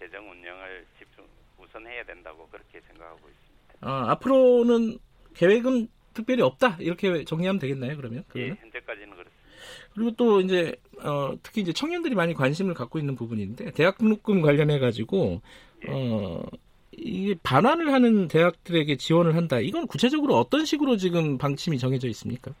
재정 0.00 0.28
운영을 0.30 0.86
집중 0.98 1.24
우선해야 1.58 2.04
된다고 2.04 2.48
그렇게 2.48 2.80
생각하고 2.88 3.18
있습니다. 3.18 3.74
아, 3.82 4.10
앞으로는 4.12 4.98
계획은 5.34 5.88
특별히 6.14 6.42
없다 6.42 6.78
이렇게 6.80 7.24
정리하면 7.24 7.60
되겠나요? 7.60 7.96
그러면 7.96 8.24
그러면? 8.28 8.56
예, 8.56 8.60
현재까지는 8.60 9.10
그렇습니다. 9.10 9.40
그리고 9.94 10.10
또 10.12 10.40
이제 10.40 10.74
어, 11.02 11.34
특히 11.42 11.60
이제 11.60 11.72
청년들이 11.72 12.14
많이 12.14 12.34
관심을 12.34 12.74
갖고 12.74 12.98
있는 12.98 13.14
부분인데 13.14 13.72
대학 13.72 13.98
등록금 13.98 14.40
관련해 14.40 14.78
가지고 14.78 15.42
예. 15.86 15.92
어, 15.92 16.42
이게 16.92 17.34
반환을 17.42 17.92
하는 17.92 18.28
대학들에게 18.28 18.96
지원을 18.96 19.36
한다. 19.36 19.60
이건 19.60 19.86
구체적으로 19.86 20.36
어떤 20.36 20.64
식으로 20.64 20.96
지금 20.96 21.38
방침이 21.38 21.78
정해져 21.78 22.08
있습니까? 22.08 22.52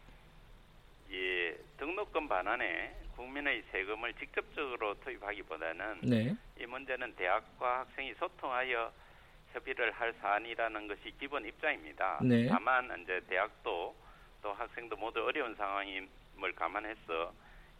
예, 1.12 1.56
등록금 1.78 2.28
반환에 2.28 2.99
국민의 3.40 3.62
세금을 3.70 4.12
직접적으로 4.14 4.94
투입하기보다는 5.00 6.00
네. 6.02 6.36
이 6.58 6.66
문제는 6.66 7.14
대학과 7.16 7.80
학생이 7.80 8.14
소통하여 8.14 8.92
협의를 9.52 9.90
할 9.92 10.12
사안이라는 10.20 10.88
것이 10.88 11.12
기본 11.18 11.46
입장입니다. 11.46 12.20
네. 12.22 12.46
다만 12.48 12.88
이제 13.02 13.20
대학도 13.28 13.94
또 14.42 14.52
학생도 14.52 14.96
모두 14.96 15.24
어려운 15.24 15.54
상황임을 15.56 16.54
감안해서 16.54 17.32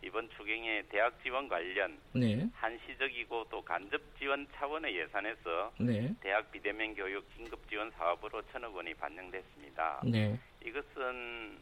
이번 0.03 0.31
추경의 0.31 0.89
대학 0.89 1.23
지원 1.23 1.49
관련 1.49 1.99
네. 2.15 2.49
한시적이고 2.55 3.47
또 3.51 3.63
간접 3.63 4.01
지원 4.19 4.47
차원의 4.55 4.97
예산에서 4.97 5.73
네. 5.79 6.15
대학 6.21 6.51
비대면 6.51 6.95
교육 6.95 7.29
긴급 7.37 7.69
지원 7.69 7.91
사업으로 7.93 8.43
천억 8.51 8.75
원이 8.75 8.95
반영됐습니다. 8.95 10.03
네. 10.05 10.39
이것은 10.65 11.59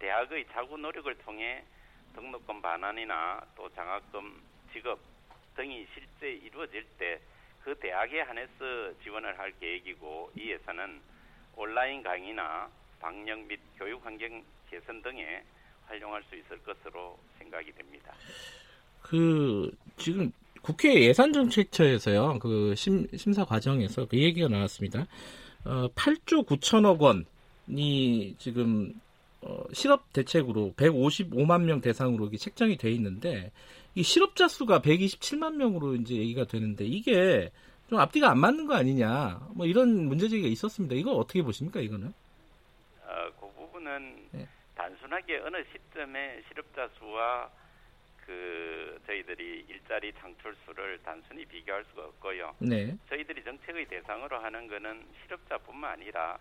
대학의 0.00 0.46
자구 0.52 0.76
노력을 0.76 1.14
통해 1.18 1.64
등록금 2.14 2.62
반환이나 2.62 3.44
또 3.56 3.68
장학금 3.74 4.42
지급 4.72 4.98
등이 5.56 5.86
실제 5.94 6.30
이루어질 6.32 6.84
때 6.98 7.20
그 7.64 7.74
대학에 7.76 8.20
한해서 8.20 8.92
지원을 9.02 9.38
할 9.38 9.52
계획이고 9.58 10.32
이 10.36 10.50
예산은 10.50 11.00
온라인 11.56 12.02
강의나 12.02 12.68
방역 13.00 13.40
및 13.46 13.58
교육 13.78 14.04
환경 14.04 14.42
개선 14.70 15.02
등에 15.02 15.42
활용할 15.86 16.22
수 16.28 16.36
있을 16.36 16.58
것으로 16.62 17.18
생각이 17.38 17.72
됩니다. 17.72 18.12
그 19.00 19.74
지금 19.96 20.30
국회 20.60 20.94
예산정책처에서요. 20.94 22.38
그 22.38 22.74
심, 22.76 23.06
심사 23.16 23.44
과정에서 23.44 24.06
그 24.06 24.18
얘기가 24.18 24.48
나왔습니다. 24.48 25.06
어, 25.64 25.88
8조 25.94 26.46
9천억 26.46 27.00
원이 27.00 28.34
지금 28.38 28.92
어, 29.46 29.62
실업 29.72 30.12
대책으로 30.12 30.72
155만 30.76 31.64
명 31.64 31.80
대상으로 31.80 32.26
이게 32.26 32.38
책정이 32.38 32.76
돼 32.76 32.90
있는데 32.92 33.52
이 33.94 34.02
실업자 34.02 34.48
수가 34.48 34.80
127만 34.80 35.56
명으로 35.56 35.94
이제 35.96 36.14
얘기가 36.14 36.44
되는데 36.44 36.84
이게 36.84 37.52
좀 37.88 37.98
앞뒤가 37.98 38.30
안 38.30 38.38
맞는 38.38 38.66
거 38.66 38.74
아니냐 38.74 39.48
뭐 39.54 39.66
이런 39.66 40.06
문제 40.06 40.28
제기가 40.28 40.48
있었습니다. 40.48 40.94
이거 40.94 41.12
어떻게 41.12 41.42
보십니까 41.42 41.80
이거는? 41.80 42.08
어, 42.08 43.30
그 43.38 43.46
부분은 43.54 44.28
네. 44.32 44.48
단순하게 44.74 45.38
어느 45.40 45.62
시점에 45.70 46.42
실업자 46.48 46.88
수와 46.98 47.50
그 48.24 48.98
저희들이 49.06 49.66
일자리 49.68 50.10
창출 50.14 50.56
수를 50.64 50.98
단순히 51.04 51.44
비교할 51.44 51.84
수가 51.90 52.06
없고요. 52.06 52.56
네. 52.60 52.96
저희들이 53.10 53.44
정책의 53.44 53.86
대상으로 53.86 54.38
하는 54.38 54.66
거는 54.66 55.06
실업자뿐만 55.22 55.92
아니라 55.92 56.38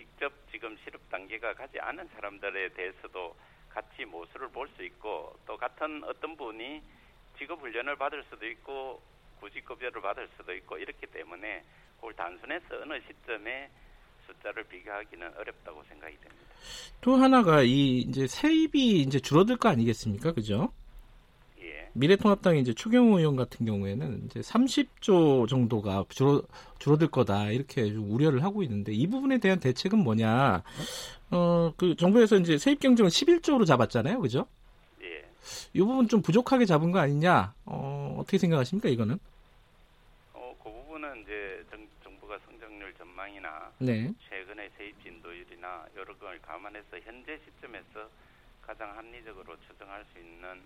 직접 0.00 0.32
지금 0.50 0.76
실업 0.82 1.00
단계가 1.10 1.52
가지 1.52 1.78
않은 1.78 2.08
사람들에 2.08 2.70
대해서도 2.70 3.36
같이 3.68 4.04
모습을 4.06 4.48
볼 4.48 4.66
수 4.76 4.82
있고 4.82 5.36
또 5.46 5.56
같은 5.58 6.02
어떤 6.04 6.36
분이 6.36 6.82
직업 7.38 7.60
훈련을 7.60 7.96
받을 7.96 8.24
수도 8.30 8.46
있고 8.46 9.02
구직급여를 9.40 10.00
받을 10.00 10.28
수도 10.36 10.54
있고 10.54 10.78
이렇기 10.78 11.06
때문에 11.06 11.62
그걸 11.96 12.14
단순해서 12.14 12.80
어느 12.82 12.98
시점에 13.06 13.70
숫자를 14.26 14.64
비교하기는 14.64 15.36
어렵다고 15.36 15.82
생각이 15.84 16.16
됩니다. 16.16 16.44
또 17.00 17.16
하나가 17.16 17.62
이 17.62 17.98
이제 17.98 18.26
세입이 18.26 19.00
이제 19.00 19.18
줄어들 19.20 19.56
거 19.56 19.68
아니겠습니까, 19.68 20.32
그죠? 20.32 20.72
미래통합당의 21.92 22.60
이제 22.60 22.72
추경호 22.72 23.18
의원 23.18 23.36
같은 23.36 23.66
경우에는 23.66 24.26
이제 24.26 24.40
30조 24.40 25.48
정도가 25.48 26.04
줄어 26.08 26.42
줄어들 26.78 27.08
거다 27.08 27.50
이렇게 27.50 27.92
좀 27.92 28.10
우려를 28.10 28.42
하고 28.44 28.62
있는데 28.62 28.92
이 28.92 29.06
부분에 29.06 29.38
대한 29.38 29.60
대책은 29.60 29.98
뭐냐? 29.98 30.62
어, 31.30 31.72
그 31.76 31.94
정부에서 31.96 32.36
이제 32.36 32.58
세입 32.58 32.80
경쟁을 32.80 33.10
11조로 33.10 33.66
잡았잖아요, 33.66 34.20
그죠? 34.20 34.46
예. 35.02 35.28
이 35.72 35.80
부분 35.80 36.08
좀 36.08 36.22
부족하게 36.22 36.64
잡은 36.64 36.90
거 36.90 36.98
아니냐? 36.98 37.54
어, 37.66 38.16
어떻게 38.18 38.38
생각하십니까, 38.38 38.88
이거는? 38.88 39.18
어, 40.32 40.56
그 40.62 40.70
부분은 40.70 41.22
이제 41.22 41.64
정, 41.70 41.86
정부가 42.02 42.38
성장률 42.46 42.94
전망이나 42.94 43.72
네. 43.78 44.12
최근의 44.28 44.70
세입 44.76 45.02
진도율이나 45.02 45.86
여러 45.96 46.16
걸 46.16 46.38
감안해서 46.40 46.98
현재 47.04 47.38
시점에서 47.44 48.08
가장 48.62 48.96
합리적으로 48.96 49.56
추정할 49.68 50.04
수 50.12 50.18
있는 50.18 50.60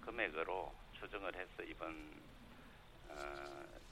금액으로 0.00 0.72
추정을 0.98 1.34
해서 1.34 1.62
이번 1.62 1.94
어, 3.08 3.14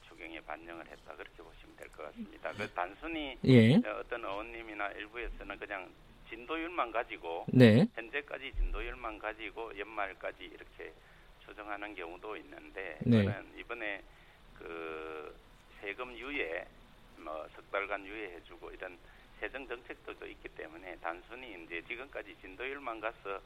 추경에 0.07 0.39
반영을 0.41 0.85
했다 0.87 1.15
그렇게 1.15 1.43
보시면 1.43 1.75
될 1.77 1.89
것 1.89 2.03
같습니다. 2.05 2.51
그 2.53 2.69
단순히 2.73 3.37
예. 3.45 3.75
어떤 3.75 4.23
의원님이나 4.23 4.89
일부에서는 4.91 5.57
그냥 5.59 5.89
진도율만 6.29 6.91
가지고 6.91 7.45
네. 7.49 7.87
현재까지 7.95 8.53
진도율만 8.53 9.17
가지고 9.19 9.77
연말까지 9.77 10.43
이렇게 10.45 10.93
추정하는 11.45 11.95
경우도 11.95 12.37
있는데 12.37 12.97
네. 13.01 13.23
저는 13.23 13.57
이번에 13.57 14.03
그 14.57 15.35
세금 15.81 16.15
유예 16.17 16.65
뭐 17.17 17.47
석 17.55 17.69
달간 17.71 18.05
유예해주고 18.05 18.71
이런 18.71 18.97
세정 19.39 19.67
정책들도 19.67 20.27
있기 20.27 20.49
때문에 20.49 20.97
단순히 21.01 21.63
이제 21.63 21.81
지금까지 21.87 22.35
진도율만 22.41 22.99
가서 22.99 23.41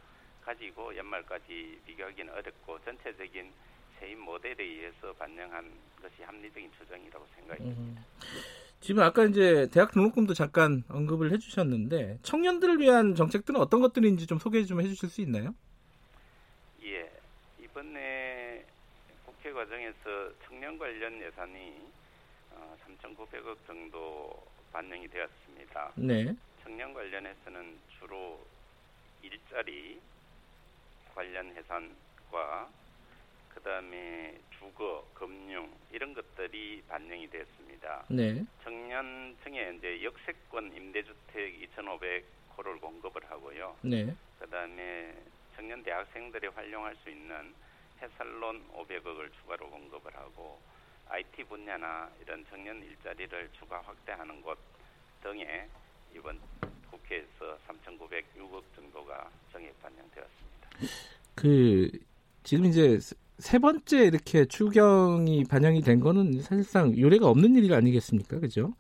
가지고 0.45 0.95
연말까지 0.95 1.79
비교하기는 1.85 2.33
어렵고 2.33 2.79
전체적인 2.83 3.51
세임 3.99 4.19
모델에 4.19 4.63
의해서 4.63 5.13
반영한 5.13 5.71
것이 6.01 6.23
합리적인 6.23 6.71
추정이라고 6.77 7.25
생각이 7.35 7.63
듭니다. 7.63 8.01
음. 8.01 8.63
지금 8.81 9.01
아까 9.01 9.23
이제 9.23 9.69
대학 9.71 9.91
등록금도 9.91 10.33
잠깐 10.33 10.83
언급을 10.89 11.31
해주셨는데 11.31 12.19
청년들을 12.21 12.81
위한 12.81 13.15
정책들은 13.15 13.57
어떤 13.59 13.79
것들인지 13.79 14.27
좀 14.27 14.39
소개 14.39 14.61
좀 14.65 14.81
해주실 14.81 15.09
수 15.09 15.21
있나요? 15.21 15.55
예, 16.83 17.09
이번에 17.61 18.65
국회 19.25 19.53
과정에서 19.53 20.33
청년 20.45 20.77
관련 20.77 21.17
예산이 21.21 21.93
어, 22.51 22.77
3,900억 23.01 23.55
정도 23.65 24.45
반영이 24.73 25.07
되었습니다. 25.07 25.93
네. 25.95 26.35
청년 26.61 26.93
관련해서는 26.93 27.79
주로 27.97 28.45
일자리, 29.21 30.01
관련 31.15 31.55
예산과 31.55 32.69
그 33.53 33.61
다음에 33.61 34.37
주거, 34.57 35.07
금융 35.13 35.71
이런 35.91 36.13
것들이 36.13 36.83
반영이 36.87 37.29
됐습니다. 37.29 38.05
네. 38.09 38.43
청년층에 38.63 39.75
이제 39.77 40.03
역세권 40.03 40.75
임대주택 40.75 41.75
2,500호를 41.75 42.81
공급을 42.81 43.29
하고요. 43.29 43.77
네. 43.81 44.15
그 44.39 44.49
다음에 44.49 45.13
청년 45.55 45.83
대학생들이 45.83 46.47
활용할 46.47 46.95
수 46.97 47.09
있는 47.09 47.53
해살론 48.01 48.67
500억을 48.73 49.31
추가로 49.33 49.69
공급을 49.69 50.15
하고 50.15 50.59
IT 51.09 51.43
분야나 51.43 52.09
이런 52.21 52.45
청년 52.49 52.81
일자리를 52.81 53.49
추가 53.59 53.81
확대하는 53.81 54.41
것 54.41 54.57
등에 55.21 55.69
이번 56.15 56.39
국회에서 56.89 57.57
3,906억 57.67 58.63
정도가 58.75 59.29
정액 59.51 59.79
반영되었습니다. 59.81 60.52
그 61.35 61.89
지금 62.43 62.65
이제 62.65 62.99
세 63.39 63.59
번째 63.59 64.05
이렇게 64.05 64.45
추경이 64.45 65.43
반영이 65.45 65.81
된 65.81 65.99
거는 65.99 66.41
사실상 66.41 66.95
유례가 66.95 67.27
없는 67.27 67.55
일이 67.55 67.73
아니겠습니까? 67.73 68.39
그죠? 68.39 68.73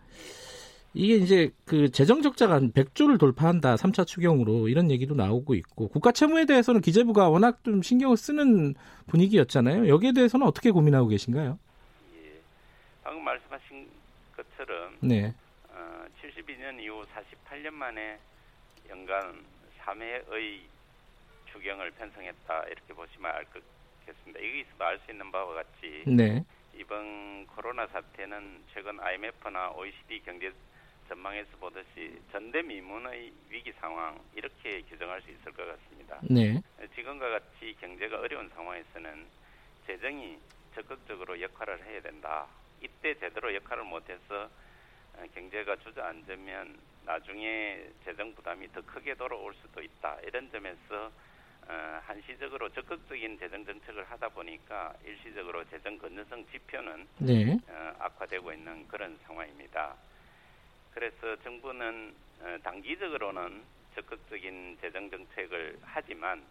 이게 0.93 1.15
이제 1.15 1.51
그 1.65 1.89
재정 1.89 2.21
적자가 2.21 2.53
한 2.53 2.71
100조를 2.71 3.19
돌파한다. 3.19 3.75
3차 3.75 4.05
추경으로 4.05 4.67
이런 4.69 4.91
얘기도 4.91 5.15
나오고 5.15 5.55
있고 5.55 5.87
국가 5.87 6.11
채무에 6.11 6.45
대해서는 6.45 6.81
기재부가 6.81 7.29
워낙 7.29 7.63
좀 7.63 7.81
신경을 7.81 8.15
쓰는 8.15 8.75
분위기였잖아요. 9.07 9.87
여기에 9.87 10.11
대해서는 10.13 10.45
어떻게 10.45 10.69
고민하고 10.69 11.07
계신가요? 11.07 11.57
예. 12.15 12.39
방금 13.03 13.23
말씀하신 13.25 13.89
것처럼 14.37 14.97
네. 14.99 15.33
어, 15.69 16.05
72년 16.21 16.79
이후 16.79 17.03
48년 17.15 17.71
만에 17.71 18.19
연간 18.87 19.43
3회의 19.79 20.59
추경을 21.53 21.91
편성했다 21.91 22.63
이렇게 22.65 22.93
보시면 22.93 23.31
알 23.31 23.45
것 23.45 23.63
같습니다. 24.05 24.39
여기서 24.39 24.69
알 24.83 24.99
수 25.05 25.11
있는 25.11 25.31
바와 25.31 25.53
같이 25.53 26.03
네. 26.07 26.43
이번 26.75 27.45
코로나 27.47 27.87
사태는 27.87 28.63
최근 28.73 28.99
IMF나 28.99 29.71
OECD 29.71 30.21
경제 30.25 30.51
전망에서 31.07 31.55
보듯이 31.57 32.19
전대미문의 32.31 33.31
위기 33.49 33.71
상황 33.73 34.19
이렇게 34.35 34.81
규정할 34.83 35.21
수 35.21 35.29
있을 35.31 35.51
것 35.53 35.65
같습니다. 35.65 36.19
네. 36.23 36.59
지금과 36.95 37.29
같이 37.29 37.75
경제가 37.79 38.19
어려운 38.19 38.49
상황에서는 38.49 39.25
재정이 39.85 40.37
적극적으로 40.75 41.39
역할을 41.39 41.85
해야 41.85 42.01
된다. 42.01 42.47
이때 42.81 43.13
제대로 43.19 43.53
역할을 43.53 43.83
못해서 43.83 44.49
경제가 45.35 45.75
주저앉으면 45.77 46.79
나중에 47.05 47.85
재정 48.03 48.33
부담이 48.33 48.71
더 48.71 48.81
크게 48.81 49.13
돌아올 49.13 49.53
수도 49.61 49.81
있다. 49.81 50.17
이런 50.25 50.49
점에서 50.51 51.11
어, 51.67 51.99
한시적으로 52.05 52.69
적극적인 52.69 53.39
재정 53.39 53.65
정책을 53.65 54.03
하다 54.03 54.29
보니까 54.29 54.93
일시적으로 55.05 55.63
재정 55.69 55.97
건전성 55.97 56.45
지표는 56.51 57.07
네. 57.19 57.57
어, 57.69 57.93
악화되고 57.99 58.51
있는 58.51 58.87
그런 58.87 59.17
상황입니다. 59.25 59.95
그래서 60.93 61.35
정부는 61.43 62.13
어, 62.41 62.57
단기적으로는 62.63 63.63
적극적인 63.95 64.77
재정 64.81 65.09
정책을 65.09 65.77
하지만 65.81 66.43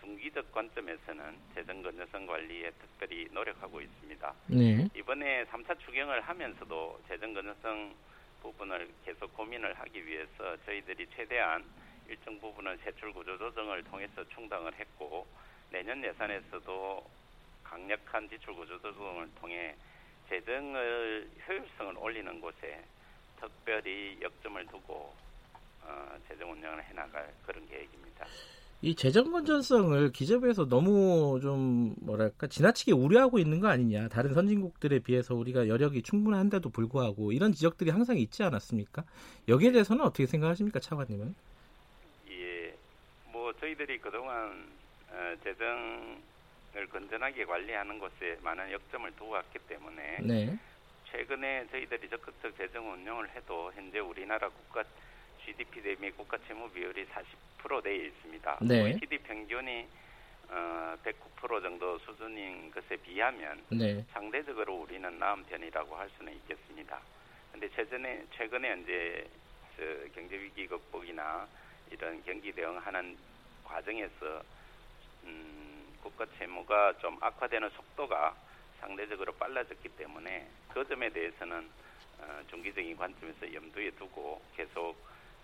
중기적 0.00 0.52
관점에서는 0.52 1.36
재정 1.54 1.82
건전성 1.82 2.26
관리에 2.26 2.70
특별히 2.70 3.28
노력하고 3.32 3.80
있습니다. 3.80 4.34
네. 4.46 4.88
이번에 4.94 5.44
3차 5.46 5.78
추경을 5.80 6.20
하면서도 6.20 7.02
재정 7.08 7.34
건전성 7.34 7.94
부분을 8.42 8.88
계속 9.04 9.34
고민을 9.34 9.74
하기 9.74 10.06
위해서 10.06 10.56
저희들이 10.64 11.08
최대한 11.16 11.64
일정 12.08 12.38
부분은 12.40 12.78
세출 12.78 13.12
구조 13.12 13.36
조정을 13.36 13.84
통해서 13.84 14.24
충당을 14.34 14.74
했고 14.74 15.26
내년 15.70 16.02
예산에서도 16.02 17.04
강력한 17.62 18.28
지출 18.28 18.54
구조 18.54 18.80
조정을 18.80 19.28
통해 19.40 19.74
재정을 20.28 21.28
효율성을 21.46 21.96
올리는 21.98 22.40
곳에 22.40 22.82
특별히 23.38 24.18
역점을 24.20 24.66
두고 24.66 25.14
어, 25.82 26.18
재정 26.28 26.50
운영을 26.52 26.82
해나갈 26.84 27.32
그런 27.46 27.66
계획입니다. 27.68 28.26
이 28.80 28.94
재정 28.94 29.32
건전성을 29.32 30.12
기재부에서 30.12 30.68
너무 30.68 31.40
좀 31.42 31.96
뭐랄까 32.00 32.46
지나치게 32.46 32.92
우려하고 32.92 33.38
있는 33.40 33.58
거 33.58 33.68
아니냐. 33.68 34.08
다른 34.08 34.32
선진국들에 34.34 35.00
비해서 35.00 35.34
우리가 35.34 35.66
여력이 35.66 36.02
충분한데도 36.02 36.70
불구하고 36.70 37.32
이런 37.32 37.52
지적들이 37.52 37.90
항상 37.90 38.18
있지 38.18 38.44
않았습니까? 38.44 39.04
여기에 39.48 39.72
대해서는 39.72 40.04
어떻게 40.04 40.26
생각하십니까, 40.26 40.78
차관님은? 40.78 41.34
저희들이 43.60 43.98
그동안 43.98 44.68
어, 45.10 45.34
재정을 45.42 46.86
건전하게 46.90 47.44
관리하는 47.44 47.98
것에 47.98 48.38
많은 48.42 48.70
역점을 48.72 49.10
두고 49.16 49.30
왔기 49.30 49.58
때문에 49.60 50.18
네. 50.22 50.58
최근에 51.10 51.66
저희들이 51.70 52.08
적극적 52.08 52.56
재정 52.56 52.92
운영을 52.92 53.28
해도 53.30 53.72
현재 53.74 53.98
우리나라 53.98 54.48
국가 54.48 54.84
GDP 55.44 55.82
대비 55.82 56.10
국가 56.10 56.36
채무 56.46 56.70
비율이 56.70 57.06
40% 57.06 57.82
내에 57.84 57.96
있습니다. 58.06 58.58
네. 58.62 58.82
OECD 58.82 59.18
평균이 59.18 59.86
어, 60.50 60.96
109% 61.04 61.62
정도 61.62 61.98
수준인 61.98 62.70
것에 62.70 62.96
비하면 62.96 63.62
네. 63.70 64.04
상대적으로 64.12 64.76
우리는 64.76 65.18
나은 65.18 65.44
편이라고 65.44 65.96
할 65.96 66.08
수는 66.16 66.32
있겠습니다. 66.34 67.00
근데 67.52 67.68
최근에 67.70 68.24
최근에 68.36 68.80
이제 68.82 69.28
경제 70.14 70.38
위기 70.38 70.66
극복이나 70.66 71.46
이런 71.90 72.22
경기 72.24 72.52
대응하는 72.52 73.16
과정에서 73.68 74.42
음, 75.24 75.86
국가 76.02 76.26
채무가 76.38 76.92
좀 76.98 77.16
악화되는 77.20 77.68
속도가 77.70 78.34
상대적으로 78.80 79.32
빨라졌기 79.34 79.88
때문에 79.90 80.48
그 80.72 80.86
점에 80.88 81.10
대해서는 81.10 81.68
어, 82.20 82.40
중기적인 82.50 82.96
관점에서 82.96 83.52
염두에 83.52 83.90
두고 83.92 84.40
계속 84.56 84.96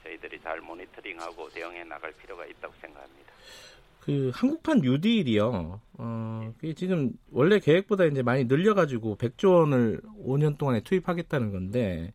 저희들이 0.02 0.40
잘 0.40 0.60
모니터링하고 0.60 1.48
대응해 1.50 1.84
나갈 1.84 2.12
필요가 2.12 2.44
있다고 2.46 2.74
생각합니다. 2.80 3.32
그 4.00 4.30
한국판 4.34 4.80
뉴딜이요. 4.80 5.80
어, 5.98 6.54
그 6.58 6.74
지금 6.74 7.12
원래 7.30 7.58
계획보다 7.58 8.04
이제 8.04 8.22
많이 8.22 8.44
늘려가지고 8.44 9.16
100조 9.16 9.54
원을 9.54 10.00
5년 10.22 10.58
동안에 10.58 10.80
투입하겠다는 10.80 11.52
건데 11.52 12.12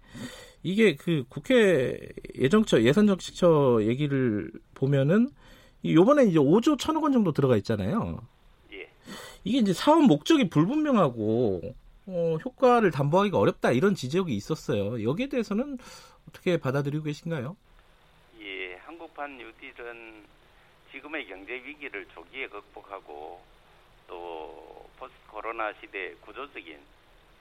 이게 0.62 0.96
그 0.96 1.24
국회 1.30 1.98
예정처 2.36 2.84
예산정책처 2.84 3.80
얘기를 3.84 4.52
보면은 4.76 5.30
요번에 5.86 6.26
이제 6.26 6.38
5조 6.40 6.78
1천억 6.78 7.04
원 7.04 7.14
정도 7.14 7.32
들어가 7.32 7.56
있잖아요. 7.58 8.22
예. 8.74 8.90
이게 9.44 9.60
이제 9.60 9.74
사업 9.74 10.02
목적이 10.04 10.50
불분명하고 10.50 11.62
어, 12.08 12.38
효과를 12.44 12.92
담보하기가 12.92 13.38
어렵다 13.38 13.72
이런 13.72 13.96
지적이 13.96 14.36
있었어요. 14.36 15.04
여기에 15.04 15.28
대해서는 15.30 15.78
어떻게 16.28 16.58
받아들이고 16.58 17.04
계신가요? 17.06 17.56
한국판 18.86 19.38
뉴딜은 19.38 20.24
지금의 20.92 21.28
경제 21.28 21.54
위기를 21.54 22.06
조기에 22.08 22.48
극복하고 22.48 23.40
또 24.08 24.90
포스트 24.98 25.16
코로나 25.28 25.72
시대 25.80 26.14
구조적인 26.22 26.78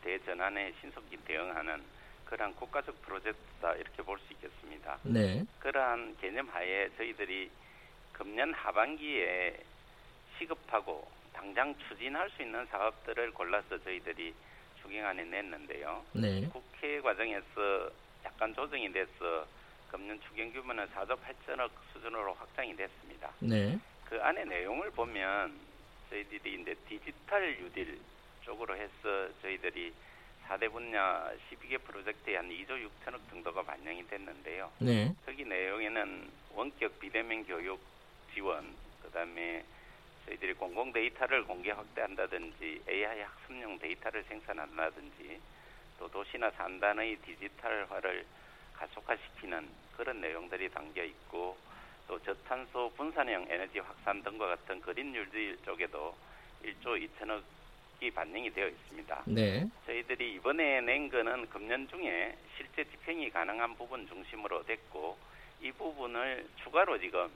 대전환에 0.04 0.74
신속히 0.80 1.16
대응하는 1.26 1.82
그러한 2.26 2.54
국가적 2.54 3.00
프로젝트다 3.02 3.72
이렇게 3.74 4.02
볼 4.02 4.18
수 4.18 4.32
있겠습니다. 4.34 4.98
네. 5.02 5.44
그러한 5.60 6.16
개념 6.20 6.46
하에 6.48 6.90
저희들이 6.98 7.50
금년 8.18 8.52
하반기에 8.52 9.56
시급하고 10.36 11.08
당장 11.32 11.72
추진할 11.86 12.28
수 12.30 12.42
있는 12.42 12.66
사업들을 12.66 13.32
골라서 13.32 13.78
저희들이 13.78 14.34
추경안에 14.82 15.22
냈는데요. 15.24 16.04
네. 16.14 16.48
국회 16.52 17.00
과정에서 17.00 17.90
약간 18.24 18.52
조정이 18.54 18.92
돼서 18.92 19.46
금년 19.88 20.20
추경 20.22 20.52
규모는 20.52 20.86
4조 20.88 21.16
8천억 21.20 21.70
수준으로 21.92 22.34
확장이 22.34 22.74
됐습니다. 22.74 23.30
네. 23.38 23.78
그 24.04 24.20
안에 24.20 24.44
내용을 24.44 24.90
보면 24.90 25.54
저희들이 26.10 26.60
이제 26.60 26.74
디지털 26.88 27.56
유딜 27.60 28.00
쪽으로 28.42 28.76
해서 28.76 29.28
저희들이 29.42 29.92
4대 30.48 30.72
분야 30.72 31.30
12개 31.50 31.80
프로젝트에 31.84 32.36
한 32.36 32.48
2조 32.48 32.88
6천억 32.88 33.20
정도가 33.30 33.62
반영이 33.62 34.08
됐는데요. 34.08 34.72
네. 34.80 35.14
거기 35.24 35.44
내용에는 35.44 36.30
원격 36.54 36.98
비대면 36.98 37.46
교육 37.46 37.80
지원, 38.34 38.74
그다음에 39.02 39.64
저희들이 40.26 40.54
공공 40.54 40.92
데이터를 40.92 41.44
공개 41.44 41.70
확대한다든지 41.70 42.82
AI 42.88 43.22
학습용 43.22 43.78
데이터를 43.78 44.22
생산한다든지 44.24 45.40
또 45.98 46.08
도시나 46.08 46.50
산단의 46.50 47.16
디지털화를 47.16 48.24
가속화시키는 48.74 49.68
그런 49.96 50.20
내용들이 50.20 50.68
담겨 50.68 51.02
있고 51.02 51.56
또 52.06 52.18
저탄소 52.22 52.92
분산형 52.96 53.46
에너지 53.48 53.78
확산 53.80 54.22
등과 54.22 54.46
같은 54.46 54.80
그린 54.80 55.12
뉴딜 55.12 55.58
쪽에도 55.64 56.16
1조 56.64 57.08
2천억이 57.08 58.14
반영이 58.14 58.50
되어 58.50 58.68
있습니다. 58.68 59.22
네. 59.26 59.66
저희들이 59.86 60.34
이번에 60.34 60.80
낸 60.80 61.08
거는 61.08 61.48
금년 61.50 61.88
중에 61.88 62.36
실제 62.56 62.84
집행이 62.84 63.30
가능한 63.30 63.76
부분 63.76 64.06
중심으로 64.08 64.64
됐고 64.64 65.18
이 65.60 65.72
부분을 65.72 66.46
추가로 66.62 66.98
지금 66.98 67.28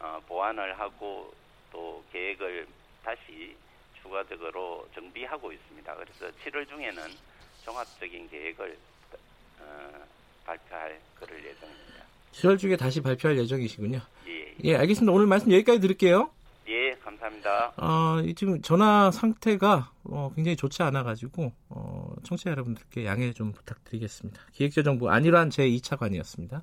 어, 0.00 0.20
보완을 0.26 0.78
하고 0.78 1.32
또 1.70 2.02
계획을 2.12 2.66
다시 3.04 3.56
추가적으로 4.02 4.88
정비하고 4.94 5.52
있습니다. 5.52 5.94
그래서 5.94 6.34
7월 6.44 6.68
중에는 6.68 7.02
종합적인 7.64 8.28
계획을 8.30 8.76
어, 9.60 9.90
발표할 10.44 11.00
그럴 11.18 11.38
예정입니다. 11.38 12.04
10월 12.32 12.58
중에 12.58 12.76
다시 12.76 13.00
발표할 13.00 13.38
예정이시군요. 13.38 14.00
예. 14.26 14.54
예, 14.64 14.76
알겠습니다. 14.76 15.12
오늘 15.12 15.26
말씀 15.26 15.52
여기까지 15.52 15.80
드릴게요. 15.80 16.30
예, 16.68 16.92
감사합니다. 17.02 17.72
어, 17.76 18.22
지금 18.36 18.62
전화 18.62 19.10
상태가 19.10 19.90
어, 20.04 20.30
굉장히 20.34 20.56
좋지 20.56 20.82
않아가지고 20.82 21.52
어, 21.68 22.14
청취자 22.22 22.50
여러분들께 22.50 23.04
양해 23.04 23.32
좀 23.32 23.52
부탁드리겠습니다. 23.52 24.40
기획재정부 24.52 25.10
안일환 25.10 25.48
제2차관이었습니다. 25.50 26.62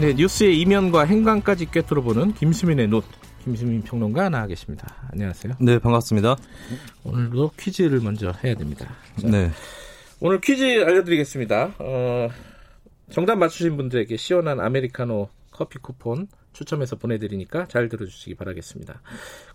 네, 0.00 0.14
뉴스의 0.14 0.60
이면과 0.60 1.06
행간까지 1.06 1.72
꿰뚫어보는 1.72 2.34
김수민의 2.34 2.86
눈. 2.86 3.02
김수민 3.42 3.82
평론가 3.82 4.28
나와 4.28 4.46
계십니다. 4.46 4.94
안녕하세요. 5.10 5.54
네, 5.60 5.80
반갑습니다. 5.80 6.36
오늘도 7.02 7.50
퀴즈를 7.58 7.98
먼저 8.00 8.32
해야 8.44 8.54
됩니다. 8.54 8.86
자, 9.20 9.26
네. 9.26 9.50
오늘 10.20 10.40
퀴즈 10.40 10.62
알려드리겠습니다. 10.62 11.74
어, 11.80 12.28
정답 13.10 13.38
맞추신 13.38 13.76
분들에게 13.76 14.16
시원한 14.16 14.60
아메리카노 14.60 15.30
커피 15.50 15.80
쿠폰 15.80 16.28
추첨해서 16.52 16.94
보내드리니까 16.94 17.66
잘 17.66 17.88
들어주시기 17.88 18.36
바라겠습니다. 18.36 19.02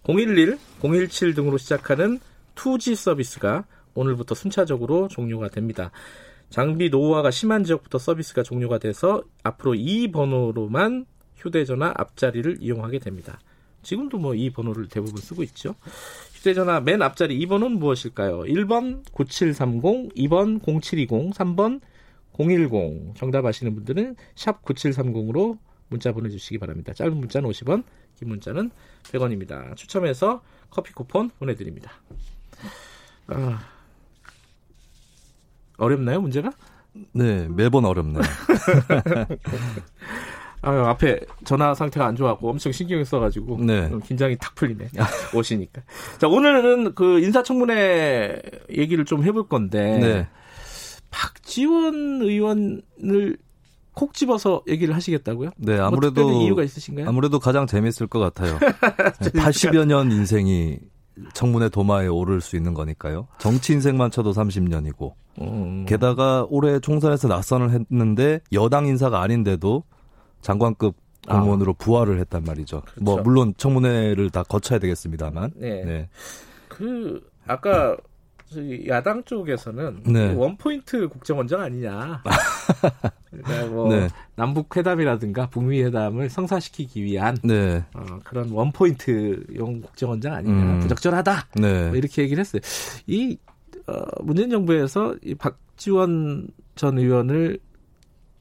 011, 0.06 0.58
017 0.82 1.36
등으로 1.36 1.58
시작하는 1.58 2.20
2G 2.56 2.96
서비스가 2.96 3.64
오늘부터 3.94 4.36
순차적으로 4.36 5.08
종료가 5.08 5.48
됩니다. 5.48 5.92
장비 6.54 6.92
노후화가 6.92 7.32
심한 7.32 7.64
지역부터 7.64 7.98
서비스가 7.98 8.44
종료가 8.44 8.78
돼서 8.78 9.24
앞으로 9.42 9.74
이 9.74 10.12
번호로만 10.12 11.08
휴대전화 11.36 11.96
앞자리를 11.96 12.58
이용하게 12.60 13.00
됩니다. 13.00 13.40
지금도 13.82 14.20
뭐 14.20 14.36
이 14.36 14.52
번호를 14.52 14.88
대부분 14.88 15.20
쓰고 15.20 15.42
있죠. 15.42 15.74
휴대전화 16.36 16.82
맨 16.82 17.02
앞자리 17.02 17.40
2번은 17.40 17.80
무엇일까요? 17.80 18.42
1번 18.42 19.02
9730, 19.14 20.14
2번 20.14 20.62
0720, 20.64 21.34
3번 21.34 21.82
010 22.38 23.16
정답 23.16 23.48
아시는 23.48 23.74
분들은 23.74 24.16
샵 24.36 24.64
9730으로 24.64 25.58
문자 25.90 26.12
보내주시기 26.12 26.60
바랍니다. 26.60 26.94
짧은 26.94 27.18
문자는 27.18 27.50
50원, 27.50 27.84
긴 28.20 28.30
문자는 28.30 28.70
100원입니다. 29.06 29.76
추첨해서 29.76 30.44
커피 30.70 30.94
쿠폰 30.94 31.32
보내드립니다. 31.40 31.94
아, 33.26 33.73
어렵나요, 35.78 36.22
문제가? 36.22 36.52
네, 37.14 37.48
매번 37.50 37.86
어렵네요. 37.86 38.22
아유, 40.66 40.80
앞에 40.86 41.20
전화 41.44 41.74
상태가 41.74 42.06
안 42.06 42.16
좋았고 42.16 42.50
엄청 42.50 42.72
신경 42.72 43.04
써가지고 43.04 43.58
네. 43.66 43.92
긴장이 44.06 44.38
탁 44.38 44.56
풀리네. 44.56 44.90
오시니까. 45.36 45.82
자, 46.20 46.28
오늘은 46.28 46.96
그 46.96 47.20
인사청문회 47.20 48.42
얘기를 48.78 49.04
좀 49.04 49.24
해볼 49.24 49.50
건데 49.50 50.00
네. 50.00 50.28
박지원 51.12 52.22
의원을 52.22 53.38
콕 53.94 54.14
집어서 54.14 54.64
얘기를 54.68 54.96
하시겠다고요? 54.96 55.52
네, 55.58 55.76
뭐 55.78 55.86
아무래도 55.86 56.30
뭐 56.30 56.44
이유가 56.44 56.64
있으신가요? 56.64 57.08
아무래도 57.10 57.40
가장 57.40 57.68
재밌을 57.68 58.08
것 58.08 58.20
같아요. 58.20 58.58
80여 58.58 59.86
년 59.86 60.12
인생이 60.12 60.80
청문회 61.34 61.70
도마에 61.70 62.08
오를 62.08 62.40
수 62.42 62.56
있는 62.56 62.74
거니까요. 62.74 63.28
정치 63.38 63.74
인생만 63.74 64.12
쳐도 64.12 64.32
30년이고. 64.32 65.14
음. 65.42 65.86
게다가 65.86 66.46
올해 66.50 66.80
총선에서 66.80 67.28
낙선을 67.28 67.72
했는데 67.72 68.40
여당 68.52 68.86
인사가 68.86 69.22
아닌데도 69.22 69.84
장관급 70.42 70.96
공무원으로 71.28 71.72
아. 71.72 71.76
부활을 71.78 72.20
했단 72.20 72.44
말이죠. 72.44 72.78
뭐 72.78 72.84
그렇죠. 72.84 73.04
뭐 73.04 73.22
물론 73.22 73.54
청문회를 73.58 74.30
다 74.30 74.44
거쳐야 74.44 74.80
되겠습니다만. 74.80 75.52
네. 75.56 75.84
네. 75.84 76.10
그 76.68 77.22
아까 77.48 77.96
야당 78.88 79.24
쪽에서는 79.24 80.04
네. 80.06 80.34
원포인트 80.34 81.08
국정원장 81.08 81.62
아니냐. 81.62 82.22
그러니까 83.32 83.66
뭐 83.68 83.90
네. 83.90 84.08
남북 84.36 84.76
회담이라든가 84.76 85.48
북미 85.48 85.82
회담을 85.82 86.30
성사시키기 86.30 87.04
위한 87.04 87.38
네. 87.44 87.84
어, 87.94 88.20
그런 88.24 88.52
원포인트용 88.52 89.82
국정원장 89.82 90.34
아니냐. 90.34 90.54
음. 90.54 90.80
부적절하다. 90.82 91.48
네. 91.56 91.88
뭐 91.88 91.96
이렇게 91.96 92.22
얘기를 92.22 92.42
했어요. 92.42 92.62
이 93.08 93.38
어, 93.88 94.02
문재인 94.24 94.50
정부에서 94.50 95.16
이 95.24 95.36
박지원 95.36 96.48
전 96.76 96.98
의원을 96.98 97.60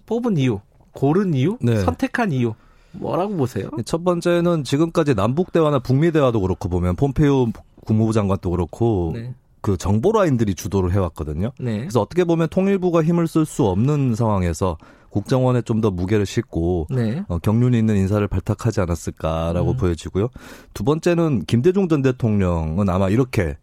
뽑은 0.06 0.36
이유, 0.36 0.60
고른 0.92 1.34
이유, 1.34 1.56
네. 1.60 1.76
선택한 1.80 2.32
이유 2.32 2.54
뭐라고 2.92 3.36
보세요? 3.36 3.68
첫 3.84 4.04
번째는 4.04 4.64
지금까지 4.64 5.14
남북 5.14 5.52
대화나 5.52 5.78
북미 5.78 6.12
대화도 6.12 6.40
그렇고 6.40 6.68
보면 6.68 6.96
폼페이오 6.96 7.48
국무부 7.86 8.12
장관도 8.12 8.50
그렇고 8.50 9.12
네. 9.14 9.34
그 9.60 9.76
정보 9.76 10.12
라인들이 10.12 10.54
주도를 10.54 10.92
해왔거든요. 10.92 11.52
네. 11.58 11.78
그래서 11.78 12.00
어떻게 12.00 12.24
보면 12.24 12.48
통일부가 12.48 13.02
힘을 13.02 13.26
쓸 13.28 13.46
수 13.46 13.64
없는 13.64 14.14
상황에서 14.14 14.76
국정원에 15.08 15.62
좀 15.62 15.80
더 15.82 15.90
무게를 15.90 16.26
싣고 16.26 16.86
네. 16.90 17.22
어, 17.28 17.38
경륜이 17.38 17.78
있는 17.78 17.96
인사를 17.96 18.26
발탁하지 18.28 18.80
않았을까라고 18.80 19.72
음. 19.72 19.76
보여지고요. 19.76 20.28
두 20.74 20.84
번째는 20.84 21.44
김대중 21.46 21.88
전 21.88 22.02
대통령은 22.02 22.88
아마 22.88 23.08
이렇게 23.08 23.56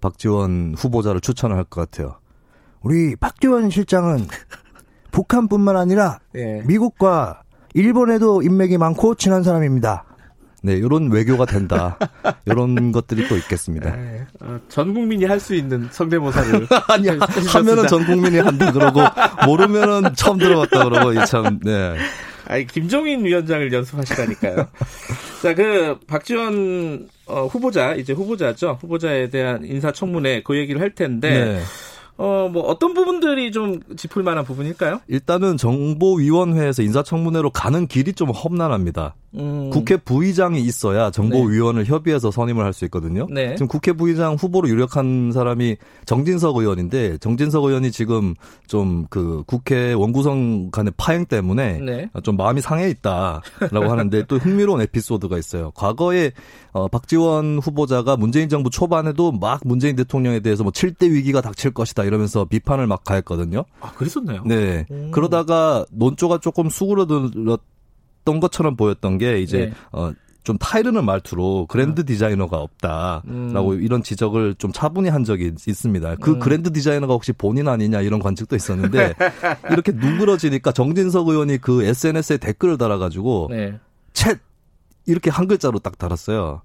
박지원 0.00 0.74
후보자를 0.76 1.20
추천을 1.20 1.56
할것 1.56 1.90
같아요. 1.90 2.16
우리 2.82 3.16
박지원 3.16 3.70
실장은 3.70 4.26
북한뿐만 5.10 5.76
아니라 5.76 6.18
네. 6.32 6.62
미국과 6.66 7.42
일본에도 7.74 8.42
인맥이 8.42 8.78
많고 8.78 9.14
친한 9.16 9.42
사람입니다. 9.42 10.04
네, 10.62 10.72
이런 10.72 11.10
외교가 11.12 11.44
된다. 11.46 11.96
이런 12.44 12.90
것들이 12.90 13.28
또 13.28 13.36
있겠습니다. 13.36 13.94
네, 13.94 14.26
어, 14.40 14.58
전 14.68 14.92
국민이 14.92 15.24
할 15.24 15.38
수 15.38 15.54
있는 15.54 15.88
성대모사를 15.90 16.66
아니 16.88 17.08
하면은 17.08 17.86
전 17.86 18.04
국민이 18.04 18.38
한다 18.38 18.72
그러고 18.72 19.00
모르면은 19.46 20.14
처음 20.16 20.38
들어봤다 20.38 20.84
그러고 20.84 21.24
참 21.26 21.60
네. 21.62 21.96
아니 22.48 22.66
김종인 22.66 23.24
위원장을 23.26 23.70
연습하시다니까요. 23.70 24.68
자, 25.42 25.54
그 25.54 25.98
박지원 26.06 27.08
어, 27.26 27.46
후보자 27.46 27.94
이제 27.94 28.14
후보자죠. 28.14 28.78
후보자에 28.80 29.28
대한 29.28 29.66
인사청문회 29.66 30.42
그 30.44 30.56
얘기를 30.56 30.80
할 30.80 30.94
텐데 30.94 31.44
네. 31.44 31.60
어, 32.18 32.48
뭐 32.52 32.62
어떤 32.64 32.94
부분들이 32.94 33.50
좀 33.52 33.80
짚을 33.96 34.22
만한 34.22 34.44
부분일까요? 34.44 35.00
일단은 35.08 35.56
정보위원회에서 35.56 36.82
인사청문회로 36.82 37.50
가는 37.50 37.86
길이 37.86 38.12
좀 38.12 38.30
험난합니다. 38.30 39.14
음. 39.34 39.68
국회 39.70 39.98
부의장이 39.98 40.60
있어야 40.60 41.10
정보위원을 41.10 41.84
네. 41.84 41.90
협의해서 41.90 42.30
선임을 42.30 42.64
할 42.64 42.72
수 42.72 42.84
있거든요. 42.86 43.26
네. 43.30 43.54
지금 43.56 43.66
국회 43.66 43.92
부의장 43.92 44.34
후보로 44.34 44.68
유력한 44.68 45.32
사람이 45.32 45.76
정진석 46.06 46.56
의원인데 46.56 47.18
정진석 47.18 47.64
의원이 47.64 47.90
지금 47.92 48.34
좀 48.66 48.98
그 49.10 49.42
국회 49.46 49.92
원구성 49.92 50.70
간의 50.70 50.92
파행 50.96 51.24
때문에 51.26 51.78
네. 51.78 52.10
좀 52.22 52.36
마음이 52.36 52.60
상해 52.60 52.88
있다라고 52.90 53.40
하는데 53.90 54.24
또 54.26 54.36
흥미로운 54.36 54.80
에피소드가 54.82 55.38
있어요. 55.38 55.70
과거에 55.72 56.32
어, 56.72 56.88
박지원 56.88 57.58
후보자가 57.58 58.16
문재인 58.16 58.48
정부 58.48 58.70
초반에도 58.70 59.32
막 59.32 59.60
문재인 59.64 59.96
대통령에 59.96 60.40
대해서 60.40 60.62
뭐 60.62 60.72
7대 60.72 61.10
위기가 61.10 61.40
닥칠 61.40 61.72
것이다 61.72 62.04
이러면서 62.08 62.44
비판을 62.44 62.88
막 62.88 63.04
가했거든요. 63.04 63.64
아, 63.80 63.92
그랬었나요? 63.92 64.42
네. 64.44 64.86
오. 64.90 65.10
그러다가 65.12 65.84
논조가 65.92 66.38
조금 66.38 66.68
수그러들었 66.68 67.60
던 68.24 68.40
것처럼 68.40 68.76
보였던 68.76 69.16
게 69.16 69.40
이제 69.40 69.58
네. 69.58 69.72
어, 69.90 70.12
좀 70.44 70.58
타이르는 70.58 71.04
말투로 71.04 71.66
그랜드 71.66 72.02
음. 72.02 72.04
디자이너가 72.06 72.58
없다라고 72.58 73.70
음. 73.70 73.82
이런 73.82 74.02
지적을 74.02 74.54
좀 74.56 74.72
차분히 74.72 75.08
한 75.08 75.24
적이 75.24 75.52
있습니다. 75.66 76.16
그 76.16 76.32
음. 76.32 76.38
그랜드 76.38 76.72
디자이너가 76.72 77.14
혹시 77.14 77.32
본인 77.32 77.68
아니냐 77.68 78.02
이런 78.02 78.20
관측도 78.20 78.56
있었는데 78.56 79.14
이렇게 79.70 79.92
누그러지니까 79.92 80.72
정진석 80.72 81.28
의원이 81.28 81.58
그 81.58 81.84
SNS에 81.84 82.36
댓글을 82.38 82.76
달아가지고 82.76 83.48
네. 83.50 83.78
챗 84.12 84.38
이렇게 85.06 85.30
한 85.30 85.48
글자로 85.48 85.78
딱 85.78 85.98
달았어요. 85.98 86.62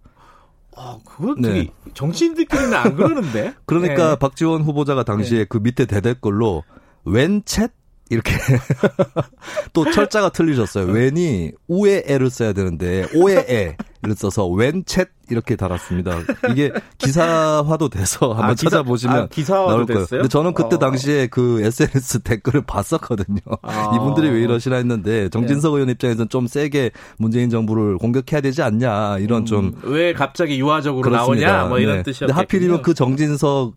아, 0.75 0.97
그건 1.05 1.41
네. 1.41 1.67
정치인들끼리는 1.93 2.73
안 2.73 2.95
그러는데. 2.95 3.53
그러니까 3.65 4.11
네. 4.11 4.15
박지원 4.17 4.61
후보자가 4.61 5.03
당시에 5.03 5.39
네. 5.39 5.45
그 5.45 5.57
밑에 5.57 5.85
대댓글로 5.85 6.63
웬챗 7.05 7.71
이렇게 8.09 8.33
또 9.73 9.89
철자가 9.89 10.29
틀리셨어요. 10.29 10.91
웬이 10.91 11.51
우에 11.67 12.03
에를 12.05 12.29
써야 12.29 12.53
되는데 12.53 13.07
오에 13.15 13.45
에를 13.47 14.15
써서 14.15 14.47
웬챗 14.47 15.07
이렇게 15.29 15.55
달았습니다. 15.55 16.19
이게 16.51 16.71
기사화도 16.97 17.89
돼서 17.89 18.29
한번 18.29 18.45
아, 18.45 18.53
기사, 18.53 18.69
찾아보시면 18.69 19.15
아, 19.15 19.27
나올 19.47 19.85
거예요. 19.85 19.99
됐어요? 20.01 20.19
근데 20.21 20.27
저는 20.27 20.53
그때 20.53 20.75
어. 20.75 20.79
당시에 20.79 21.27
그 21.27 21.61
SNS 21.61 22.19
댓글을 22.23 22.63
봤었거든요. 22.65 23.39
아. 23.61 23.93
이분들이 23.95 24.29
왜 24.29 24.41
이러시나 24.41 24.75
했는데 24.77 25.29
정진석 25.29 25.71
네. 25.71 25.75
의원 25.77 25.89
입장에서는 25.89 26.29
좀 26.29 26.47
세게 26.47 26.91
문재인 27.17 27.49
정부를 27.49 27.97
공격해야 27.97 28.41
되지 28.41 28.61
않냐 28.61 29.19
이런 29.19 29.41
음, 29.41 29.45
좀왜 29.45 30.13
갑자기 30.13 30.59
유화적으로 30.59 31.03
그렇습니다. 31.09 31.47
나오냐 31.51 31.69
뭐 31.69 31.79
이런 31.79 31.97
네. 31.97 32.03
뜻이었죠. 32.03 32.33
하필이면 32.33 32.81
그 32.81 32.93
정진석 32.93 33.75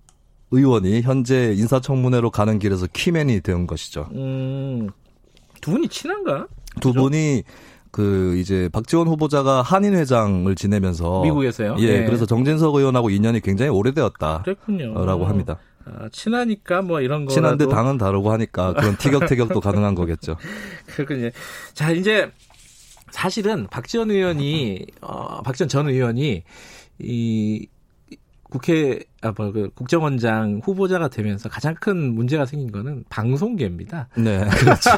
의원이 0.51 1.03
현재 1.03 1.53
인사청문회로 1.57 2.31
가는 2.31 2.59
길에서 2.59 2.87
키맨이 2.93 3.41
된 3.41 3.67
것이죠. 3.67 4.09
음, 4.13 4.89
두 5.61 5.73
분이 5.73 5.89
친한가? 5.89 6.47
두 6.81 6.91
그죠? 6.91 7.03
분이 7.03 7.43
그 7.91 8.37
이제 8.39 8.69
박지원 8.73 9.09
후보자가 9.09 9.63
한인 9.63 9.95
회장을 9.95 10.55
지내면서 10.55 11.23
미국에서요. 11.23 11.77
예, 11.79 12.01
네. 12.01 12.05
그래서 12.05 12.27
정진석 12.27 12.75
의원하고 12.75 13.11
인연이 13.11 13.41
굉장히 13.41 13.71
오래되었다. 13.71 14.43
그랬군요.라고 14.43 15.27
합니다. 15.27 15.59
아, 15.87 16.09
친하니까 16.11 16.83
뭐 16.83 17.01
이런 17.01 17.25
거 17.25 17.33
친한데 17.33 17.69
당은 17.69 17.97
다르고 17.97 18.33
하니까 18.33 18.73
그런 18.75 18.97
티격태격도 18.97 19.61
가능한 19.61 19.95
거겠죠. 19.95 20.37
그렇군요. 20.95 21.31
자 21.75 21.93
이제 21.93 22.31
사실은 23.11 23.67
박지원 23.69 24.11
의원이 24.11 24.87
어, 25.01 25.43
박지원 25.43 25.69
전 25.69 25.89
의원이 25.89 26.43
이 26.99 27.67
국회 28.51 29.01
아, 29.27 29.33
뭐, 29.37 29.51
그 29.51 29.71
국정원장 29.75 30.61
후보자가 30.65 31.09
되면서 31.09 31.49
가장 31.49 31.75
큰 31.75 32.15
문제가 32.15 32.47
생긴 32.47 32.71
거는 32.71 33.05
방송계입니다. 33.09 34.09
네, 34.17 34.45
그렇죠. 34.51 34.91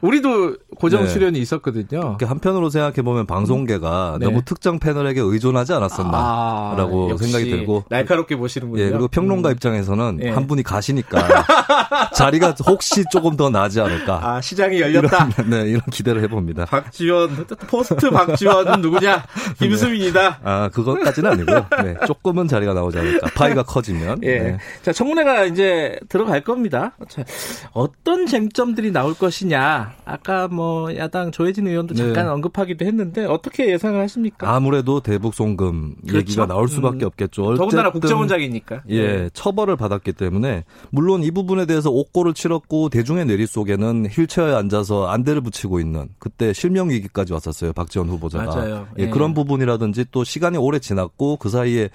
우리도 0.00 0.56
고정 0.76 1.04
네. 1.04 1.08
출연이 1.08 1.38
있었거든요. 1.40 2.16
한편으로 2.20 2.70
생각해 2.70 3.02
보면 3.02 3.26
방송계가 3.26 4.16
네. 4.20 4.26
너무 4.26 4.42
특정 4.44 4.78
패널에게 4.78 5.20
의존하지 5.20 5.72
않았었나라고 5.72 7.12
아, 7.12 7.16
생각이 7.16 7.50
들고 7.50 7.84
날카롭게 7.88 8.36
보시는군요. 8.36 8.82
예, 8.82 8.90
그리고 8.90 9.08
평론가 9.08 9.50
음. 9.50 9.52
입장에서는 9.52 10.16
네. 10.18 10.30
한 10.30 10.46
분이 10.46 10.62
가시니까 10.62 11.44
자리가 12.14 12.54
혹시 12.66 13.04
조금 13.10 13.36
더 13.36 13.50
나지 13.50 13.80
않을까. 13.80 14.20
아, 14.22 14.40
시장이 14.40 14.80
열렸다. 14.80 15.28
이런, 15.36 15.50
네, 15.50 15.70
이런 15.70 15.80
기대를 15.90 16.22
해봅니다. 16.22 16.66
박지원 16.66 17.46
포스트 17.68 18.10
박지원은 18.10 18.80
누구냐? 18.80 19.24
김수민이다. 19.58 20.28
네. 20.28 20.36
아, 20.44 20.68
그것까지는 20.68 21.32
아니고요. 21.32 21.66
네, 21.82 21.96
조금은 22.06 22.48
자리가 22.48 22.74
나오. 22.74 22.85
나오지 22.86 22.98
않을까. 22.98 23.26
파이가 23.34 23.62
커지면. 23.64 24.20
예. 24.22 24.38
네. 24.38 24.58
자, 24.82 24.92
청문회가 24.92 25.44
이제 25.44 25.98
들어갈 26.08 26.40
겁니다. 26.42 26.96
자, 27.08 27.24
어떤 27.72 28.26
쟁점들이 28.26 28.90
나올 28.92 29.14
것이냐. 29.14 29.94
아까 30.04 30.48
뭐 30.48 30.94
야당 30.96 31.30
조혜진 31.30 31.66
의원도 31.66 31.94
네. 31.94 32.02
잠깐 32.02 32.26
네. 32.26 32.30
언급하기도 32.32 32.84
했는데 32.84 33.24
어떻게 33.24 33.70
예상을 33.70 34.00
하십니까? 34.00 34.54
아무래도 34.54 35.00
대북 35.00 35.34
송금 35.34 35.96
그렇죠? 36.02 36.18
얘기가 36.18 36.46
나올 36.46 36.68
수밖에 36.68 37.04
음. 37.04 37.06
없겠죠. 37.06 37.54
더군다나 37.56 37.90
국정원장이니까. 37.90 38.82
예, 38.88 39.02
네. 39.06 39.30
처벌을 39.32 39.76
받았기 39.76 40.12
때문에 40.12 40.64
물론 40.90 41.22
이 41.22 41.30
부분에 41.30 41.66
대해서 41.66 41.90
옥고를 41.90 42.34
치렀고 42.34 42.88
대중의 42.88 43.26
내리 43.26 43.46
속에는 43.46 44.06
휠체어에 44.06 44.54
앉아서 44.54 45.06
안대를 45.08 45.40
붙이고 45.40 45.80
있는 45.80 46.08
그때 46.18 46.52
실명 46.52 46.90
위기까지 46.90 47.32
왔었어요. 47.32 47.72
박지원 47.72 48.08
후보자가. 48.08 48.44
맞아요. 48.46 48.86
예, 48.98 49.04
예. 49.04 49.10
그런 49.10 49.34
부분이라든지 49.34 50.06
또 50.10 50.24
시간이 50.24 50.56
오래 50.58 50.78
지났고 50.78 51.36
그 51.36 51.48
사이에 51.48 51.88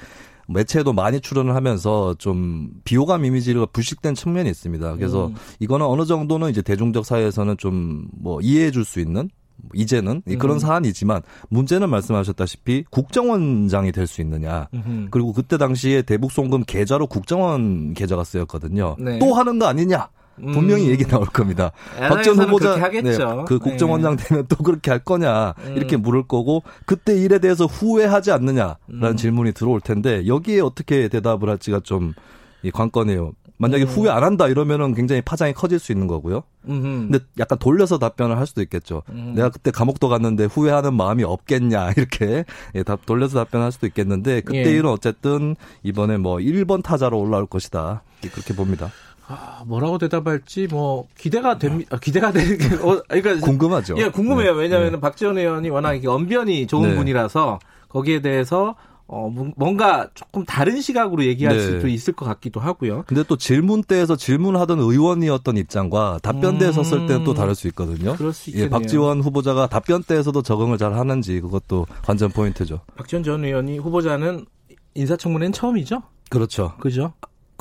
매체에도 0.53 0.93
많이 0.93 1.19
출연을 1.19 1.55
하면서 1.55 2.13
좀 2.17 2.69
비호감 2.83 3.25
이미지가 3.25 3.67
부식된 3.67 4.15
측면이 4.15 4.49
있습니다. 4.49 4.95
그래서 4.95 5.27
음. 5.27 5.35
이거는 5.59 5.85
어느 5.85 6.05
정도는 6.05 6.49
이제 6.49 6.61
대중적 6.61 7.05
사회에서는 7.05 7.57
좀 7.57 8.01
뭐 8.21 8.39
이해해 8.41 8.71
줄 8.71 8.85
수 8.85 8.99
있는 8.99 9.29
이제는 9.73 10.23
그런 10.39 10.55
음. 10.57 10.59
사안이지만 10.59 11.21
문제는 11.49 11.89
말씀하셨다시피 11.89 12.85
국정원장이 12.89 13.91
될 13.91 14.07
수 14.07 14.21
있느냐. 14.21 14.67
음흠. 14.73 15.07
그리고 15.11 15.33
그때 15.33 15.57
당시에 15.57 16.01
대북 16.01 16.31
송금 16.31 16.63
계좌로 16.65 17.07
국정원 17.07 17.93
계좌가 17.93 18.23
쓰였거든요. 18.23 18.95
네. 18.99 19.19
또 19.19 19.33
하는 19.33 19.59
거 19.59 19.67
아니냐. 19.67 20.09
음. 20.43 20.51
분명히 20.51 20.89
얘기 20.89 21.05
나올 21.05 21.25
겁니다. 21.25 21.71
박전 21.97 22.39
후보자 22.39 22.75
네, 22.89 23.45
그 23.47 23.59
국정원장 23.59 24.17
네. 24.17 24.23
되면 24.23 24.45
또 24.47 24.57
그렇게 24.57 24.91
할 24.91 24.99
거냐 24.99 25.53
음. 25.65 25.73
이렇게 25.75 25.97
물을 25.97 26.23
거고 26.23 26.63
그때 26.85 27.15
일에 27.15 27.39
대해서 27.39 27.65
후회하지 27.65 28.31
않느냐라는 28.31 28.77
음. 28.89 29.15
질문이 29.17 29.53
들어올 29.53 29.81
텐데 29.81 30.25
여기에 30.27 30.61
어떻게 30.61 31.07
대답을 31.07 31.49
할지가 31.49 31.81
좀 31.81 32.13
이 32.63 32.71
관건이에요. 32.71 33.33
만약에 33.57 33.83
음. 33.83 33.87
후회 33.87 34.09
안 34.09 34.23
한다 34.23 34.47
이러면은 34.47 34.95
굉장히 34.95 35.21
파장이 35.21 35.53
커질 35.53 35.77
수 35.77 35.91
있는 35.91 36.07
거고요. 36.07 36.43
음흠. 36.67 36.81
근데 36.81 37.19
약간 37.37 37.59
돌려서 37.59 37.99
답변을 37.99 38.37
할 38.37 38.47
수도 38.47 38.61
있겠죠. 38.63 39.03
음. 39.09 39.33
내가 39.35 39.49
그때 39.49 39.69
감옥도 39.69 40.09
갔는데 40.09 40.45
후회하는 40.45 40.95
마음이 40.95 41.23
없겠냐 41.23 41.91
이렇게 41.97 42.43
예, 42.73 42.83
답 42.83 43.05
돌려서 43.05 43.43
답변할 43.43 43.71
수도 43.71 43.85
있겠는데 43.87 44.41
그때 44.41 44.65
예. 44.65 44.71
일은 44.71 44.89
어쨌든 44.89 45.55
이번에 45.83 46.17
뭐 46.17 46.37
1번 46.37 46.83
타자로 46.83 47.19
올라올 47.19 47.45
것이다 47.45 48.03
그렇게 48.31 48.55
봅니다. 48.55 48.91
아, 49.27 49.63
뭐라고 49.65 49.97
대답할지 49.97 50.67
뭐 50.67 51.07
기대가 51.17 51.57
됩니다. 51.57 51.95
아, 51.95 51.99
기대가 51.99 52.31
되는 52.31 52.57
게 52.57 52.65
어, 52.83 53.01
그러니까 53.07 53.45
궁금하죠. 53.45 53.95
예, 53.97 54.09
궁금해요. 54.09 54.55
네. 54.55 54.61
왜냐하면 54.61 54.93
네. 54.93 54.99
박지원 54.99 55.37
의원이 55.37 55.69
워낙 55.69 55.99
언변이 56.05 56.67
좋은 56.67 56.89
네. 56.89 56.95
분이라서 56.95 57.59
거기에 57.89 58.21
대해서 58.21 58.75
어, 59.13 59.29
뭔가 59.57 60.09
조금 60.13 60.45
다른 60.45 60.79
시각으로 60.79 61.25
얘기할 61.25 61.57
네. 61.57 61.61
수도 61.61 61.89
있을 61.89 62.13
것 62.13 62.25
같기도 62.25 62.61
하고요. 62.61 63.03
근데 63.07 63.23
또 63.23 63.35
질문 63.35 63.83
때에서 63.83 64.15
질문하던 64.15 64.79
의원이었던 64.79 65.57
입장과 65.57 66.19
답변대에 66.23 66.69
음... 66.69 66.71
섰을 66.71 67.07
때는 67.07 67.25
또 67.25 67.33
다를 67.33 67.53
수 67.53 67.67
있거든요. 67.67 68.15
그럴 68.15 68.31
수 68.31 68.49
있겠네요. 68.51 68.67
예, 68.67 68.69
박지원 68.69 69.19
후보자가 69.19 69.67
답변대에서도 69.67 70.41
적응을 70.41 70.77
잘 70.77 70.93
하는지 70.93 71.41
그것도 71.41 71.87
관전 72.03 72.29
포인트죠. 72.31 72.79
박지원 72.95 73.23
전 73.23 73.43
의원이 73.43 73.79
후보자는 73.79 74.45
인사청문회는 74.93 75.51
처음이죠? 75.51 76.03
그렇죠. 76.29 76.75
그죠? 76.79 77.11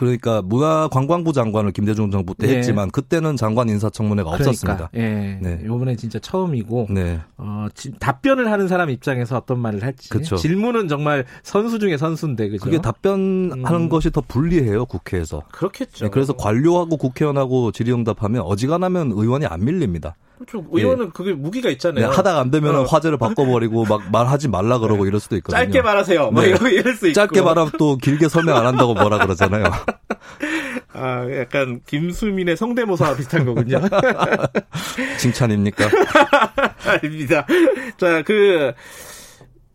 그러니까 0.00 0.40
문화관광부 0.40 1.34
장관을 1.34 1.72
김대중 1.72 2.10
정부 2.10 2.34
때 2.34 2.46
네. 2.46 2.56
했지만 2.56 2.90
그때는 2.90 3.36
장관 3.36 3.68
인사청문회가 3.68 4.30
그러니까, 4.30 4.48
없었습니다. 4.48 4.90
예. 4.94 5.38
네. 5.42 5.60
이번에 5.62 5.94
진짜 5.94 6.18
처음이고 6.18 6.86
네. 6.88 7.20
어, 7.36 7.66
지, 7.74 7.92
답변을 7.98 8.50
하는 8.50 8.66
사람 8.66 8.88
입장에서 8.88 9.36
어떤 9.36 9.58
말을 9.58 9.82
할지 9.82 10.08
그쵸. 10.08 10.36
질문은 10.36 10.88
정말 10.88 11.26
선수 11.42 11.78
중에 11.78 11.98
선수인데 11.98 12.48
그죠? 12.48 12.64
그게 12.64 12.78
답변하는 12.80 13.66
음. 13.66 13.88
것이 13.90 14.10
더 14.10 14.22
불리해요 14.26 14.86
국회에서. 14.86 15.42
그렇겠죠. 15.52 16.06
네, 16.06 16.10
그래서 16.10 16.32
관료하고 16.32 16.96
국회의원하고 16.96 17.70
질의응답하면 17.70 18.40
어지간하면 18.40 19.12
의원이 19.12 19.44
안 19.44 19.62
밀립니다. 19.62 20.16
그렇죠. 20.46 20.66
의원은 20.72 21.06
예. 21.06 21.10
그게 21.12 21.32
무기가 21.34 21.68
있잖아요. 21.68 22.08
네, 22.08 22.16
하다가 22.16 22.40
안 22.40 22.50
되면 22.50 22.74
어. 22.74 22.82
화제를 22.84 23.18
바꿔버리고 23.18 23.84
막 23.88 24.10
말하지 24.10 24.48
말라 24.48 24.78
그러고 24.78 25.04
네. 25.04 25.08
이럴 25.08 25.20
수도 25.20 25.36
있거든요. 25.36 25.62
짧게 25.62 25.82
말하세요. 25.82 26.30
뭐 26.30 26.42
네. 26.42 26.48
이럴 26.48 26.94
수 26.94 27.08
있고. 27.08 27.12
짧게 27.12 27.42
말하면 27.42 27.72
또 27.78 27.96
길게 27.98 28.28
설명 28.28 28.56
안 28.56 28.66
한다고 28.66 28.94
뭐라 28.94 29.18
그러잖아요. 29.18 29.64
아, 30.94 31.26
약간 31.38 31.80
김수민의 31.86 32.56
성대모사 32.56 33.16
비슷한 33.16 33.44
거군요. 33.44 33.80
칭찬입니까? 35.18 35.88
아닙니다. 36.86 37.46
자, 37.98 38.22
그 38.22 38.72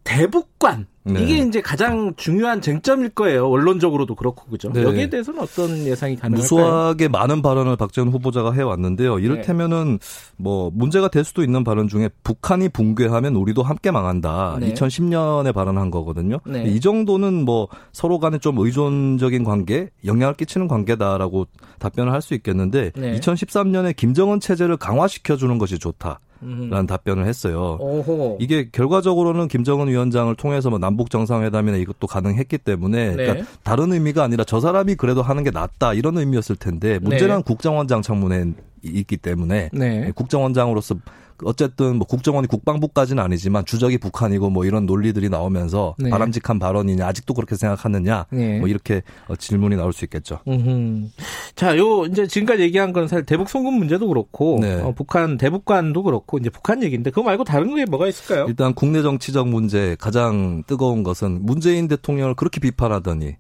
대북관 0.04 0.88
네. 1.08 1.22
이게 1.22 1.38
이제 1.38 1.62
가장 1.62 2.14
중요한 2.18 2.62
쟁점일 2.62 3.10
거예요. 3.10 3.50
원론적으로도 3.50 4.16
그렇고 4.16 4.50
그죠. 4.50 4.72
네. 4.74 4.84
여기에 4.84 5.10
대해서는 5.10 5.40
어떤 5.40 5.78
예상이 5.86 6.16
가능할까요? 6.16 6.42
무수하게 6.42 7.08
많은 7.08 7.42
발언을 7.42 7.78
박지원 7.78 8.10
후보자가 8.10 8.52
해 8.54 8.62
왔는데요. 8.64 9.20
이를테면은 9.20 10.00
네. 10.02 10.34
뭐 10.36 10.72
문제가 10.74 11.08
될 11.08 11.24
수도 11.24 11.44
있는 11.44 11.64
발언 11.64 11.88
중에 11.88 12.10
북한이 12.24 12.70
붕괴하면 12.70 13.36
우리도 13.36 13.64
함께 13.64 13.92
망한다. 13.92 14.58
2010년에 14.60 15.54
발언한 15.54 15.92
거거든요. 15.92 16.40
네. 16.46 16.66
이 16.66 16.80
정도는 16.80 17.46
뭐 17.46 17.68
서로 17.94 18.20
간에 18.20 18.40
좀 18.40 18.58
의존적인 18.58 19.44
관계, 19.44 19.90
영향을 20.06 20.34
끼치는 20.34 20.68
관계다라고 20.68 21.48
답변을 21.80 22.12
할 22.12 22.26
수 22.26 22.34
있겠는데 22.34 22.90
2013년에 22.90 23.96
김정은 23.96 24.40
체제를 24.40 24.78
강화시켜 24.78 25.38
주는 25.38 25.60
것이 25.60 25.78
좋다. 25.78 26.20
라는 26.42 26.86
답변을 26.86 27.26
했어요. 27.26 27.78
오호. 27.80 28.38
이게 28.40 28.70
결과적으로는 28.72 29.48
김정은 29.48 29.88
위원장을 29.88 30.34
통해서 30.36 30.70
뭐 30.70 30.80
남북 30.80 31.10
정상회담이나 31.10 31.78
이것도 31.78 32.08
가능했기 32.08 32.58
때문에 32.60 33.16
네. 33.16 33.16
그러니까 33.16 33.48
다른 33.64 33.94
의미가 33.94 34.24
아니라 34.24 34.44
저 34.44 34.60
사람이 34.60 34.96
그래도 34.96 35.22
하는 35.22 35.44
게 35.44 35.52
낫다 35.52 35.94
이런 35.94 36.18
의미였을 36.18 36.56
텐데 36.56 37.00
문제는 37.00 37.38
네. 37.38 37.44
국정원장 37.44 38.02
청문회에 38.02 38.46
있기 38.86 39.18
때문에 39.18 39.70
네. 39.74 40.12
국정원장으로서 40.16 40.96
어쨌든 41.44 41.98
뭐 41.98 42.08
국정원이 42.08 42.48
국방부까지는 42.48 43.22
아니지만 43.22 43.66
주적이 43.66 43.98
북한이고 43.98 44.50
뭐 44.50 44.66
이런 44.66 44.86
논리들이 44.86 45.30
나오면서 45.30 45.96
네. 45.98 46.10
바람직한 46.10 46.60
발언이냐 46.60 47.06
아직도 47.06 47.34
그렇게 47.34 47.56
생각하느냐 47.56 48.26
네. 48.30 48.60
뭐 48.60 48.70
이렇게 48.70 49.02
어, 49.28 49.36
질문이 49.36 49.76
나올 49.76 49.92
수 49.92 50.06
있겠죠. 50.06 50.40
음흠. 50.48 51.10
자, 51.56 51.78
요 51.78 52.06
이제 52.06 52.26
지금까지 52.28 52.62
얘기한 52.64 52.94
건 52.94 53.08
사실 53.08 53.26
대북 53.26 53.50
송금 53.50 53.74
문제도 53.74 54.08
그렇고 54.08 54.60
네. 54.62 54.76
어, 54.76 54.94
북한 54.96 55.38
대북관도 55.38 56.04
그렇고 56.04 56.38
이제 56.38 56.50
북한 56.50 56.84
얘기인데 56.84 57.10
그거 57.10 57.24
말고 57.24 57.44
다른 57.44 57.76
게 57.76 57.86
뭐가 57.86 58.08
있을까요? 58.08 58.46
일단 58.48 58.74
국내 58.74 59.02
정치적 59.02 59.50
문제 59.50 59.98
가장 60.00 60.64
뜨거운 60.68 61.04
것은 61.04 61.46
문재인 61.46 61.88
대통령을 61.88 62.36
그렇게 62.36 62.60
비판하더니 62.62 63.36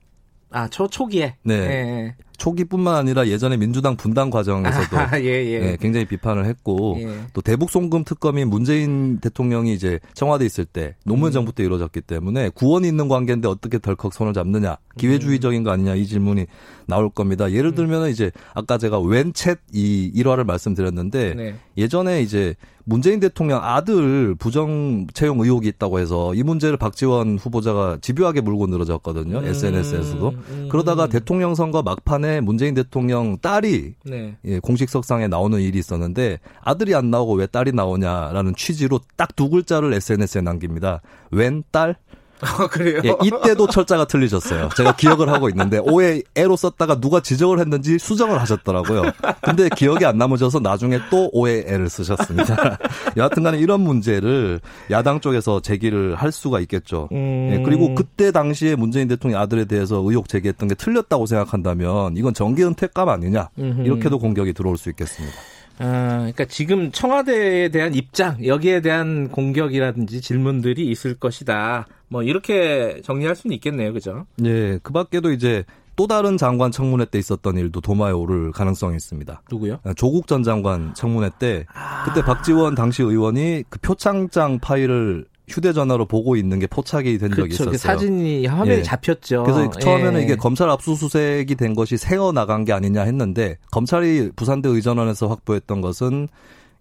아, 0.52 0.70
초 0.70 0.88
초기에. 0.88 1.36
네. 1.43 1.68
네. 1.68 2.16
초기뿐만 2.38 2.95
아니라 2.95 3.27
예전에 3.27 3.57
민주당 3.57 3.95
분당 3.95 4.29
과정에서도 4.29 4.97
아, 4.97 5.19
예, 5.19 5.45
예. 5.45 5.59
네, 5.59 5.77
굉장히 5.79 6.05
비판을 6.05 6.45
했고 6.45 6.97
예. 6.99 7.17
또 7.33 7.41
대북 7.41 7.69
송금 7.69 8.03
특검이 8.03 8.45
문재인 8.45 9.19
대통령이 9.19 9.73
이제 9.73 9.99
청와대 10.13 10.45
있을 10.45 10.65
때 10.65 10.95
노무현 11.05 11.31
음. 11.31 11.33
정부 11.33 11.51
때 11.51 11.63
이루어졌기 11.63 12.01
때문에 12.01 12.49
구원이 12.49 12.88
있는 12.88 13.07
관계인데 13.07 13.47
어떻게 13.47 13.79
덜컥 13.79 14.13
손을 14.13 14.33
잡느냐 14.33 14.77
기회주의적인 14.97 15.63
거 15.63 15.71
아니냐 15.71 15.95
이 15.95 16.05
질문이 16.05 16.45
나올 16.88 17.09
겁니다. 17.09 17.51
예를 17.51 17.71
음. 17.71 17.75
들면 17.75 18.09
이제 18.09 18.31
아까 18.53 18.77
제가 18.77 18.99
웬챗 18.99 19.57
이 19.73 20.11
일화를 20.13 20.43
말씀드렸는데 20.43 21.33
네. 21.36 21.55
예전에 21.77 22.21
이제 22.21 22.55
문재인 22.88 23.19
대통령 23.19 23.59
아들 23.63 24.36
부정 24.36 25.07
채용 25.13 25.39
의혹이 25.41 25.67
있다고 25.67 25.99
해서 25.99 26.36
이 26.36 26.43
문제를 26.43 26.77
박지원 26.77 27.39
후보자가 27.39 27.97
집요하게 27.99 28.41
물고 28.41 28.67
늘어졌거든요. 28.67 29.39
음. 29.39 29.45
SNS에서도. 29.45 30.29
음. 30.29 30.67
그러다가 30.71 31.07
대통령 31.07 31.55
선거 31.55 31.81
막판에 31.81 32.24
문재인 32.41 32.73
대통령 32.73 33.38
딸이 33.38 33.95
네. 34.05 34.36
예, 34.45 34.59
공식석상에 34.59 35.28
나오는 35.28 35.59
일이 35.59 35.78
있었는데 35.78 36.39
아들이 36.61 36.95
안 36.95 37.11
나오고 37.11 37.34
왜 37.34 37.45
딸이 37.45 37.73
나오냐라는 37.73 38.55
취지로 38.55 38.99
딱 39.15 39.36
두 39.36 39.49
글자를 39.49 39.93
SNS에 39.93 40.41
남깁니다. 40.41 41.01
웬 41.32 41.63
딸? 41.71 41.97
아, 42.41 42.67
그래요? 42.67 43.01
예, 43.05 43.13
이때도 43.23 43.67
철자가 43.67 44.05
틀리셨어요. 44.05 44.69
제가 44.75 44.95
기억을 44.95 45.29
하고 45.29 45.47
있는데 45.49 45.79
오해 45.79 46.21
애로 46.36 46.55
썼다가 46.55 46.99
누가 46.99 47.21
지적을 47.21 47.59
했는지 47.59 47.97
수정을 47.97 48.39
하셨더라고요. 48.41 49.03
근데 49.41 49.69
기억이 49.69 50.05
안 50.05 50.17
남으셔서 50.17 50.59
나중에 50.59 50.99
또 51.09 51.29
오해 51.31 51.63
애를 51.65 51.89
쓰셨습니다. 51.89 52.77
여하튼간에 53.15 53.57
이런 53.57 53.81
문제를 53.81 54.59
야당 54.91 55.21
쪽에서 55.21 55.61
제기를 55.61 56.15
할 56.15 56.31
수가 56.31 56.59
있겠죠. 56.61 57.07
음... 57.13 57.51
예, 57.53 57.63
그리고 57.63 57.95
그때 57.95 58.31
당시에 58.31 58.75
문재인 58.75 59.07
대통령 59.07 59.39
아들에 59.39 59.65
대해서 59.65 59.97
의혹 59.97 60.27
제기했던 60.27 60.67
게 60.67 60.75
틀렸다고 60.75 61.25
생각한다면 61.25 62.17
이건 62.17 62.33
정계 62.33 62.63
은퇴감 62.65 63.07
아니냐 63.07 63.49
이렇게도 63.57 64.19
공격이 64.19 64.53
들어올 64.53 64.77
수 64.77 64.89
있겠습니다. 64.89 65.36
아, 65.78 66.17
그러니까 66.17 66.45
지금 66.45 66.91
청와대에 66.91 67.69
대한 67.69 67.93
입장, 67.93 68.45
여기에 68.45 68.82
대한 68.82 69.30
공격이라든지 69.30 70.21
질문들이 70.21 70.89
있을 70.89 71.15
것이다. 71.15 71.88
뭐 72.07 72.23
이렇게 72.23 73.01
정리할 73.03 73.36
수는 73.36 73.55
있겠네요, 73.55 73.93
그죠? 73.93 74.26
네, 74.38 74.80
그 74.84 74.93
밖에도 74.93 75.32
이제 75.32 75.63
또 75.95 76.07
다른 76.07 76.38
장관 76.38 76.71
청문회 76.71 77.05
때 77.05 77.17
있었던 77.19 77.57
일도 77.57 77.82
도마에 77.82 78.11
오를 78.11 78.51
가능성이 78.51 78.95
있습니다. 78.97 79.41
누구요? 79.49 79.80
아, 79.84 79.93
조국 79.93 80.28
전 80.28 80.43
장관 80.43 80.93
청문회 80.93 81.30
때 81.39 81.65
그때 82.05 82.21
아... 82.21 82.26
박지원 82.26 82.76
당시 82.76 83.01
의원이 83.01 83.63
그 83.69 83.80
표창장 83.80 84.59
파일을 84.59 85.26
휴대전화로 85.48 86.06
보고 86.06 86.36
있는 86.36 86.60
게 86.60 86.68
포착이 86.68 87.18
된 87.18 87.32
적이 87.32 87.54
있었어요. 87.54 87.72
그 87.72 87.78
사진이 87.78 88.46
화면에 88.48 88.80
예. 88.80 88.84
잡혔죠. 88.84 89.43
그래서 89.43 89.70
처음에는 89.70 90.20
예. 90.20 90.24
이게 90.24 90.36
검찰 90.36 90.70
압수수색이 90.70 91.56
된 91.56 91.76
것이 91.76 91.98
새어 91.98 92.32
나간 92.32 92.66
게 92.66 92.74
아니냐 92.74 93.04
했는데 93.04 93.58
검찰이 93.72 94.32
부산대 94.36 94.70
의전원에서 94.70 95.28
확보했던 95.28 95.82
것은 95.82 96.28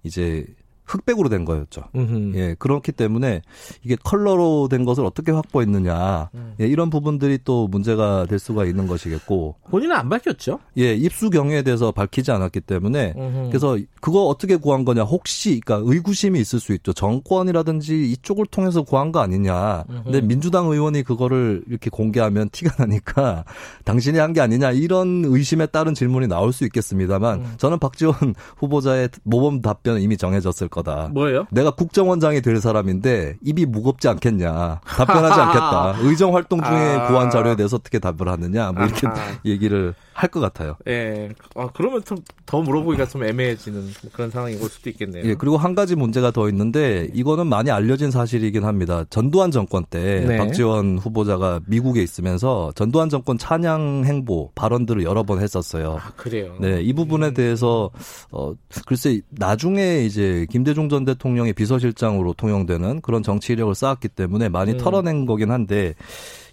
이제 0.02 0.46
흑백으로 0.84 1.28
된 1.30 1.44
거였죠. 1.46 1.84
음흠. 1.94 2.32
예, 2.36 2.54
그렇기 2.58 2.92
때문에 2.92 3.40
이게 3.82 3.96
컬러로 4.04 4.68
된 4.68 4.84
것을 4.84 5.04
어떻게 5.04 5.32
확보했느냐. 5.32 6.28
음. 6.34 6.54
예, 6.60 6.66
이런 6.66 6.90
부분들이 6.90 7.38
또 7.42 7.66
문제가 7.68 8.26
될 8.26 8.38
수가 8.38 8.64
있는 8.66 8.86
것이겠고. 8.86 9.56
본인은 9.70 9.96
안 9.96 10.08
밝혔죠? 10.10 10.60
예, 10.78 10.94
입수 10.94 11.30
경위에 11.30 11.62
대해서 11.62 11.90
밝히지 11.90 12.30
않았기 12.30 12.60
때문에 12.60 13.14
음흠. 13.16 13.48
그래서 13.48 13.78
그거 14.00 14.24
어떻게 14.26 14.56
구한 14.56 14.84
거냐. 14.84 15.02
혹시 15.04 15.60
그러니까 15.64 15.90
의구심이 15.90 16.38
있을 16.38 16.60
수 16.60 16.72
있죠. 16.74 16.92
정권이라든지 16.92 18.10
이쪽을 18.12 18.46
통해서 18.46 18.82
구한 18.82 19.10
거 19.10 19.20
아니냐. 19.20 19.84
음흠. 19.88 20.02
근데 20.04 20.20
민주당 20.20 20.66
의원이 20.66 21.02
그거를 21.02 21.62
이렇게 21.68 21.88
공개하면 21.90 22.50
티가 22.50 22.74
나니까 22.84 23.44
당신이 23.84 24.18
한 24.18 24.34
게 24.34 24.40
아니냐. 24.40 24.72
이런 24.72 25.22
의심에 25.24 25.66
따른 25.66 25.94
질문이 25.94 26.26
나올 26.26 26.52
수 26.52 26.64
있겠습니다만 26.64 27.38
음. 27.40 27.54
저는 27.56 27.78
박지원 27.78 28.14
후보자의 28.58 29.08
모범 29.22 29.60
답변은 29.62 30.00
이미 30.00 30.16
정해졌을 30.16 30.68
거다. 30.74 31.08
뭐예요? 31.12 31.46
내가 31.50 31.70
국정원장이 31.70 32.42
될 32.42 32.60
사람인데 32.60 33.36
입이 33.42 33.64
무겁지 33.66 34.08
않겠냐. 34.08 34.80
답변하지 34.84 35.40
않겠다. 35.40 35.94
의정 36.00 36.34
활동 36.34 36.60
중에 36.62 36.96
아. 36.96 37.06
구한 37.06 37.30
자료에 37.30 37.54
대해서 37.56 37.76
어떻게 37.76 37.98
답을 37.98 38.28
하느냐. 38.28 38.72
뭐 38.72 38.84
이렇게 38.84 39.06
아하. 39.06 39.16
얘기를 39.46 39.94
할 40.12 40.30
것 40.30 40.40
같아요. 40.40 40.76
예. 40.88 41.30
아, 41.56 41.68
그러면 41.72 42.02
좀 42.04 42.18
더 42.46 42.60
물어보기가 42.60 43.06
좀 43.06 43.24
애매해지는 43.24 43.86
그런 44.12 44.30
상황이 44.30 44.54
올 44.56 44.68
수도 44.68 44.90
있겠네요. 44.90 45.24
예. 45.24 45.34
그리고 45.34 45.56
한 45.56 45.74
가지 45.74 45.96
문제가 45.96 46.30
더 46.30 46.46
있는데 46.50 47.08
이거는 47.14 47.46
많이 47.46 47.70
알려진 47.70 48.10
사실이긴 48.10 48.64
합니다. 48.64 49.04
전두환 49.08 49.50
정권 49.50 49.84
때 49.88 50.24
네. 50.28 50.36
박지원 50.36 50.98
후보자가 50.98 51.60
미국에 51.66 52.02
있으면서 52.02 52.70
전두환 52.74 53.08
정권 53.08 53.38
찬양 53.38 54.02
행보 54.04 54.50
발언들을 54.54 55.04
여러 55.04 55.22
번 55.22 55.40
했었어요. 55.40 55.98
아, 56.02 56.12
그래요. 56.16 56.54
네. 56.60 56.82
이 56.82 56.92
부분에 56.92 57.32
대해서 57.32 57.90
어 58.30 58.52
글쎄 58.86 59.22
나중에 59.30 60.04
이제 60.04 60.46
김 60.50 60.63
대중 60.64 60.88
전 60.88 61.04
대통령의 61.04 61.52
비서실장으로 61.52 62.32
통용되는 62.34 63.00
그런 63.00 63.22
정치 63.22 63.52
이력을 63.52 63.74
쌓았기 63.74 64.08
때문에 64.08 64.48
많이 64.48 64.72
음. 64.72 64.78
털어낸 64.78 65.26
거긴 65.26 65.50
한데 65.50 65.94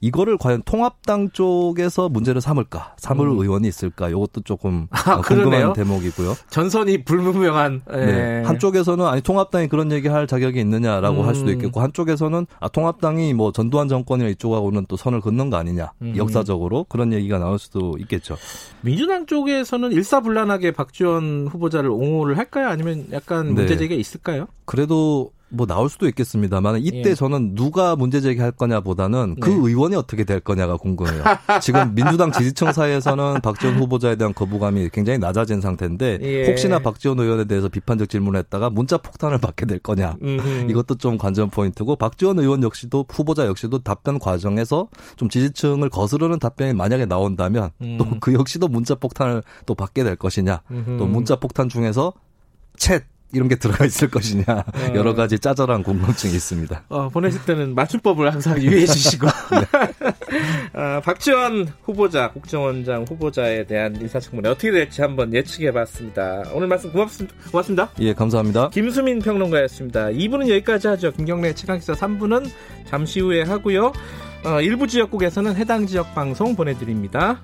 이거를 0.01 0.37
과연 0.37 0.63
통합당 0.63 1.29
쪽에서 1.29 2.09
문제를 2.09 2.41
삼을까? 2.41 2.95
삼을 2.97 3.27
음. 3.27 3.37
의원이 3.37 3.67
있을까? 3.67 4.09
이것도 4.09 4.41
조금 4.43 4.87
아, 4.91 5.13
어, 5.13 5.21
궁금한 5.21 5.49
그러네요. 5.49 5.73
대목이고요. 5.73 6.35
전선이 6.49 7.03
불분명한 7.05 7.81
네. 7.91 8.05
네. 8.05 8.43
한쪽에서는 8.43 9.05
아니 9.05 9.21
통합당이 9.21 9.67
그런 9.67 9.91
얘기할 9.91 10.25
자격이 10.25 10.59
있느냐라고 10.59 11.21
음. 11.21 11.27
할 11.27 11.35
수도 11.35 11.51
음. 11.51 11.53
있겠고 11.53 11.81
한쪽에서는 11.81 12.47
아 12.59 12.67
통합당이 12.67 13.33
뭐 13.35 13.51
전두환 13.51 13.87
정권이나 13.87 14.29
이쪽하고는 14.29 14.87
또 14.89 14.97
선을 14.97 15.21
긋는 15.21 15.51
거 15.51 15.57
아니냐 15.57 15.91
음. 16.01 16.13
역사적으로 16.17 16.85
그런 16.89 17.13
얘기가 17.13 17.37
나올 17.37 17.59
수도 17.59 17.95
있겠죠. 17.99 18.37
민주당 18.81 19.27
쪽에서는 19.27 19.91
일사불란하게 19.91 20.71
박지원 20.71 21.47
후보자를 21.51 21.91
옹호를 21.91 22.37
할까요? 22.39 22.67
아니면 22.69 23.05
약간 23.11 23.47
네. 23.47 23.53
문제 23.53 23.77
제기가 23.77 23.99
있을까요? 23.99 24.47
그래도 24.65 25.31
뭐 25.51 25.67
나올 25.67 25.89
수도 25.89 26.07
있겠습니다만 26.07 26.79
이때 26.79 27.09
예. 27.09 27.15
저는 27.15 27.55
누가 27.55 27.95
문제 27.95 28.21
제기할 28.21 28.51
거냐보다는 28.51 29.35
그 29.39 29.49
네. 29.49 29.55
의원이 29.55 29.95
어떻게 29.95 30.23
될 30.23 30.39
거냐가 30.39 30.77
궁금해요. 30.77 31.23
지금 31.61 31.93
민주당 31.93 32.31
지지층 32.33 32.71
사이에서는 32.71 33.41
박지원 33.41 33.77
후보자에 33.77 34.15
대한 34.15 34.33
거부감이 34.33 34.89
굉장히 34.93 35.19
낮아진 35.19 35.59
상태인데 35.61 36.19
예. 36.21 36.47
혹시나 36.47 36.79
박지원 36.79 37.19
의원에 37.19 37.45
대해서 37.45 37.67
비판적 37.67 38.09
질문을 38.09 38.39
했다가 38.39 38.69
문자 38.69 38.97
폭탄을 38.97 39.37
받게 39.39 39.65
될 39.65 39.79
거냐 39.79 40.15
음흠. 40.21 40.69
이것도 40.69 40.95
좀 40.95 41.17
관전 41.17 41.49
포인트고 41.49 41.97
박지원 41.97 42.39
의원 42.39 42.63
역시도 42.63 43.05
후보자 43.09 43.45
역시도 43.45 43.79
답변 43.79 44.19
과정에서 44.19 44.87
좀 45.17 45.29
지지층을 45.29 45.89
거스르는 45.89 46.39
답변이 46.39 46.73
만약에 46.73 47.05
나온다면 47.05 47.71
음. 47.81 47.97
또그 47.97 48.33
역시도 48.33 48.69
문자 48.69 48.95
폭탄을 48.95 49.43
또 49.65 49.75
받게 49.75 50.03
될 50.03 50.15
것이냐 50.15 50.61
음흠. 50.71 50.97
또 50.97 51.05
문자 51.05 51.35
폭탄 51.35 51.67
중에서 51.67 52.13
챗 52.77 53.03
이런 53.33 53.47
게 53.47 53.55
들어가 53.55 53.85
있을 53.85 54.09
것이냐 54.09 54.43
네. 54.45 54.93
여러 54.95 55.13
가지 55.13 55.39
짜잘한 55.39 55.83
궁금증이 55.83 56.33
있습니다. 56.33 56.83
어, 56.89 57.09
보내실 57.09 57.43
때는 57.45 57.75
맞춤법을 57.75 58.33
항상 58.33 58.59
유의해 58.61 58.85
주시고 58.85 59.27
네. 59.27 60.79
어, 60.79 61.01
박지원 61.01 61.67
후보자 61.83 62.31
국정원장 62.31 63.05
후보자에 63.07 63.65
대한 63.65 63.95
인사청문회 63.95 64.49
어떻게 64.49 64.71
될지 64.71 65.01
한번 65.01 65.33
예측해봤습니다. 65.33 66.43
오늘 66.53 66.67
말씀 66.67 66.91
고맙습니다. 66.91 67.35
고맙습니다. 67.51 67.89
예 67.99 68.13
감사합니다. 68.13 68.69
김수민 68.69 69.19
평론가였습니다. 69.19 70.07
2부는 70.07 70.49
여기까지 70.49 70.87
하죠. 70.87 71.11
김경래 71.11 71.53
최강기사 71.53 71.93
3부는 71.93 72.49
잠시 72.87 73.19
후에 73.19 73.43
하고요. 73.43 73.91
어, 74.43 74.59
일부 74.61 74.87
지역국에서는 74.87 75.55
해당 75.55 75.85
지역 75.85 76.15
방송 76.15 76.55
보내드립니다. 76.55 77.41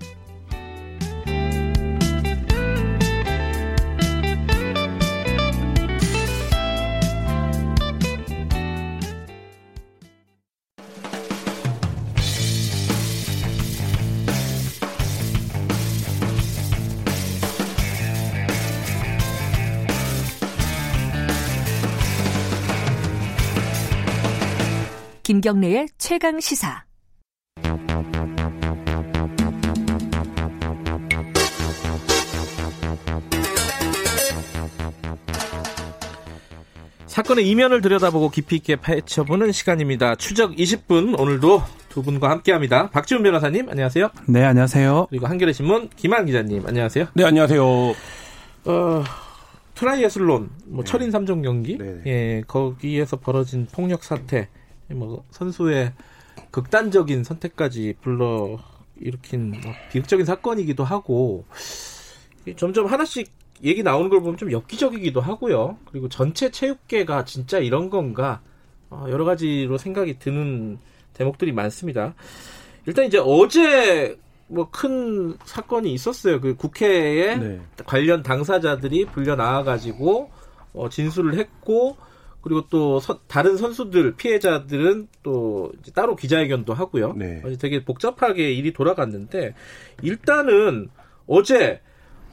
김경래의 25.38 25.88
최강 26.00 26.40
시사. 26.40 26.84
사건의 37.06 37.48
이면을 37.48 37.82
들여다보고 37.82 38.32
깊이 38.32 38.56
있게 38.56 38.78
파헤쳐보는 38.78 39.52
시간입니다. 39.52 40.16
추적 40.16 40.56
20분 40.56 41.20
오늘도 41.20 41.62
두 41.90 42.02
분과 42.02 42.32
함께합니다. 42.32 42.90
박지훈 42.90 43.22
변호사님 43.22 43.70
안녕하세요. 43.70 44.10
네 44.28 44.44
안녕하세요. 44.44 45.06
그리고 45.12 45.28
한겨레 45.28 45.54
신문 45.54 45.90
김완 45.96 46.26
기자님 46.26 46.66
안녕하세요. 46.66 47.10
네 47.14 47.24
안녕하세요. 47.24 47.64
어, 47.64 49.04
트라이애슬론 49.76 50.50
뭐 50.66 50.84
네. 50.84 50.90
철인 50.90 51.12
3종 51.12 51.44
경기 51.44 51.78
네. 51.78 52.02
예 52.08 52.44
거기에서 52.48 53.18
벌어진 53.18 53.68
폭력 53.72 54.04
사태 54.04 54.50
뭐 54.90 55.26
선수의 55.32 55.94
극단적인 56.52 57.24
선택까지 57.24 57.96
불러 58.02 58.60
일으킨 59.00 59.52
뭐 59.52 59.74
비극적인 59.92 60.26
사건이기도 60.26 60.84
하고 60.84 61.46
점점 62.56 62.86
하나씩 62.86 63.30
얘기 63.64 63.84
나오는 63.84 64.10
걸 64.10 64.22
보면 64.22 64.38
좀 64.38 64.52
엽기적이기도 64.52 65.20
하고요. 65.20 65.78
그리고 65.86 66.10
전체 66.10 66.52
체육계가 66.52 67.26
진짜 67.26 67.58
이런 67.60 67.90
건가 67.90 68.42
어, 68.90 69.06
여러 69.10 69.26
가지로 69.26 69.78
생각이 69.78 70.20
드는 70.20 70.78
대목들이 71.14 71.52
많습니다. 71.52 72.14
일단 72.86 73.06
이제 73.06 73.18
어제 73.22 74.18
뭐 74.48 74.70
큰 74.72 75.38
사건이 75.44 75.92
있었어요. 75.94 76.40
그 76.40 76.56
국회에 76.56 77.36
네. 77.36 77.62
관련 77.86 78.24
당사자들이 78.24 79.06
불려 79.06 79.36
나와가지고 79.36 80.32
어, 80.74 80.90
진술을 80.90 81.38
했고 81.38 81.98
그리고 82.48 82.68
또 82.70 83.00
서, 83.00 83.20
다른 83.28 83.58
선수들 83.58 84.16
피해자들은 84.16 85.08
또 85.24 85.72
따로 85.94 86.16
기자회견도 86.16 86.74
하고요. 86.74 87.14
네. 87.14 87.42
되게 87.60 87.84
복잡하게 87.84 88.54
일이 88.54 88.74
돌아갔는데 88.74 89.54
일단은 90.02 90.90
어제 91.28 91.82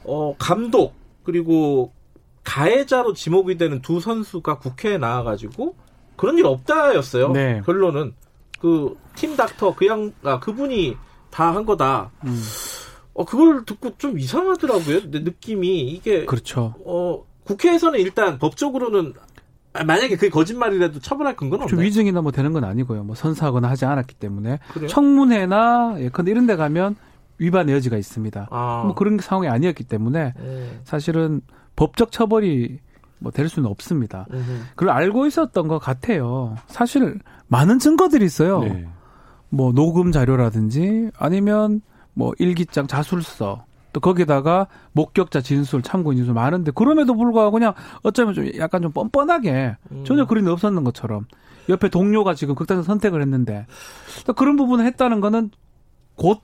어, 0.03 0.35
감독 0.37 0.93
그리고 1.23 1.93
가해자로 2.43 3.13
지목이 3.13 3.57
되는 3.57 3.81
두 3.81 3.99
선수가 3.99 4.59
국회에 4.59 4.97
나와가지고 4.97 5.75
그런 6.15 6.37
일 6.37 6.45
없다였어요. 6.45 7.31
네. 7.31 7.61
결론은 7.65 8.13
그 8.59 8.95
팀 9.15 9.35
닥터 9.35 9.75
그양 9.75 10.13
아 10.23 10.39
그분이 10.39 10.95
다 11.31 11.51
한 11.51 11.65
거다. 11.65 12.11
음. 12.25 12.41
어 13.13 13.25
그걸 13.25 13.65
듣고 13.65 13.97
좀 13.97 14.19
이상하더라고요. 14.19 15.01
느낌이 15.05 15.81
이게 15.81 16.25
그렇죠. 16.25 16.75
어 16.85 17.25
국회에서는 17.45 17.99
일단 17.99 18.37
법적으로는 18.39 19.13
아, 19.17 19.25
만약에 19.83 20.15
그게 20.15 20.29
거짓말이라도 20.29 20.99
처벌할 20.99 21.35
근거는 21.35 21.65
없나요? 21.65 21.81
위증이나 21.85 22.21
뭐 22.21 22.31
되는 22.31 22.53
건 22.53 22.63
아니고요. 22.63 23.03
뭐 23.03 23.15
선사하거나 23.15 23.69
하지 23.69 23.85
않았기 23.85 24.15
때문에 24.15 24.59
그래요? 24.73 24.87
청문회나 24.87 25.95
예컨대 25.99 26.31
이런 26.31 26.45
데 26.45 26.55
가면 26.55 26.95
위반 27.37 27.67
의 27.69 27.75
여지가 27.75 27.97
있습니다. 27.97 28.47
아. 28.51 28.83
뭐 28.85 28.95
그런 28.95 29.17
상황이 29.19 29.47
아니었기 29.49 29.83
때문에 29.83 30.33
음. 30.39 30.79
사실은 30.83 31.41
법적 31.75 32.11
처벌이 32.11 32.79
뭐 33.19 33.31
될 33.31 33.49
수는 33.49 33.69
없습니다. 33.69 34.27
음. 34.31 34.65
그걸 34.75 34.89
알고 34.93 35.25
있었던 35.25 35.67
것 35.67 35.79
같아요. 35.79 36.55
사실 36.67 37.19
많은 37.47 37.79
증거들이 37.79 38.25
있어요. 38.25 38.59
네. 38.59 38.87
뭐 39.49 39.71
녹음 39.71 40.11
자료라든지 40.11 41.09
아니면 41.17 41.81
뭐 42.13 42.33
일기장 42.39 42.87
자술서 42.87 43.65
또 43.95 44.01
거기다가 44.01 44.67
목격자 44.91 45.39
진술, 45.39 45.81
참고인 45.81 46.17
진술 46.17 46.33
많은데 46.33 46.71
그럼에도 46.75 47.15
불구하고 47.15 47.51
그냥 47.51 47.73
어쩌면 48.03 48.33
좀 48.33 48.45
약간 48.57 48.81
좀 48.81 48.91
뻔뻔하게 48.91 49.77
음. 49.89 50.03
전혀 50.05 50.25
그림이 50.25 50.49
없었는 50.49 50.83
것처럼 50.83 51.27
옆에 51.69 51.87
동료가 51.87 52.33
지금 52.33 52.55
극단적 52.55 52.83
선택을 52.83 53.21
했는데 53.21 53.65
그런 54.35 54.57
부분을 54.57 54.85
했다는 54.85 55.21
거는 55.21 55.49
곧 56.15 56.41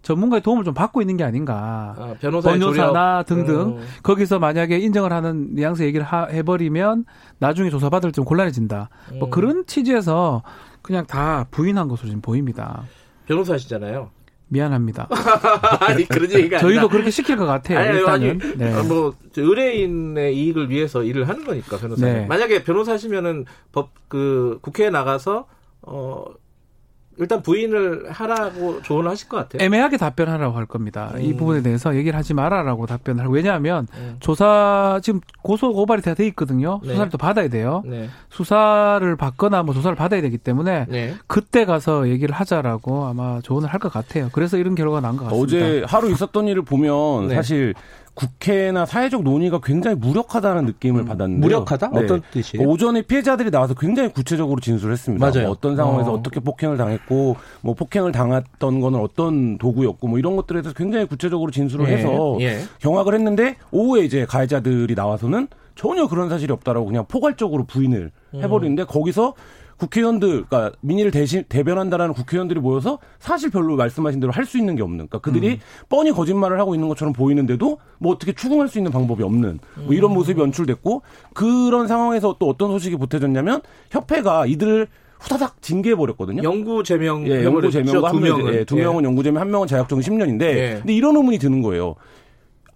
전문가의 0.00 0.40
도움을 0.40 0.64
좀 0.64 0.72
받고 0.72 1.02
있는 1.02 1.18
게 1.18 1.24
아닌가. 1.24 1.94
아, 1.98 2.14
변호사나 2.18 3.24
등등. 3.24 3.76
음. 3.76 3.86
거기서 4.02 4.38
만약에 4.38 4.78
인정을 4.78 5.12
하는 5.12 5.54
뉘앙스 5.54 5.82
얘기를 5.82 6.06
하, 6.06 6.24
해버리면 6.26 7.04
나중에 7.38 7.68
조사받을 7.68 8.12
좀 8.12 8.24
곤란해진다. 8.24 8.88
뭐 9.08 9.16
음. 9.16 9.18
뭐 9.18 9.30
그런 9.30 9.66
취지에서 9.66 10.42
그냥 10.80 11.04
다 11.06 11.46
부인한 11.50 11.88
것으로 11.88 12.08
지금 12.08 12.22
보입니다. 12.22 12.84
변호사시잖아요. 13.26 14.08
미안합니다. 14.48 15.08
아니 15.80 16.04
그런 16.06 16.30
얘기가 16.32 16.58
저희도 16.58 16.80
아니라. 16.80 16.88
그렇게 16.92 17.10
시킬 17.10 17.36
것 17.36 17.46
같아요. 17.46 17.78
아니, 17.78 17.98
일단은 17.98 18.40
아니, 18.42 18.56
네. 18.56 18.72
아, 18.74 18.82
뭐 18.84 19.14
의뢰인의 19.36 20.36
이익을 20.36 20.70
위해서 20.70 21.02
일을 21.02 21.28
하는 21.28 21.44
거니까 21.44 21.76
변호사. 21.78 22.06
네. 22.06 22.26
만약에 22.26 22.62
변호사시면은 22.64 23.44
법 23.72 23.90
그 24.08 24.58
국회에 24.62 24.88
나가서 24.90 25.48
어 25.82 26.24
일단 27.18 27.42
부인을 27.42 28.10
하라고 28.10 28.82
조언을 28.82 29.10
하실 29.10 29.28
것 29.28 29.36
같아요. 29.38 29.64
애매하게 29.64 29.96
답변하라고 29.96 30.56
할 30.56 30.66
겁니다. 30.66 31.12
음. 31.14 31.22
이 31.22 31.34
부분에 31.34 31.62
대해서 31.62 31.94
얘기를 31.96 32.18
하지 32.18 32.34
마라라고 32.34 32.86
답변을 32.86 33.24
하고 33.24 33.32
왜냐하면 33.34 33.86
음. 33.96 34.16
조사 34.20 35.00
지금 35.02 35.20
고소 35.42 35.72
고발이 35.72 36.02
다 36.02 36.14
돼 36.14 36.26
있거든요. 36.28 36.80
네. 36.82 36.90
수사를 36.90 37.10
또 37.10 37.18
받아야 37.18 37.48
돼요. 37.48 37.82
네. 37.86 38.08
수사를 38.30 39.16
받거나 39.16 39.62
뭐 39.62 39.74
조사를 39.74 39.94
받아야 39.96 40.20
되기 40.20 40.38
때문에 40.38 40.86
네. 40.88 41.14
그때 41.26 41.64
가서 41.64 42.08
얘기를 42.08 42.34
하자라고 42.34 43.06
아마 43.06 43.40
조언을 43.42 43.68
할 43.68 43.76
것 43.76 43.92
같아요. 43.92 44.30
그래서 44.32 44.56
이런 44.56 44.74
결과가 44.74 45.00
난 45.02 45.16
것 45.16 45.24
같습니다. 45.24 45.42
어제 45.56 45.84
하루 45.86 46.10
있었던 46.10 46.48
일을 46.48 46.62
보면 46.62 47.28
네. 47.28 47.34
사실 47.34 47.74
국회나 48.16 48.86
사회적 48.86 49.22
논의가 49.22 49.60
굉장히 49.62 49.96
무력하다는 49.98 50.64
느낌을 50.64 51.02
음, 51.02 51.04
받았는데 51.04 51.46
무력하다? 51.46 51.90
네. 51.90 52.00
어떤 52.00 52.22
뜻이에요? 52.32 52.66
오전에 52.66 53.02
피해자들이 53.02 53.50
나와서 53.50 53.74
굉장히 53.74 54.08
구체적으로 54.08 54.58
진술했습니다. 54.58 55.24
맞아요. 55.24 55.42
뭐 55.44 55.52
어떤 55.52 55.76
상황에서 55.76 56.14
어. 56.14 56.22
떻게 56.22 56.40
폭행을 56.40 56.78
당했고 56.78 57.36
뭐 57.60 57.74
폭행을 57.74 58.12
당했던 58.12 58.80
거는 58.80 58.98
어떤 58.98 59.58
도구였고 59.58 60.08
뭐 60.08 60.18
이런 60.18 60.34
것들에 60.34 60.62
대해서 60.62 60.74
굉장히 60.74 61.06
구체적으로 61.06 61.50
진술을 61.50 61.88
예. 61.90 61.92
해서 61.92 62.38
예. 62.40 62.62
경악을 62.80 63.14
했는데 63.14 63.56
오후에 63.70 64.04
이제 64.04 64.24
가해자들이 64.24 64.94
나와서는 64.94 65.48
전혀 65.74 66.08
그런 66.08 66.30
사실이 66.30 66.50
없다라고 66.54 66.86
그냥 66.86 67.04
포괄적으로 67.06 67.64
부인을 67.64 68.10
음. 68.34 68.42
해버리는데 68.42 68.84
거기서 68.84 69.34
국회의원들, 69.78 70.44
그러니까 70.46 70.72
민의를 70.80 71.10
대신 71.10 71.44
대변한다라는 71.48 72.14
국회의원들이 72.14 72.60
모여서 72.60 72.98
사실 73.18 73.50
별로 73.50 73.76
말씀하신 73.76 74.20
대로 74.20 74.32
할 74.32 74.46
수 74.46 74.58
있는 74.58 74.76
게 74.76 74.82
없는, 74.82 75.08
그러니까 75.08 75.18
그들이 75.18 75.54
음. 75.54 75.58
뻔히 75.88 76.12
거짓말을 76.12 76.60
하고 76.60 76.74
있는 76.74 76.86
것처럼 76.88 77.12
보이는데도 77.12 77.78
뭐 77.98 78.12
어떻게 78.12 78.32
추궁할 78.32 78.68
수 78.68 78.78
있는 78.78 78.92
방법이 78.92 79.24
없는 79.24 79.58
뭐 79.74 79.92
이런 79.92 80.12
음. 80.12 80.14
모습이 80.14 80.40
연출됐고 80.40 81.02
그런 81.34 81.88
상황에서 81.88 82.36
또 82.38 82.48
어떤 82.48 82.70
소식이 82.70 82.96
보태졌냐면 82.96 83.60
협회가 83.90 84.46
이들을 84.46 84.86
후다닥 85.18 85.62
징계해 85.62 85.96
버렸거든요. 85.96 86.42
영구 86.42 86.84
제명, 86.84 87.26
예, 87.26 87.42
영구 87.42 87.70
제명과 87.70 88.12
두 88.12 88.20
명은 88.20 88.54
예, 88.54 88.64
두 88.64 88.76
명은 88.76 89.02
예. 89.02 89.06
영구 89.06 89.22
제명, 89.22 89.40
한 89.40 89.50
명은 89.50 89.66
자격정지 89.66 90.10
10년인데, 90.10 90.42
예. 90.42 90.74
근데 90.78 90.92
이런 90.94 91.16
의문이 91.16 91.38
드는 91.38 91.62
거예요. 91.62 91.96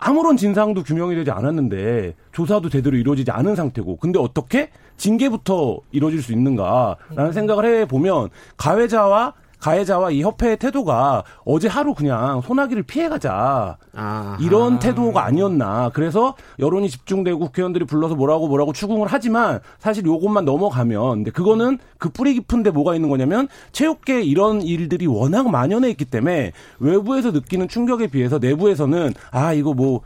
아무런 0.00 0.36
진상도 0.36 0.82
규명이 0.82 1.14
되지 1.14 1.30
않았는데 1.30 2.14
조사도 2.32 2.70
제대로 2.70 2.96
이루어지지 2.96 3.30
않은 3.30 3.54
상태고 3.54 3.96
근데 3.96 4.18
어떻게 4.18 4.70
징계부터 4.96 5.80
이루어질 5.92 6.22
수 6.22 6.32
있는가라는 6.32 6.96
음. 7.18 7.32
생각을 7.32 7.64
해 7.66 7.84
보면 7.86 8.30
가해자와 8.56 9.34
가해자와 9.60 10.10
이 10.10 10.22
협회의 10.22 10.56
태도가 10.56 11.24
어제 11.44 11.68
하루 11.68 11.94
그냥 11.94 12.40
소나기를 12.40 12.82
피해가자 12.82 13.76
아하. 13.94 14.36
이런 14.40 14.78
태도가 14.78 15.24
아니었나 15.24 15.90
그래서 15.92 16.34
여론이 16.58 16.88
집중되고 16.88 17.38
국회의원들이 17.38 17.84
불러서 17.84 18.14
뭐라고 18.14 18.48
뭐라고 18.48 18.72
추궁을 18.72 19.06
하지만 19.08 19.60
사실 19.78 20.04
요것만 20.04 20.44
넘어가면 20.44 21.10
근데 21.10 21.30
그거는 21.30 21.78
그 21.98 22.08
뿌리 22.08 22.34
깊은데 22.34 22.70
뭐가 22.70 22.94
있는 22.94 23.08
거냐면 23.08 23.48
체육계 23.72 24.22
이런 24.22 24.62
일들이 24.62 25.06
워낙 25.06 25.50
만연해 25.50 25.90
있기 25.90 26.06
때문에 26.06 26.52
외부에서 26.78 27.30
느끼는 27.30 27.68
충격에 27.68 28.06
비해서 28.08 28.38
내부에서는 28.38 29.12
아 29.30 29.52
이거 29.52 29.74
뭐 29.74 30.00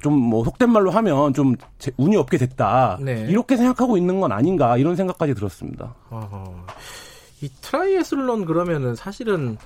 좀뭐 0.00 0.44
속된 0.44 0.70
말로 0.70 0.90
하면 0.90 1.34
좀 1.34 1.56
운이 1.96 2.16
없게 2.16 2.38
됐다 2.38 2.98
네. 3.00 3.26
이렇게 3.28 3.56
생각하고 3.56 3.96
있는 3.96 4.20
건 4.20 4.32
아닌가 4.32 4.76
이런 4.76 4.96
생각까지 4.96 5.34
들었습니다. 5.34 5.94
어허. 6.10 6.66
이 7.40 7.48
트라이애슬론 7.60 8.44
그러면은 8.44 8.94
사실은 8.94 9.56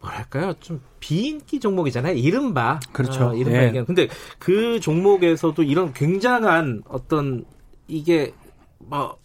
뭐랄까요? 0.00 0.54
좀 0.60 0.80
비인기 1.00 1.60
종목이잖아요. 1.60 2.14
이른바. 2.14 2.78
그렇죠. 2.92 3.30
어, 3.30 3.34
이른바 3.34 3.72
네. 3.72 3.84
근데 3.84 4.08
그 4.38 4.78
종목에서도 4.80 5.60
이런 5.62 5.92
굉장한 5.92 6.82
어떤 6.88 7.44
이게 7.88 8.32
뭐 8.78 9.18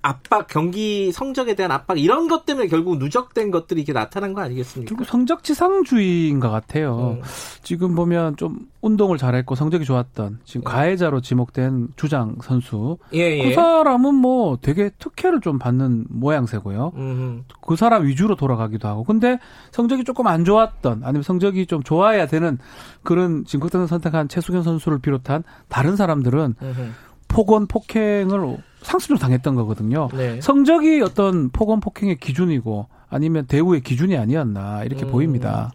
압박, 0.00 0.46
경기 0.46 1.10
성적에 1.10 1.54
대한 1.54 1.72
압박 1.72 1.98
이런 1.98 2.28
것 2.28 2.46
때문에 2.46 2.68
결국 2.68 2.98
누적된 2.98 3.50
것들이 3.50 3.80
이게 3.80 3.92
나타난 3.92 4.32
거 4.32 4.40
아니겠습니까? 4.40 4.88
결국 4.88 5.04
성적 5.04 5.42
지상주의인 5.42 6.38
것 6.38 6.50
같아요. 6.50 7.18
음. 7.18 7.22
지금 7.62 7.94
보면 7.96 8.36
좀 8.36 8.68
운동을 8.80 9.18
잘했고 9.18 9.56
성적이 9.56 9.84
좋았던 9.84 10.38
지금 10.44 10.62
예. 10.64 10.70
가해자로 10.70 11.20
지목된 11.20 11.88
주장 11.96 12.36
선수 12.42 12.98
예, 13.12 13.38
예. 13.38 13.48
그 13.48 13.54
사람은 13.54 14.14
뭐 14.14 14.58
되게 14.62 14.90
특혜를 14.98 15.40
좀 15.40 15.58
받는 15.58 16.06
모양새고요. 16.10 16.92
음흠. 16.94 17.42
그 17.60 17.74
사람 17.74 18.06
위주로 18.06 18.36
돌아가기도 18.36 18.86
하고 18.86 19.02
근데 19.02 19.38
성적이 19.72 20.04
조금 20.04 20.28
안 20.28 20.44
좋았던 20.44 21.02
아니면 21.02 21.22
성적이 21.24 21.66
좀 21.66 21.82
좋아야 21.82 22.26
되는 22.26 22.58
그런 23.02 23.44
지금 23.44 23.60
극단을 23.60 23.88
선택한 23.88 24.28
최수경 24.28 24.62
선수를 24.62 25.00
비롯한 25.00 25.42
다른 25.68 25.96
사람들은 25.96 26.54
음흠. 26.62 26.90
폭언 27.26 27.66
폭행을 27.66 28.58
상습적 28.82 29.18
당했던 29.18 29.54
거거든요. 29.54 30.08
네. 30.14 30.40
성적이 30.40 31.00
어떤 31.02 31.50
폭언 31.50 31.80
폭행의 31.80 32.16
기준이고 32.16 32.86
아니면 33.08 33.46
대우의 33.46 33.82
기준이 33.82 34.16
아니었나 34.16 34.84
이렇게 34.84 35.04
음. 35.04 35.10
보입니다. 35.10 35.72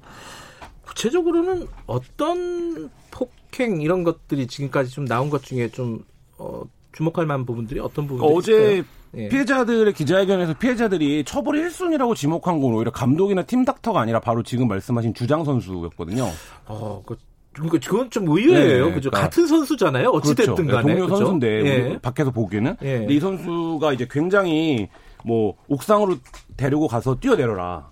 구체적으로는 0.86 1.68
어떤 1.88 2.90
폭행 3.12 3.82
이런 3.82 4.04
것들이 4.04 4.48
지금까지 4.48 4.92
좀 4.92 5.06
나온 5.06 5.30
것 5.30 5.44
중에 5.44 5.70
좀 5.70 6.04
어, 6.38 6.64
주목할 6.92 7.26
만한 7.26 7.46
부분들이 7.46 7.80
어떤 7.80 8.08
부분들이 8.08 8.38
어제 8.38 8.84
예. 9.16 9.30
피해자들의 9.30 9.94
기자회견에서 9.94 10.56
피해자들이 10.56 11.24
처벌 11.24 11.56
1순위라고 11.58 12.16
지목한 12.16 12.60
건 12.60 12.74
오히려 12.74 12.92
감독이나 12.92 13.44
팀 13.44 13.64
닥터가 13.64 14.02
아니라 14.02 14.20
바로 14.20 14.42
지금 14.42 14.68
말씀하신 14.68 15.14
주장 15.14 15.44
선수였거든요. 15.44 16.28
어, 16.66 17.04
그 17.06 17.16
그러니까 17.54 17.80
그건 17.88 18.10
좀 18.10 18.28
의외예요. 18.28 18.88
네, 18.88 18.94
그죠? 18.94 19.10
그러니까. 19.10 19.30
같은 19.30 19.48
선수잖아요. 19.48 20.10
어찌 20.10 20.36
됐든 20.36 20.56
그렇죠. 20.56 20.72
간에. 20.72 20.94
동료 20.94 21.06
그렇죠? 21.06 21.16
선수인데 21.18 21.48
예. 21.66 22.00
밖에서 22.02 22.32
보기에는. 22.32 22.78
예. 22.82 22.98
근데 23.00 23.14
이 23.14 23.20
선수가 23.20 23.94
이제 23.94 24.08
굉장히 24.10 24.90
뭐 25.24 25.56
옥상으로 25.68 26.18
데리고 26.58 26.88
가서 26.88 27.20
뛰어내려라. 27.20 27.92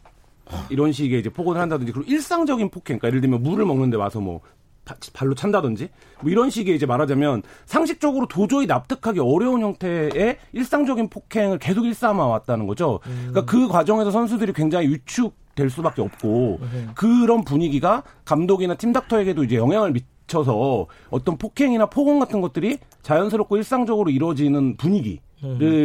이런 0.70 0.92
식의 0.92 1.20
이제 1.22 1.30
폭언을 1.30 1.62
한다든지 1.62 1.94
그리고 1.94 2.12
일상적인 2.12 2.70
폭행, 2.72 3.00
그러니까 3.00 3.08
예를 3.08 3.22
들면 3.22 3.42
물을 3.42 3.66
먹는데 3.66 3.96
와서 3.96 4.20
뭐 4.20 4.42
발로 5.14 5.34
찬다든지 5.34 5.88
뭐 6.22 6.30
이런 6.30 6.50
식의 6.50 6.76
이제 6.76 6.86
말하자면 6.86 7.44
상식적으로 7.66 8.28
도저히 8.28 8.66
납득하기 8.66 9.20
어려운 9.22 9.62
형태의 9.62 10.38
일상적인 10.52 11.10
폭행을 11.10 11.60
계속 11.60 11.86
일삼아 11.86 12.26
왔다는 12.26 12.68
거죠. 12.68 13.00
음. 13.06 13.30
그러니까 13.30 13.46
그 13.46 13.70
과정에서 13.70 14.12
선수들이 14.12 14.52
굉장히 14.52 14.90
위축 14.90 15.36
될 15.56 15.70
수밖에 15.70 16.02
없고 16.02 16.60
네. 16.62 16.88
그런 16.96 17.44
분위기가 17.44 18.04
감독이나 18.26 18.76
팀닥터에게도 18.76 19.44
이제 19.44 19.56
영향을 19.56 19.92
미쳐서 19.92 20.88
어떤 21.10 21.38
폭행이나 21.38 21.88
폭언 21.88 22.20
같은 22.20 22.42
것들이 22.42 22.78
자연스럽고 23.02 23.58
일상적으로 23.58 24.10
이루어지는 24.10 24.78
분위기. 24.78 25.20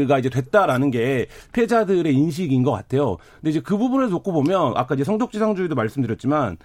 가 0.07 0.19
이제 0.19 0.29
됐다라는 0.29 0.91
게 0.91 1.29
피해자들의 1.55 2.13
인식인 2.13 2.63
것 2.63 2.73
같아요. 2.73 3.17
근데 3.37 3.49
이제 3.51 3.61
그 3.61 3.79
부분에서 3.79 4.11
놓고 4.11 4.33
보면 4.33 4.75
아까 4.77 4.95
이제 4.95 5.03
성적지상주의도 5.03 5.75
말씀드렸지만 5.75 6.59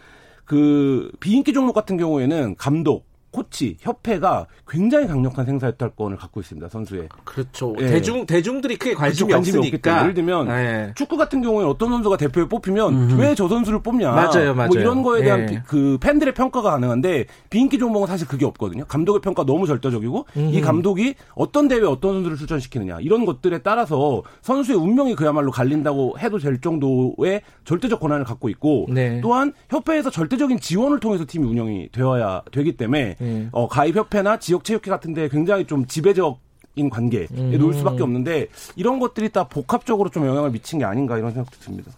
그 0.43 1.09
비인기 1.21 1.53
종목 1.53 1.71
같은 1.71 1.95
경우에는 1.95 2.55
감독 2.57 3.05
코치, 3.31 3.77
협회가 3.79 4.47
굉장히 4.67 5.07
강력한 5.07 5.45
생사협탈권을 5.45 6.17
갖고 6.17 6.39
있습니다. 6.41 6.67
선수의. 6.69 7.09
그렇죠. 7.23 7.73
예. 7.79 7.87
대중 7.87 8.25
대중들이 8.25 8.75
크게 8.77 8.93
관심이. 8.93 9.31
관심이 9.31 9.57
없으니까. 9.57 10.01
예를 10.01 10.13
들면 10.13 10.47
예. 10.49 10.91
축구 10.95 11.17
같은 11.17 11.41
경우에 11.41 11.65
어떤 11.65 11.89
선수가 11.89 12.17
대표에 12.17 12.45
뽑히면 12.47 13.17
왜 13.17 13.31
저 13.35 13.47
선수를 13.47 13.81
뽑냐. 13.81 14.11
맞아요, 14.11 14.53
맞아요. 14.53 14.67
뭐 14.67 14.77
이런 14.77 15.01
거에 15.03 15.23
대한 15.23 15.41
예. 15.51 15.63
그 15.65 15.97
팬들의 16.01 16.33
평가가 16.33 16.71
가능한데 16.71 17.25
비인기 17.49 17.79
종목은 17.79 18.07
사실 18.07 18.27
그게 18.27 18.45
없거든요. 18.45 18.83
감독의 18.85 19.21
평가 19.21 19.45
너무 19.45 19.65
절대적이고 19.65 20.25
음흠. 20.35 20.53
이 20.53 20.61
감독이 20.61 21.15
어떤 21.33 21.67
대회 21.69 21.81
어떤 21.85 22.15
선수를 22.15 22.37
출전시키느냐 22.37 22.97
이런 22.99 23.25
것들에 23.25 23.59
따라서 23.59 24.21
선수의 24.41 24.77
운명이 24.77 25.15
그야말로 25.15 25.51
갈린다고 25.51 26.19
해도 26.19 26.37
될 26.37 26.59
정도의 26.59 27.41
절대적 27.63 27.99
권한을 28.01 28.25
갖고 28.25 28.49
있고 28.49 28.87
네. 28.89 29.21
또한 29.21 29.53
협회에서 29.69 30.09
절대적인 30.09 30.59
지원을 30.59 30.99
통해서 30.99 31.23
팀이 31.27 31.47
운영이 31.47 31.89
되어야 31.93 32.41
되기 32.51 32.75
때문에 32.75 33.15
네. 33.21 33.49
어, 33.51 33.67
가입협회나 33.67 34.39
지역체육회 34.39 34.89
같은 34.89 35.13
데 35.13 35.29
굉장히 35.29 35.65
좀 35.65 35.85
지배적 35.85 36.39
인 36.75 36.89
관계에 36.89 37.27
음. 37.31 37.51
놓을 37.51 37.73
수밖에 37.73 38.01
없는데 38.01 38.47
이런 38.77 38.99
것들이 38.99 39.27
다 39.29 39.45
복합적으로 39.49 40.09
좀 40.09 40.25
영향을 40.25 40.51
미친 40.51 40.79
게 40.79 40.85
아닌가 40.85 41.17
이런 41.17 41.33
생각도 41.33 41.59
듭니다. 41.59 41.91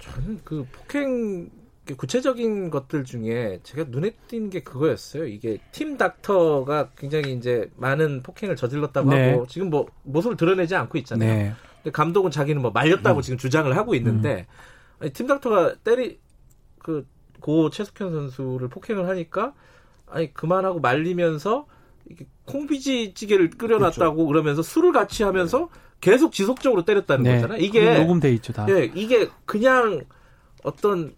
저는 0.00 0.40
그 0.42 0.66
폭행 0.72 1.48
구체적인 1.96 2.70
것들 2.70 3.04
중에 3.04 3.60
제가 3.62 3.84
눈에 3.88 4.10
띈 4.26 4.50
게 4.50 4.64
그거였어요. 4.64 5.26
이게 5.26 5.58
팀 5.70 5.96
닥터가 5.96 6.90
굉장히 6.96 7.32
이제 7.32 7.70
많은 7.76 8.22
폭행을 8.24 8.56
저질렀다고 8.56 9.10
네. 9.10 9.30
하고 9.30 9.46
지금 9.46 9.70
뭐 9.70 9.86
모습을 10.02 10.36
드러내지 10.36 10.74
않고 10.74 10.98
있잖아요. 10.98 11.32
네. 11.32 11.52
근데 11.76 11.92
감독은 11.92 12.32
자기는 12.32 12.60
뭐 12.60 12.72
말렸다고 12.72 13.20
음. 13.20 13.22
지금 13.22 13.38
주장을 13.38 13.74
하고 13.76 13.94
있는데 13.94 14.46
음. 14.48 15.02
아니, 15.04 15.12
팀 15.12 15.28
닥터가 15.28 15.76
때리 15.84 16.18
그 16.80 17.06
고 17.40 17.70
최숙현 17.70 18.12
선수를 18.12 18.68
폭행을 18.68 19.08
하니까 19.08 19.54
아니 20.12 20.32
그만하고 20.32 20.80
말리면서 20.80 21.66
콩비지 22.46 23.14
찌개를 23.14 23.50
끓여놨다고 23.50 24.16
그렇죠. 24.16 24.26
그러면서 24.26 24.62
술을 24.62 24.92
같이 24.92 25.22
하면서 25.22 25.68
계속 26.00 26.32
지속적으로 26.32 26.84
때렸다는 26.84 27.24
네. 27.24 27.34
거잖아요. 27.36 27.58
이게 27.60 27.98
녹음돼 27.98 28.32
있죠 28.34 28.52
다. 28.52 28.66
예, 28.68 28.90
이게 28.94 29.28
그냥 29.44 30.02
어떤 30.62 31.14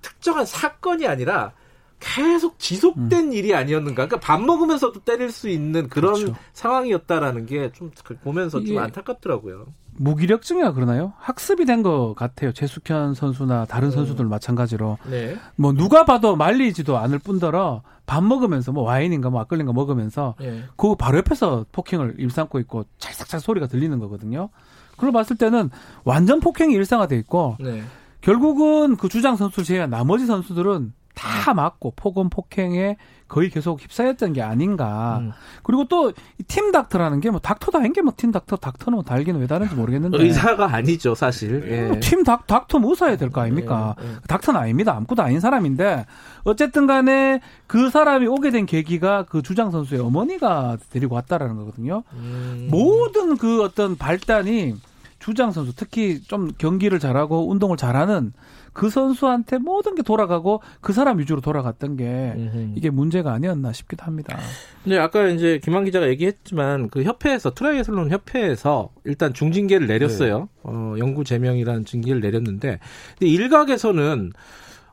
특정한 0.00 0.46
사건이 0.46 1.06
아니라 1.06 1.52
계속 1.98 2.58
지속된 2.58 3.28
음. 3.28 3.32
일이 3.32 3.54
아니었는가. 3.54 4.06
그러니까 4.06 4.20
밥 4.20 4.40
먹으면서도 4.42 5.00
때릴 5.00 5.30
수 5.30 5.48
있는 5.48 5.88
그런 5.88 6.14
그렇죠. 6.14 6.34
상황이었다라는 6.52 7.46
게 7.46 7.70
좀 7.72 7.90
보면서 8.22 8.62
좀 8.62 8.78
안타깝더라고요. 8.78 9.66
무기력증이라 9.98 10.72
그러나요? 10.72 11.14
학습이 11.18 11.64
된 11.64 11.82
것 11.82 12.14
같아요. 12.14 12.52
최숙현 12.52 13.14
선수나 13.14 13.64
다른 13.64 13.88
음. 13.88 13.92
선수들 13.92 14.26
마찬가지로. 14.26 14.98
네. 15.10 15.36
뭐 15.56 15.72
누가 15.72 16.04
봐도 16.04 16.36
말리지도 16.36 16.98
않을 16.98 17.18
뿐더러 17.18 17.82
밥 18.04 18.22
먹으면서 18.22 18.72
뭐 18.72 18.84
와인인가 18.84 19.30
뭐 19.30 19.40
막걸리인가 19.40 19.72
먹으면서 19.72 20.34
네. 20.38 20.62
그 20.76 20.94
바로 20.96 21.18
옆에서 21.18 21.64
폭행을 21.72 22.16
일삼고 22.18 22.58
있고 22.60 22.84
찰싹찰 22.98 23.40
소리가 23.40 23.66
들리는 23.68 23.98
거거든요. 23.98 24.50
그걸 24.96 25.12
봤을 25.12 25.36
때는 25.36 25.70
완전 26.04 26.40
폭행이 26.40 26.74
일상화돼 26.74 27.16
있고 27.18 27.56
네. 27.58 27.82
결국은 28.20 28.96
그 28.96 29.08
주장 29.08 29.36
선수를 29.36 29.64
제외한 29.64 29.88
나머지 29.90 30.26
선수들은 30.26 30.92
다 31.16 31.54
맞고 31.54 31.94
폭언 31.96 32.28
폭행에 32.28 32.96
거의 33.26 33.48
계속 33.50 33.80
휩싸였던 33.82 34.34
게 34.34 34.42
아닌가. 34.42 35.18
음. 35.22 35.32
그리고 35.64 35.86
또 35.88 36.12
팀 36.46 36.70
닥터라는 36.70 37.20
게 37.20 37.30
뭐 37.30 37.40
닥터다 37.40 37.80
한게뭐 37.80 38.12
팀 38.16 38.30
닥터 38.30 38.54
닥터는 38.56 38.96
뭐 38.98 39.02
달기는 39.02 39.40
왜 39.40 39.46
다른지 39.48 39.74
모르겠는데 39.74 40.16
의사가 40.22 40.72
아니죠 40.72 41.14
사실. 41.16 41.64
예. 41.66 42.00
팀 42.00 42.22
닥, 42.22 42.46
닥터 42.46 42.78
모사야 42.78 43.16
될 43.16 43.30
거 43.30 43.40
아닙니까? 43.40 43.96
예, 44.00 44.06
예. 44.06 44.12
닥터는 44.28 44.60
아닙니다. 44.60 44.94
아무것도 44.94 45.22
아닌 45.22 45.40
사람인데 45.40 46.04
어쨌든간에 46.44 47.40
그 47.66 47.90
사람이 47.90 48.26
오게 48.26 48.50
된 48.50 48.66
계기가 48.66 49.24
그 49.24 49.42
주장 49.42 49.70
선수의 49.70 50.00
어머니가 50.02 50.76
데리고 50.90 51.14
왔다라는 51.16 51.56
거거든요. 51.56 52.02
음. 52.12 52.68
모든 52.70 53.36
그 53.36 53.62
어떤 53.62 53.96
발단이 53.96 54.74
주장 55.18 55.50
선수 55.50 55.74
특히 55.74 56.20
좀 56.22 56.52
경기를 56.58 57.00
잘하고 57.00 57.50
운동을 57.50 57.76
잘하는 57.76 58.32
그 58.76 58.90
선수한테 58.90 59.56
모든 59.56 59.94
게 59.94 60.02
돌아가고 60.02 60.60
그 60.82 60.92
사람 60.92 61.18
위주로 61.18 61.40
돌아갔던 61.40 61.96
게 61.96 62.74
이게 62.74 62.90
문제가 62.90 63.32
아니었나 63.32 63.72
싶기도 63.72 64.04
합니다. 64.04 64.38
근데 64.84 64.98
아까 64.98 65.26
이제 65.28 65.58
김완 65.64 65.86
기자가 65.86 66.08
얘기했지만 66.10 66.90
그 66.90 67.02
협회에서 67.02 67.54
트라이애슬론 67.54 68.10
협회에서 68.10 68.90
일단 69.04 69.32
중징계를 69.32 69.86
내렸어요. 69.86 70.40
네. 70.40 70.46
어, 70.64 70.94
영구 70.98 71.24
제명이라는 71.24 71.86
징계를 71.86 72.20
내렸는데 72.20 72.78
근데 73.18 73.32
일각에서는 73.32 74.32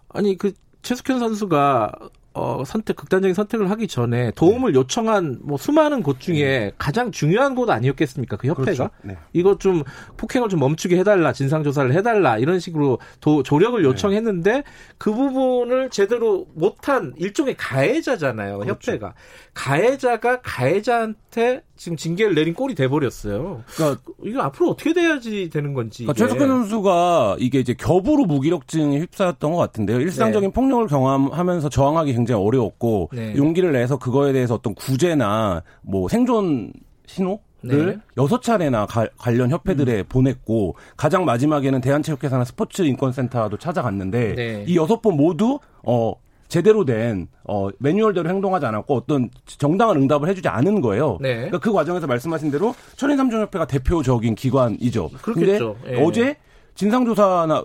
아니 0.07 0.37
그 0.37 0.53
최숙현 0.81 1.19
선수가 1.19 1.91
어, 2.33 2.63
선택, 2.65 2.95
극단적인 2.95 3.35
선택을 3.35 3.69
하기 3.69 3.87
전에 3.87 4.31
도움을 4.31 4.71
네. 4.71 4.79
요청한 4.79 5.39
뭐 5.43 5.57
수많은 5.57 6.01
곳 6.01 6.19
중에 6.19 6.35
네. 6.35 6.71
가장 6.77 7.11
중요한 7.11 7.53
곳 7.53 7.69
아니었겠습니까? 7.69 8.37
그 8.37 8.47
협회가? 8.47 8.63
그렇죠. 8.63 8.89
네. 9.03 9.17
이거 9.33 9.57
좀 9.59 9.83
폭행을 10.17 10.49
좀 10.49 10.59
멈추게 10.59 10.97
해달라, 10.97 11.31
진상조사를 11.31 11.93
해달라, 11.93 12.39
이런 12.39 12.59
식으로 12.59 12.99
도, 13.19 13.43
조력을 13.43 13.81
네. 13.81 13.87
요청했는데 13.87 14.51
네. 14.51 14.63
그 14.97 15.13
부분을 15.13 15.91
제대로 15.91 16.47
못한 16.55 17.13
일종의 17.17 17.55
가해자잖아요, 17.55 18.59
그렇죠. 18.59 18.91
협회가. 18.91 19.13
가해자가 19.53 20.41
가해자한테 20.41 21.63
지금 21.75 21.97
징계를 21.97 22.35
내린 22.35 22.53
꼴이 22.53 22.75
돼버렸어요. 22.75 23.63
그러니까 23.75 24.01
이거 24.23 24.41
앞으로 24.41 24.69
어떻게 24.69 24.93
돼야지 24.93 25.49
되는 25.49 25.73
건지. 25.73 26.03
그러니까 26.03 26.25
최석근 26.25 26.47
선수가 26.47 27.37
이게 27.39 27.59
이제 27.59 27.73
겹으로 27.73 28.25
무기력증에 28.25 28.99
휩싸였던 28.99 29.51
것 29.51 29.57
같은데요. 29.57 29.99
일상적인 29.99 30.49
네. 30.49 30.53
폭력을 30.53 30.85
경험하면서 30.87 31.69
저항하기 31.69 32.13
굉장히 32.13 32.43
어려웠고 32.43 33.09
네. 33.13 33.35
용기를 33.35 33.71
내서 33.73 33.97
그거에 33.97 34.33
대해서 34.33 34.53
어떤 34.55 34.75
구제나 34.75 35.63
뭐 35.81 36.07
생존 36.07 36.73
신호 37.05 37.39
를 37.65 37.85
네. 37.85 37.97
여섯 38.17 38.41
차례나 38.41 38.85
가, 38.85 39.07
관련 39.17 39.49
협회들에 39.49 39.99
음. 39.99 40.03
보냈고 40.09 40.75
가장 40.97 41.23
마지막에는 41.23 41.79
대한체육회사나 41.79 42.43
스포츠 42.43 42.81
인권센터도 42.81 43.55
찾아갔는데 43.55 44.35
네. 44.35 44.65
이 44.67 44.75
여섯 44.75 45.01
번 45.01 45.15
모두 45.15 45.59
어 45.81 46.13
제대로 46.53 46.85
된 46.85 47.29
어, 47.45 47.69
매뉴얼대로 47.79 48.29
행동하지 48.29 48.67
않았고 48.67 48.95
어떤 48.95 49.31
정당한 49.47 49.97
응답을 49.97 50.29
해주지 50.29 50.47
않은 50.49 50.81
거예요. 50.81 51.17
네. 51.19 51.33
그러니까 51.33 51.57
그 51.57 51.73
과정에서 51.73 52.05
말씀하신 52.05 52.51
대로 52.51 52.75
천인삼종협회가 52.95 53.65
대표적인 53.65 54.35
기관이죠. 54.35 55.09
그렇겠죠. 55.23 55.77
근데 55.81 55.97
예. 55.97 56.03
어제 56.03 56.35
진상조사나 56.75 57.63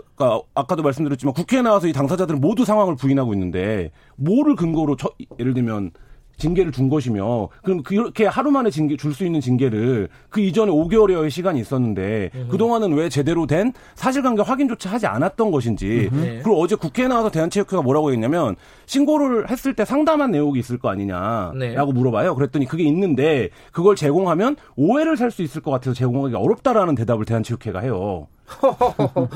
아까도 0.55 0.83
말씀드렸지만 0.83 1.35
국회에 1.35 1.61
나와서 1.61 1.87
이 1.87 1.93
당사자들은 1.93 2.41
모두 2.41 2.65
상황을 2.65 2.97
부인하고 2.97 3.35
있는데 3.35 3.91
뭐를 4.17 4.57
근거로 4.57 4.97
처, 4.97 5.11
예를 5.39 5.53
들면 5.53 5.91
징계를 6.39 6.73
준 6.73 6.89
것이며 6.89 7.49
그럼 7.63 7.83
그렇게 7.83 8.25
하루 8.27 8.51
만에 8.51 8.71
징계 8.71 8.97
줄 8.97 9.13
수 9.13 9.25
있는 9.25 9.41
징계를 9.41 10.09
그 10.31 10.41
이전에 10.41 10.71
5개월여의 10.71 11.31
시간이 11.31 11.59
있었는데 11.61 12.31
음. 12.35 12.49
그동안은 12.51 12.93
왜 12.93 13.09
제대로 13.09 13.47
된 13.47 13.73
사실관계 13.97 14.43
확인조차 14.43 14.91
하지 14.91 15.07
않았던 15.07 15.51
것인지 15.51 16.09
음. 16.13 16.41
그리고 16.45 16.61
어제 16.61 16.77
국회에 16.77 17.09
나와서 17.09 17.31
대한체육회가 17.31 17.83
뭐라고 17.83 18.13
했냐면 18.13 18.55
신고를 18.87 19.51
했을 19.51 19.75
때 19.75 19.85
상담한 19.85 20.31
내용이 20.31 20.59
있을 20.61 20.79
거 20.79 20.89
아니냐라고 20.91 21.57
네. 21.59 21.75
물어봐요. 21.99 22.35
그랬더니 22.37 22.67
그게 22.67 22.85
있는데 22.85 23.49
그걸 23.73 23.97
제공하면 23.97 24.57
오해를 24.77 25.17
살 25.17 25.29
수 25.31 25.43
있을 25.43 25.61
것 25.61 25.71
같아서 25.71 25.93
제공하기 25.95 26.35
어렵다라는 26.37 26.95
대답을 26.95 27.25
대한체육회가 27.27 27.81
해요. 27.81 28.29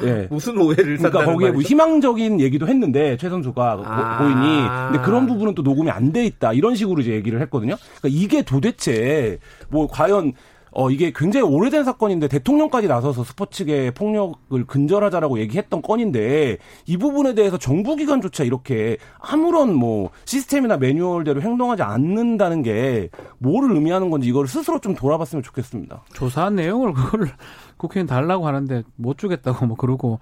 예. 0.05 0.27
무슨 0.31 0.59
오해를 0.59 0.97
그러니까 0.99 1.25
거기에 1.25 1.51
뭐 1.51 1.63
희망적인 1.63 2.41
얘기도 2.41 2.67
했는데 2.67 3.17
최 3.17 3.29
선수가 3.29 3.83
아~ 3.85 4.19
고인이 4.19 4.69
근데 4.93 5.05
그런 5.05 5.27
부분은 5.27 5.55
또 5.55 5.63
녹음이 5.63 5.91
안 5.91 6.13
돼 6.13 6.25
있다 6.27 6.53
이런 6.53 6.75
식으로 6.75 7.01
이제 7.01 7.13
얘기를 7.13 7.41
했거든요. 7.43 7.77
그러니까 8.01 8.09
이게 8.21 8.43
도대체 8.43 9.39
뭐 9.71 9.87
과연 9.87 10.33
어, 10.75 10.91
이게 10.91 11.13
굉장히 11.15 11.47
오래된 11.47 11.85
사건인데 11.85 12.29
대통령까지 12.29 12.89
나서서 12.89 13.25
스포츠계 13.25 13.93
폭력을 13.93 14.65
근절하자라고 14.67 15.39
얘기했던 15.41 15.83
건인데 15.83 16.59
이 16.87 16.97
부분에 16.97 17.35
대해서 17.35 17.59
정부기관조차 17.59 18.45
이렇게 18.45 18.97
아무런 19.19 19.75
뭐 19.75 20.11
시스템이나 20.25 20.79
매뉴얼대로 20.79 21.43
행동하지 21.43 21.83
않는다는 21.83 22.63
게 22.63 23.11
뭐를 23.39 23.75
의미하는 23.75 24.11
건지 24.11 24.29
이걸 24.29 24.49
스스로 24.49 24.81
좀 24.81 24.95
돌아봤으면 24.95 25.43
좋겠습니다. 25.43 26.05
조사한 26.15 26.57
내용을 26.57 26.95
그걸 26.95 27.29
국회의원 27.77 28.07
달라고 28.07 28.47
하는데 28.47 28.83
못 28.97 29.19
주겠다고 29.19 29.67
뭐 29.67 29.77
그러고 29.77 30.21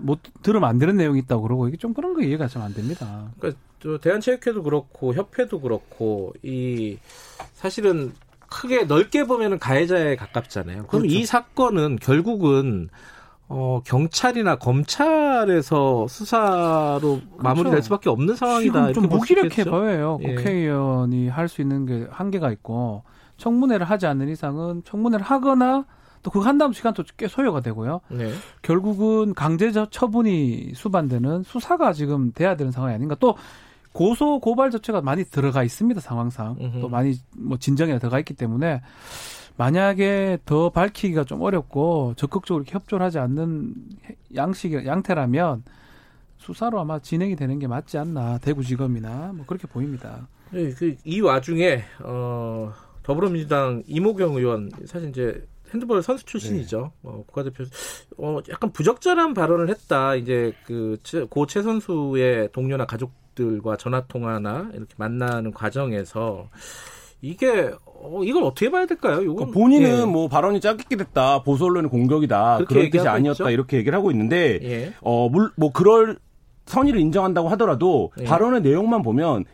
못 0.00 0.20
들으면 0.42 0.68
안 0.68 0.78
되는 0.78 0.96
내용이 0.96 1.18
있다고 1.20 1.42
그러고 1.42 1.66
이게 1.68 1.76
좀 1.76 1.92
그런 1.94 2.14
거 2.14 2.22
이해가 2.22 2.46
좀 2.46 2.62
안 2.62 2.74
됩니다. 2.74 3.30
그러니까 3.38 3.60
대한체육회도 4.00 4.62
그렇고 4.62 5.14
협회도 5.14 5.60
그렇고 5.60 6.34
이 6.42 6.98
사실은 7.54 8.12
크게 8.48 8.84
넓게 8.84 9.24
보면은 9.24 9.58
가해자에 9.58 10.16
가깝잖아요. 10.16 10.86
그럼 10.86 11.02
그렇죠. 11.02 11.06
이 11.06 11.24
사건은 11.24 11.96
결국은 11.96 12.88
어, 13.50 13.80
경찰이나 13.84 14.56
검찰에서 14.56 16.06
수사로 16.08 17.00
그렇죠. 17.00 17.26
마무리될 17.38 17.82
수밖에 17.82 18.10
없는 18.10 18.36
상황이다. 18.36 18.92
좀 18.92 19.08
무기력해 19.08 19.64
보여요. 19.64 20.18
예. 20.22 20.34
국회의원이 20.34 21.28
할 21.28 21.48
수 21.48 21.62
있는 21.62 21.86
게 21.86 22.06
한계가 22.10 22.50
있고 22.52 23.04
청문회를 23.38 23.88
하지 23.88 24.06
않는 24.06 24.28
이상은 24.28 24.82
청문회를 24.84 25.24
하거나 25.24 25.86
또그한 26.22 26.58
다음 26.58 26.72
시간도 26.72 27.04
꽤 27.16 27.26
소요가 27.28 27.60
되고요. 27.60 28.00
네. 28.08 28.32
결국은 28.62 29.32
강제 29.34 29.70
처분이 29.72 30.72
수반되는 30.74 31.44
수사가 31.44 31.92
지금 31.92 32.32
돼야 32.32 32.56
되는 32.56 32.70
상황이 32.72 32.94
아닌가. 32.94 33.16
또 33.18 33.36
고소 33.98 34.38
고발 34.38 34.70
자체가 34.70 35.00
많이 35.00 35.24
들어가 35.24 35.64
있습니다 35.64 36.00
상황상 36.00 36.56
음흠. 36.60 36.80
또 36.82 36.88
많이 36.88 37.16
뭐 37.36 37.58
진정에 37.58 37.98
들어가 37.98 38.20
있기 38.20 38.32
때문에 38.34 38.80
만약에 39.56 40.38
더 40.44 40.70
밝히기가 40.70 41.24
좀 41.24 41.42
어렵고 41.42 42.14
적극적으로 42.16 42.64
협조를 42.64 43.04
하지 43.04 43.18
않는 43.18 43.74
양식 44.36 44.72
양태라면 44.86 45.64
수사로 46.36 46.78
아마 46.78 47.00
진행이 47.00 47.34
되는 47.34 47.58
게 47.58 47.66
맞지 47.66 47.98
않나 47.98 48.38
대구지검이나 48.38 49.32
뭐 49.34 49.44
그렇게 49.44 49.66
보입니다. 49.66 50.28
네, 50.52 50.70
그이 50.70 51.20
와중에 51.20 51.82
어, 52.04 52.72
더불어민주당 53.02 53.82
이모경 53.88 54.36
의원 54.36 54.70
사실 54.86 55.08
이제 55.08 55.44
핸드볼 55.74 56.04
선수 56.04 56.24
출신이죠. 56.24 56.92
네. 57.02 57.10
어, 57.10 57.24
국가대표 57.26 57.64
어 58.18 58.38
약간 58.48 58.70
부적절한 58.70 59.34
발언을 59.34 59.68
했다. 59.70 60.14
이제 60.14 60.54
그고 60.64 61.46
최 61.46 61.62
선수의 61.62 62.50
동료나 62.52 62.86
가족 62.86 63.10
들과 63.38 63.76
전화 63.76 64.04
통화나 64.06 64.68
이렇게 64.74 64.94
만나는 64.96 65.52
과정에서 65.52 66.48
이게 67.20 67.70
어, 67.84 68.22
이걸 68.24 68.42
어떻게 68.42 68.70
봐야 68.70 68.86
될까요? 68.86 69.22
이건 69.22 69.36
그러니까 69.36 69.58
본인은 69.58 70.00
예. 70.00 70.04
뭐 70.04 70.28
발언이 70.28 70.60
짜깁기 70.60 70.96
됐다, 70.96 71.42
보수 71.42 71.64
언론의 71.64 71.90
공격이다, 71.90 72.64
그런 72.66 72.90
뜻이 72.90 73.06
아니었다 73.06 73.44
있죠? 73.44 73.50
이렇게 73.50 73.76
얘기를 73.76 73.96
하고 73.96 74.10
있는데 74.10 74.58
예. 74.62 74.92
어뭐 75.00 75.72
그럴 75.72 76.18
선의를 76.66 77.00
인정한다고 77.00 77.48
하더라도 77.50 78.10
예. 78.20 78.24
발언의 78.24 78.62
내용만 78.62 79.02
보면 79.02 79.44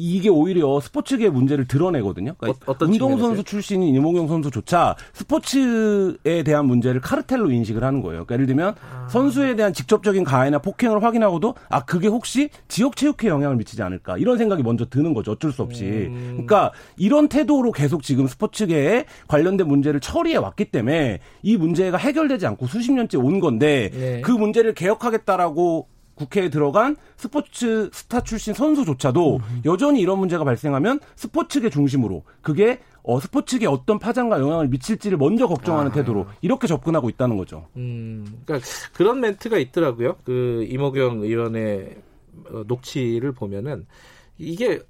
이게 0.00 0.28
오히려 0.28 0.80
스포츠계 0.80 1.28
문제를 1.28 1.66
드러내거든요. 1.66 2.34
그러니까 2.38 2.72
어, 2.72 2.76
운동선수 2.80 3.44
출신인 3.44 3.94
이몽경 3.94 4.28
선수조차 4.28 4.96
스포츠에 5.12 6.42
대한 6.44 6.66
문제를 6.66 7.00
카르텔로 7.00 7.50
인식을 7.50 7.84
하는 7.84 8.00
거예요. 8.00 8.24
그러니까 8.24 8.34
예를 8.34 8.46
들면 8.46 8.74
아. 8.80 9.08
선수에 9.08 9.56
대한 9.56 9.72
직접적인 9.72 10.24
가해나 10.24 10.58
폭행을 10.58 11.02
확인하고도 11.02 11.54
아 11.68 11.84
그게 11.84 12.08
혹시 12.08 12.48
지역 12.68 12.96
체육회에 12.96 13.30
영향을 13.30 13.56
미치지 13.56 13.82
않을까 13.82 14.16
이런 14.16 14.38
생각이 14.38 14.62
먼저 14.62 14.86
드는 14.86 15.12
거죠. 15.12 15.32
어쩔 15.32 15.52
수 15.52 15.62
없이. 15.62 15.84
음. 15.84 16.30
그러니까 16.32 16.72
이런 16.96 17.28
태도로 17.28 17.72
계속 17.72 18.02
지금 18.02 18.26
스포츠계에 18.26 19.04
관련된 19.28 19.68
문제를 19.68 20.00
처리해 20.00 20.36
왔기 20.36 20.66
때문에 20.66 21.18
이 21.42 21.56
문제가 21.56 21.98
해결되지 21.98 22.46
않고 22.46 22.66
수십 22.66 22.92
년째 22.92 23.18
온 23.18 23.40
건데 23.40 23.90
네. 23.92 24.20
그 24.22 24.30
문제를 24.30 24.74
개혁하겠다라고 24.74 25.88
국회에 26.20 26.50
들어간 26.50 26.96
스포츠 27.16 27.88
스타 27.94 28.20
출신 28.20 28.52
선수조차도 28.52 29.36
음. 29.36 29.62
여전히 29.64 30.00
이런 30.00 30.18
문제가 30.18 30.44
발생하면 30.44 31.00
스포츠계 31.16 31.70
중심으로 31.70 32.24
그게 32.42 32.80
어, 33.02 33.18
스포츠계 33.18 33.66
어떤 33.66 33.98
파장과 33.98 34.38
영향을 34.38 34.68
미칠지를 34.68 35.16
먼저 35.16 35.46
걱정하는 35.46 35.90
아. 35.90 35.94
태도로 35.94 36.26
이렇게 36.42 36.66
접근하고 36.66 37.08
있다는 37.08 37.38
거죠. 37.38 37.66
음, 37.76 38.42
그러니까 38.44 38.68
그런 38.92 39.20
멘트가 39.20 39.56
있더라고요. 39.56 40.16
그 40.24 40.66
이모경 40.68 41.22
의원의 41.22 41.96
어, 42.50 42.64
녹취를 42.66 43.32
보면은 43.32 43.86
이게 44.36 44.80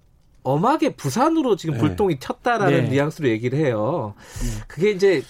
엄하게 0.43 0.95
부산으로 0.97 1.57
지금 1.57 1.75
네. 1.75 1.81
불똥이 1.81 2.19
튀었다라는 2.19 2.85
네. 2.85 2.89
뉘앙스로 2.91 3.29
얘기를 3.29 3.59
해요. 3.59 4.15
네. 4.43 4.63
그게 4.69 4.91
이제 4.91 5.23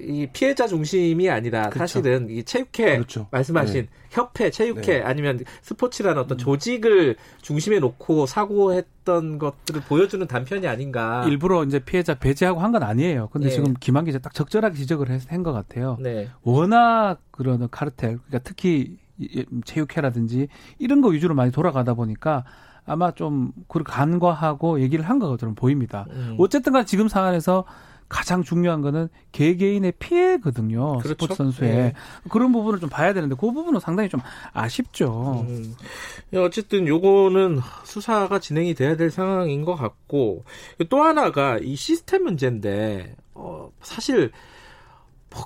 이 0.00 0.26
피해자 0.32 0.66
중심이 0.66 1.28
아니라 1.28 1.68
그렇죠. 1.68 1.78
사실은 1.78 2.30
이 2.30 2.42
체육회 2.44 2.94
그렇죠. 2.96 3.28
말씀하신 3.30 3.82
네. 3.82 3.88
협회, 4.10 4.50
체육회 4.50 4.98
네. 4.98 5.02
아니면 5.02 5.40
스포츠라는 5.62 6.22
어떤 6.22 6.38
조직을 6.38 7.16
중심에 7.42 7.78
놓고 7.80 8.26
사고했던 8.26 9.38
것들을 9.38 9.82
보여주는 9.82 10.24
단편이 10.26 10.66
아닌가. 10.66 11.24
일부러 11.26 11.64
이제 11.64 11.78
피해자 11.80 12.14
배제하고 12.14 12.60
한 12.60 12.72
건 12.74 12.82
아니에요. 12.82 13.28
근데 13.32 13.48
네. 13.48 13.54
지금 13.54 13.74
김한 13.78 14.04
기자 14.04 14.18
딱 14.18 14.32
적절하게 14.34 14.76
지적을 14.76 15.08
한 15.28 15.42
것 15.42 15.52
같아요. 15.52 15.98
워낙 16.42 17.18
그런 17.30 17.68
카르텔, 17.70 18.18
그러니까 18.18 18.38
특히 18.42 18.96
체육회라든지 19.64 20.48
이런 20.78 21.00
거 21.00 21.08
위주로 21.08 21.34
많이 21.34 21.52
돌아가다 21.52 21.94
보니까 21.94 22.44
아마 22.86 23.12
좀 23.12 23.52
그걸 23.68 23.84
간과하고 23.84 24.80
얘기를 24.80 25.04
한 25.08 25.18
것처럼 25.18 25.54
보입니다. 25.54 26.06
음. 26.10 26.36
어쨌든 26.38 26.72
간 26.72 26.86
지금 26.86 27.08
상황에서 27.08 27.64
가장 28.08 28.42
중요한 28.42 28.82
거는 28.82 29.08
개개인의 29.32 29.94
피해거든요. 29.98 30.98
그렇죠? 30.98 31.08
스포츠 31.08 31.34
선수의 31.34 31.70
네. 31.70 31.92
그런 32.30 32.52
부분을 32.52 32.78
좀 32.78 32.88
봐야 32.88 33.12
되는데 33.12 33.34
그 33.34 33.50
부분은 33.50 33.80
상당히 33.80 34.08
좀 34.08 34.20
아쉽죠. 34.52 35.44
음. 35.48 35.74
어쨌든 36.36 36.86
요거는 36.86 37.60
수사가 37.84 38.38
진행이 38.38 38.74
돼야 38.74 38.96
될 38.96 39.10
상황인 39.10 39.64
것 39.64 39.74
같고 39.74 40.44
또 40.90 41.02
하나가 41.02 41.58
이 41.58 41.74
시스템 41.74 42.24
문제인데 42.24 43.16
어, 43.34 43.70
사실 43.80 44.20
뭐 44.20 44.38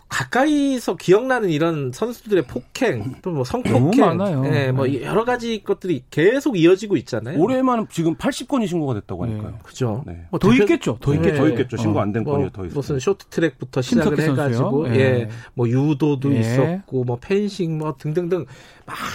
가까이서 0.09 0.97
기억나는 0.97 1.49
이런 1.51 1.93
선수들의 1.93 2.47
폭행, 2.47 3.15
또 3.23 3.31
뭐 3.31 3.45
성폭행, 3.45 3.73
너무 3.73 3.97
많아요. 3.97 4.43
네, 4.43 4.73
뭐 4.73 4.87
네. 4.87 5.03
여러 5.03 5.25
가지 5.25 5.63
것들이 5.63 6.03
계속 6.11 6.59
이어지고 6.59 6.97
있잖아요. 6.99 7.39
올해만 7.39 7.87
지금 7.91 8.15
80건이 8.17 8.67
신고가 8.67 8.95
됐다고 8.95 9.25
하니까요. 9.25 9.51
네, 9.53 9.59
그죠. 9.63 10.03
네. 10.07 10.27
뭐더 10.31 10.53
있겠죠. 10.55 10.99
더 11.01 11.15
있겠죠. 11.15 11.37
더 11.37 11.49
있겠죠. 11.49 11.77
신고 11.77 12.01
안된 12.01 12.23
어, 12.23 12.31
건이 12.31 12.43
뭐, 12.43 12.51
더 12.51 12.65
있어요. 12.67 12.75
무슨 12.77 12.99
쇼트트랙부터 12.99 13.81
시작을 13.81 14.21
해가지고, 14.21 14.89
예. 14.95 14.99
예, 14.99 15.29
뭐 15.55 15.69
유도도 15.69 16.35
예. 16.35 16.41
있었고, 16.41 17.05
뭐 17.05 17.19
펜싱, 17.21 17.79
뭐 17.79 17.95
등등등 17.99 18.47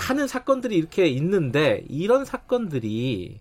많은 0.10 0.28
사건들이 0.28 0.76
이렇게 0.76 1.08
있는데 1.08 1.84
이런 1.90 2.26
사건들이 2.26 3.40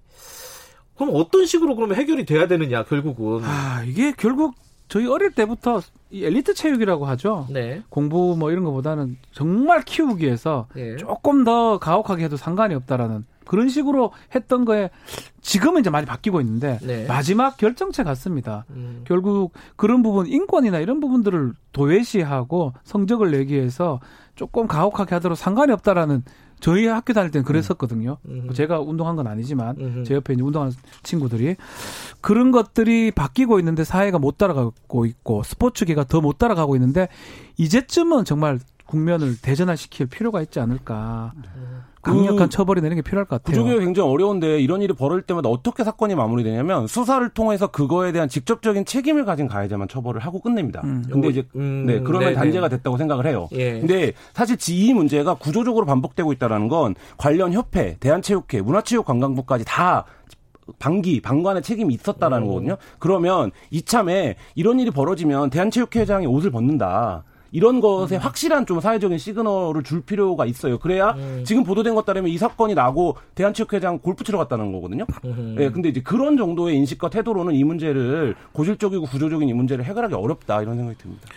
그럼 0.96 1.14
어떤 1.14 1.46
식으로 1.46 1.74
그러면 1.76 1.96
해결이 1.96 2.26
돼야 2.26 2.46
되느냐 2.46 2.84
결국은. 2.84 3.40
아 3.44 3.82
이게 3.86 4.12
결국 4.16 4.54
저희 4.93 5.06
어릴 5.06 5.31
때부터 5.31 5.81
이 6.10 6.23
엘리트 6.23 6.52
체육이라고 6.52 7.06
하죠. 7.06 7.47
네. 7.48 7.82
공부 7.89 8.36
뭐 8.39 8.51
이런 8.51 8.62
것보다는 8.62 9.16
정말 9.32 9.81
키우기 9.81 10.27
위해서 10.27 10.66
네. 10.74 10.97
조금 10.97 11.44
더 11.44 11.78
가혹하게 11.78 12.24
해도 12.24 12.36
상관이 12.36 12.74
없다라는 12.74 13.24
그런 13.47 13.70
식으로 13.70 14.12
했던 14.35 14.66
거에 14.66 14.90
지금은 15.40 15.81
이제 15.81 15.89
많이 15.89 16.05
바뀌고 16.05 16.43
있는데 16.43 16.78
네. 16.82 17.06
마지막 17.06 17.56
결정체 17.56 18.02
같습니다. 18.02 18.66
음. 18.69 19.02
결국 19.06 19.55
그런 19.77 20.02
부분 20.02 20.27
인권이나 20.27 20.78
이런 20.78 21.01
부분들을 21.01 21.55
도외시하고 21.73 22.74
성적을 22.85 23.31
내기 23.31 23.55
위해서 23.55 23.98
조금 24.35 24.66
가혹하게 24.66 25.14
하도록 25.14 25.39
상관이 25.39 25.73
없다라는 25.73 26.23
저희 26.62 26.86
학교 26.86 27.12
다닐 27.12 27.30
때는 27.32 27.44
그랬었거든요. 27.44 28.18
음. 28.28 28.48
제가 28.55 28.80
운동한 28.80 29.16
건 29.16 29.26
아니지만 29.26 29.76
음. 29.78 30.05
제 30.06 30.14
옆에 30.14 30.32
있는 30.32 30.47
운동하는 30.47 30.72
친구들이 31.02 31.56
그런 32.20 32.52
것들이 32.52 33.10
바뀌고 33.10 33.59
있는데 33.59 33.82
사회가 33.84 34.18
못 34.20 34.39
따라가고 34.39 35.05
있고 35.06 35.43
스포츠계가 35.43 36.05
더 36.05 36.20
못 36.22 36.39
따라가고 36.39 36.76
있는데 36.76 37.09
이제쯤은 37.56 38.24
정말 38.24 38.60
국면을 38.93 39.40
대전화시킬 39.40 40.06
필요가 40.06 40.43
있지 40.43 40.60
않을까. 40.60 41.32
네. 41.35 41.48
강력한 42.02 42.36
그 42.36 42.48
처벌이 42.51 42.82
내는 42.82 42.97
게 42.97 43.02
필요할 43.02 43.24
것 43.24 43.43
같아요. 43.43 43.56
구조개혁 43.56 43.81
굉장히 43.81 44.10
어려운데 44.10 44.60
이런 44.60 44.82
일이 44.82 44.93
벌어질 44.93 45.23
때마다 45.23 45.48
어떻게 45.48 45.82
사건이 45.82 46.14
마무리되냐면 46.14 46.86
수사를 46.89 47.27
통해서 47.31 47.69
그거에 47.69 48.12
대한 48.12 48.28
직접적인 48.28 48.85
책임을 48.85 49.24
가진 49.24 49.48
가해자만 49.48 49.89
처벌을 49.89 50.20
하고 50.20 50.40
끝냅니다. 50.40 50.82
음. 50.85 51.05
근데 51.10 51.28
이제 51.28 51.44
음, 51.55 51.86
네 51.86 52.01
그러면 52.01 52.31
네네. 52.31 52.35
단죄가 52.35 52.69
됐다고 52.69 52.98
생각을 52.98 53.27
해요. 53.27 53.48
예. 53.52 53.78
근데 53.78 54.12
사실 54.35 54.59
이 54.69 54.93
문제가 54.93 55.35
구조적으로 55.35 55.86
반복되고 55.86 56.32
있다라는 56.35 56.69
건 56.69 56.94
관련 57.16 57.52
협회, 57.52 57.97
대한체육회, 57.98 58.60
문화체육관광부까지 58.60 59.64
다 59.64 60.05
방기, 60.78 61.20
방관의 61.23 61.62
책임이 61.62 61.94
있었다라는 61.94 62.47
음. 62.47 62.48
거거든요. 62.48 62.77
그러면 62.98 63.52
이참에 63.70 64.36
이런 64.55 64.81
일이 64.81 64.90
벌어지면 64.90 65.51
대한체육회장이 65.51 66.27
옷을 66.27 66.51
벗는다. 66.51 67.24
이런 67.52 67.80
것에 67.80 68.16
음. 68.16 68.20
확실한 68.20 68.66
좀 68.66 68.80
사회적인 68.80 69.18
시그널을 69.18 69.82
줄 69.82 70.00
필요가 70.00 70.46
있어요. 70.46 70.78
그래야 70.78 71.10
음. 71.10 71.44
지금 71.46 71.62
보도된 71.64 71.94
것 71.94 72.06
따르면 72.06 72.30
이 72.30 72.38
사건이 72.38 72.74
나고 72.74 73.16
대한체육회장 73.34 73.98
골프 73.98 74.24
치러 74.24 74.38
갔다는 74.38 74.72
거거든요. 74.72 75.06
음. 75.26 75.56
예, 75.60 75.70
근데 75.70 75.90
이제 75.90 76.00
그런 76.00 76.36
정도의 76.36 76.76
인식과 76.76 77.10
태도로는 77.10 77.54
이 77.54 77.62
문제를 77.62 78.34
고질적이고 78.52 79.04
구조적인 79.04 79.48
이 79.48 79.52
문제를 79.52 79.84
해결하기 79.84 80.14
어렵다 80.14 80.62
이런 80.62 80.76
생각이 80.76 80.98
듭니다. 80.98 81.28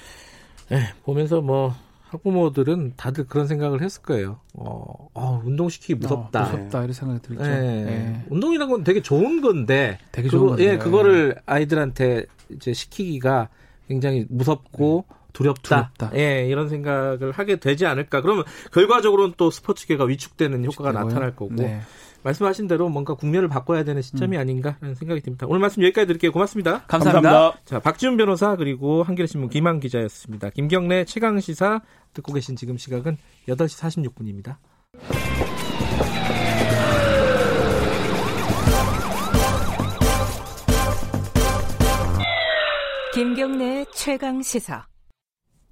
네, 0.69 0.79
보면서 1.03 1.41
뭐 1.41 1.75
학부모들은 2.09 2.93
다들 2.95 3.25
그런 3.27 3.45
생각을 3.47 3.81
했을 3.81 4.01
거예요. 4.01 4.39
어, 4.53 5.09
어 5.13 5.41
운동시키기 5.43 5.95
무섭다. 5.95 6.39
어, 6.39 6.43
무섭다 6.43 6.79
이런 6.79 6.93
생각이 6.93 7.21
들죠. 7.21 7.43
네. 7.43 7.83
네. 7.83 8.25
운동이란 8.29 8.69
건 8.69 8.83
되게 8.85 9.01
좋은 9.01 9.41
건데, 9.41 9.99
되게 10.13 10.29
좋은 10.29 10.47
건데. 10.47 10.63
예, 10.63 10.77
그거를 10.77 11.35
아이들한테 11.45 12.25
이제 12.51 12.73
시키기가 12.73 13.49
굉장히 13.87 14.25
무섭고 14.29 15.05
네. 15.09 15.15
두렵다. 15.35 15.91
두렵다. 15.97 16.17
예, 16.17 16.47
이런 16.47 16.69
생각을 16.69 17.31
하게 17.31 17.57
되지 17.57 17.85
않을까. 17.85 18.21
그러면 18.21 18.43
결과적으로는 18.71 19.35
또 19.37 19.51
스포츠계가 19.51 20.05
위축되는 20.05 20.65
효과가 20.65 20.89
위축되고요? 20.89 21.09
나타날 21.09 21.35
거고. 21.35 21.53
네. 21.55 21.81
말씀하신 22.23 22.67
대로 22.67 22.89
뭔가 22.89 23.13
국면을 23.13 23.47
바꿔야 23.47 23.83
되는 23.83 24.01
시점이 24.01 24.35
음. 24.35 24.41
아닌가라는 24.41 24.95
생각이 24.95 25.21
듭니다. 25.21 25.45
오늘 25.47 25.59
말씀 25.59 25.83
여기까지 25.83 26.07
드릴게요. 26.07 26.31
고맙습니다. 26.31 26.83
감사합니다. 26.87 27.29
감사합니다. 27.29 27.61
자, 27.65 27.79
박지훈 27.79 28.17
변호사 28.17 28.55
그리고 28.55 29.03
한겨레신문 29.03 29.49
김한 29.49 29.79
기자였습니다. 29.79 30.49
김경래 30.49 31.05
최강 31.05 31.39
시사 31.39 31.81
듣고 32.13 32.33
계신 32.33 32.55
지금 32.55 32.77
시각은 32.77 33.17
8시 33.47 34.11
46분입니다. 34.15 34.55
김경래 43.13 43.85
최강 43.93 44.41
시사. 44.41 44.94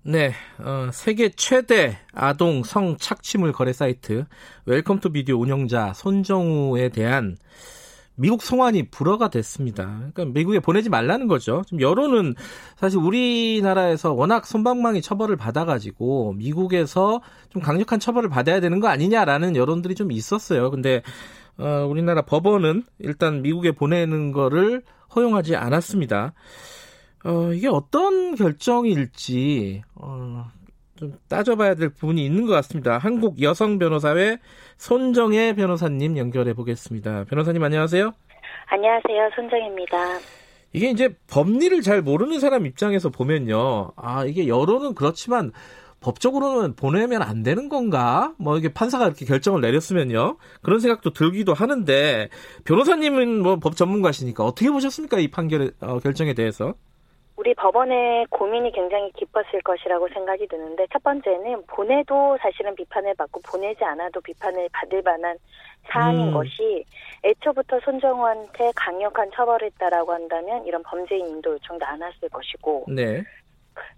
네, 0.05 0.33
어, 0.59 0.89
세계 0.91 1.29
최대 1.29 1.97
아동 2.13 2.63
성 2.63 2.97
착취물 2.97 3.53
거래 3.53 3.71
사이트 3.71 4.25
Welcome 4.65 4.99
to 4.99 5.13
Video 5.13 5.39
운영자 5.39 5.93
손정우에 5.93 6.89
대한 6.89 7.37
미국 8.15 8.43
송환이 8.43 8.89
불허가 8.89 9.29
됐습니다. 9.29 9.85
그러니까 10.13 10.25
미국에 10.25 10.59
보내지 10.59 10.89
말라는 10.89 11.29
거죠. 11.29 11.63
지금 11.65 11.79
여론은 11.79 12.35
사실 12.75 12.99
우리나라에서 12.99 14.11
워낙 14.11 14.45
손방망이 14.45 15.01
처벌을 15.01 15.37
받아가지고 15.37 16.33
미국에서 16.33 17.21
좀 17.49 17.61
강력한 17.61 18.01
처벌을 18.01 18.29
받아야 18.29 18.59
되는 18.59 18.81
거 18.81 18.89
아니냐라는 18.89 19.55
여론들이 19.55 19.95
좀 19.95 20.11
있었어요. 20.11 20.69
근데 20.69 21.01
어, 21.57 21.87
우리나라 21.89 22.23
법원은 22.23 22.83
일단 22.99 23.41
미국에 23.41 23.71
보내는 23.71 24.33
거를 24.33 24.83
허용하지 25.15 25.55
않았습니다. 25.55 26.33
어, 27.25 27.53
이게 27.53 27.67
어떤 27.67 28.35
결정일지, 28.35 29.81
어, 29.95 30.45
좀 30.95 31.13
따져봐야 31.29 31.75
될 31.75 31.89
부분이 31.89 32.23
있는 32.25 32.45
것 32.45 32.53
같습니다. 32.53 32.97
한국 32.97 33.41
여성 33.41 33.79
변호사회 33.79 34.37
손정혜 34.77 35.53
변호사님 35.55 36.17
연결해 36.17 36.53
보겠습니다. 36.53 37.23
변호사님 37.25 37.63
안녕하세요. 37.63 38.11
안녕하세요. 38.67 39.29
손정혜입니다. 39.35 39.97
이게 40.73 40.89
이제 40.89 41.15
법리를 41.29 41.81
잘 41.81 42.01
모르는 42.01 42.39
사람 42.39 42.65
입장에서 42.65 43.09
보면요. 43.09 43.91
아, 43.95 44.25
이게 44.25 44.47
여론은 44.47 44.93
그렇지만 44.95 45.51
법적으로는 46.01 46.75
보내면 46.75 47.21
안 47.21 47.43
되는 47.43 47.69
건가? 47.69 48.33
뭐 48.37 48.57
이게 48.57 48.73
판사가 48.73 49.05
이렇게 49.05 49.25
결정을 49.25 49.61
내렸으면요. 49.61 50.37
그런 50.61 50.79
생각도 50.79 51.11
들기도 51.13 51.53
하는데 51.53 52.29
변호사님은 52.65 53.41
뭐 53.41 53.55
법 53.57 53.75
전문가시니까 53.77 54.43
어떻게 54.43 54.69
보셨습니까? 54.69 55.19
이 55.19 55.29
판결 55.31 55.71
어, 55.79 55.99
결정에 55.99 56.33
대해서? 56.33 56.73
우리 57.35 57.53
법원의 57.55 58.27
고민이 58.29 58.71
굉장히 58.71 59.11
깊었을 59.13 59.61
것이라고 59.63 60.07
생각이 60.09 60.47
드는데 60.47 60.85
첫 60.93 61.01
번째는 61.01 61.65
보내도 61.65 62.37
사실은 62.39 62.75
비판을 62.75 63.15
받고 63.15 63.41
보내지 63.41 63.83
않아도 63.83 64.21
비판을 64.21 64.69
받을 64.71 65.01
만한 65.01 65.37
사안인 65.91 66.27
음. 66.27 66.33
것이 66.33 66.85
애초부터 67.23 67.79
손정우한테 67.79 68.71
강력한 68.75 69.31
처벌을 69.33 69.67
했다라고 69.67 70.13
한다면 70.13 70.65
이런 70.65 70.83
범죄인 70.83 71.27
인도 71.27 71.53
요청도 71.53 71.85
안 71.85 72.01
왔을 72.01 72.29
것이고 72.29 72.85
네. 72.89 73.23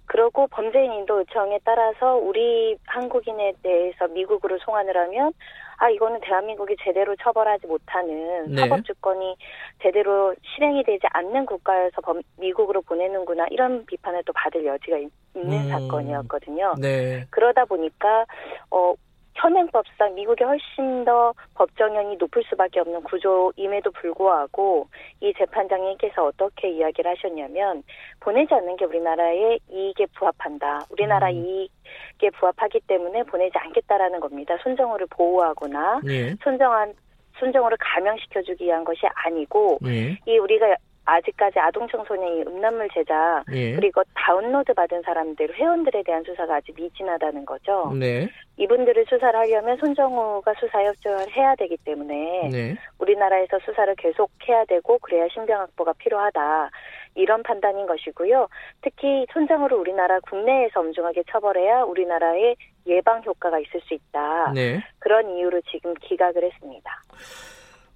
그리고 0.05 0.47
범죄인 0.47 0.93
인도 0.93 1.19
요청에 1.19 1.59
따라서 1.65 2.15
우리 2.15 2.77
한국인에 2.85 3.53
대해서 3.61 4.07
미국으로 4.07 4.57
송환을 4.59 4.95
하면 4.95 5.33
아 5.77 5.89
이거는 5.89 6.19
대한민국이 6.21 6.75
제대로 6.81 7.15
처벌하지 7.17 7.67
못하는 7.67 8.53
네. 8.53 8.61
사법 8.61 8.85
주권이 8.85 9.35
제대로 9.81 10.33
실행이 10.55 10.83
되지 10.83 11.05
않는 11.11 11.45
국가여서 11.45 12.01
범, 12.01 12.21
미국으로 12.37 12.81
보내는구나 12.81 13.45
이런 13.49 13.85
비판을 13.85 14.23
또 14.25 14.33
받을 14.33 14.65
여지가 14.65 14.97
있, 14.97 15.09
는 15.35 15.51
음. 15.51 15.69
사건이었거든요. 15.69 16.75
네. 16.79 17.25
그러다 17.29 17.65
보니까 17.65 18.25
어 18.71 18.93
현행법상 19.35 20.15
미국이 20.15 20.43
훨씬 20.43 21.03
더 21.05 21.33
법정형이 21.55 22.15
높을 22.17 22.43
수밖에 22.49 22.79
없는 22.79 23.03
구조임에도 23.03 23.91
불구하고 23.91 24.87
이 25.19 25.33
재판장님께서 25.37 26.25
어떻게 26.25 26.69
이야기를 26.69 27.11
하셨냐면 27.11 27.83
보내지 28.21 28.53
않는 28.53 28.77
게 28.77 28.85
우리나라의 28.85 29.59
이익에 29.69 30.07
부합한다. 30.17 30.85
우리나라 30.89 31.29
음. 31.29 31.45
이익에 31.45 32.29
부합하기 32.39 32.81
때문에 32.87 33.23
보내지 33.23 33.57
않겠다라는 33.57 34.19
겁니다. 34.21 34.57
손정우를 34.63 35.07
보호하거나 35.09 36.01
네. 36.03 36.35
손정한 36.41 36.93
손정우를 37.37 37.77
감형시켜주기 37.79 38.65
위한 38.65 38.85
것이 38.85 39.01
아니고 39.13 39.79
네. 39.81 40.17
이 40.25 40.37
우리가 40.37 40.75
아직까지 41.05 41.59
아동 41.59 41.87
청소년 41.87 42.37
이 42.37 42.41
음란물 42.41 42.89
제작 42.93 43.43
예. 43.53 43.75
그리고 43.75 44.03
다운로드 44.15 44.73
받은 44.73 45.03
사람들 45.03 45.53
회원들에 45.53 46.03
대한 46.03 46.23
수사가 46.23 46.55
아직 46.55 46.75
미진하다는 46.75 47.45
거죠. 47.45 47.93
네. 47.97 48.27
이분들을 48.57 49.05
수사를 49.07 49.37
하려면 49.37 49.77
손정우가 49.77 50.53
수사 50.59 50.83
협조를 50.83 51.31
해야 51.35 51.55
되기 51.55 51.77
때문에 51.77 52.49
네. 52.51 52.75
우리나라에서 52.97 53.59
수사를 53.59 53.93
계속 53.95 54.31
해야 54.47 54.65
되고 54.65 54.97
그래야 54.99 55.27
신병 55.31 55.59
확보가 55.61 55.93
필요하다. 55.93 56.71
이런 57.15 57.43
판단인 57.43 57.85
것이고요. 57.85 58.47
특히 58.81 59.25
손정우를 59.33 59.77
우리나라 59.77 60.19
국내에서 60.19 60.81
엄중하게 60.81 61.23
처벌해야 61.31 61.83
우리나라의 61.83 62.55
예방 62.87 63.23
효과가 63.23 63.59
있을 63.59 63.79
수 63.81 63.93
있다. 63.93 64.51
네. 64.53 64.83
그런 64.99 65.29
이유로 65.29 65.61
지금 65.71 65.93
기각을 65.95 66.43
했습니다. 66.43 66.91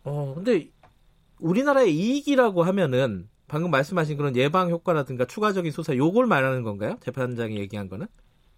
어, 0.05 0.33
근데 0.35 0.65
우리나라의 1.39 1.95
이익이라고 1.95 2.63
하면은 2.63 3.29
방금 3.47 3.71
말씀하신 3.71 4.17
그런 4.17 4.35
예방 4.35 4.69
효과라든가 4.69 5.25
추가적인 5.25 5.71
수사 5.71 5.95
요걸 5.95 6.27
말하는 6.27 6.63
건가요? 6.63 6.97
재판장이 7.01 7.57
얘기한 7.57 7.89
거는? 7.89 8.07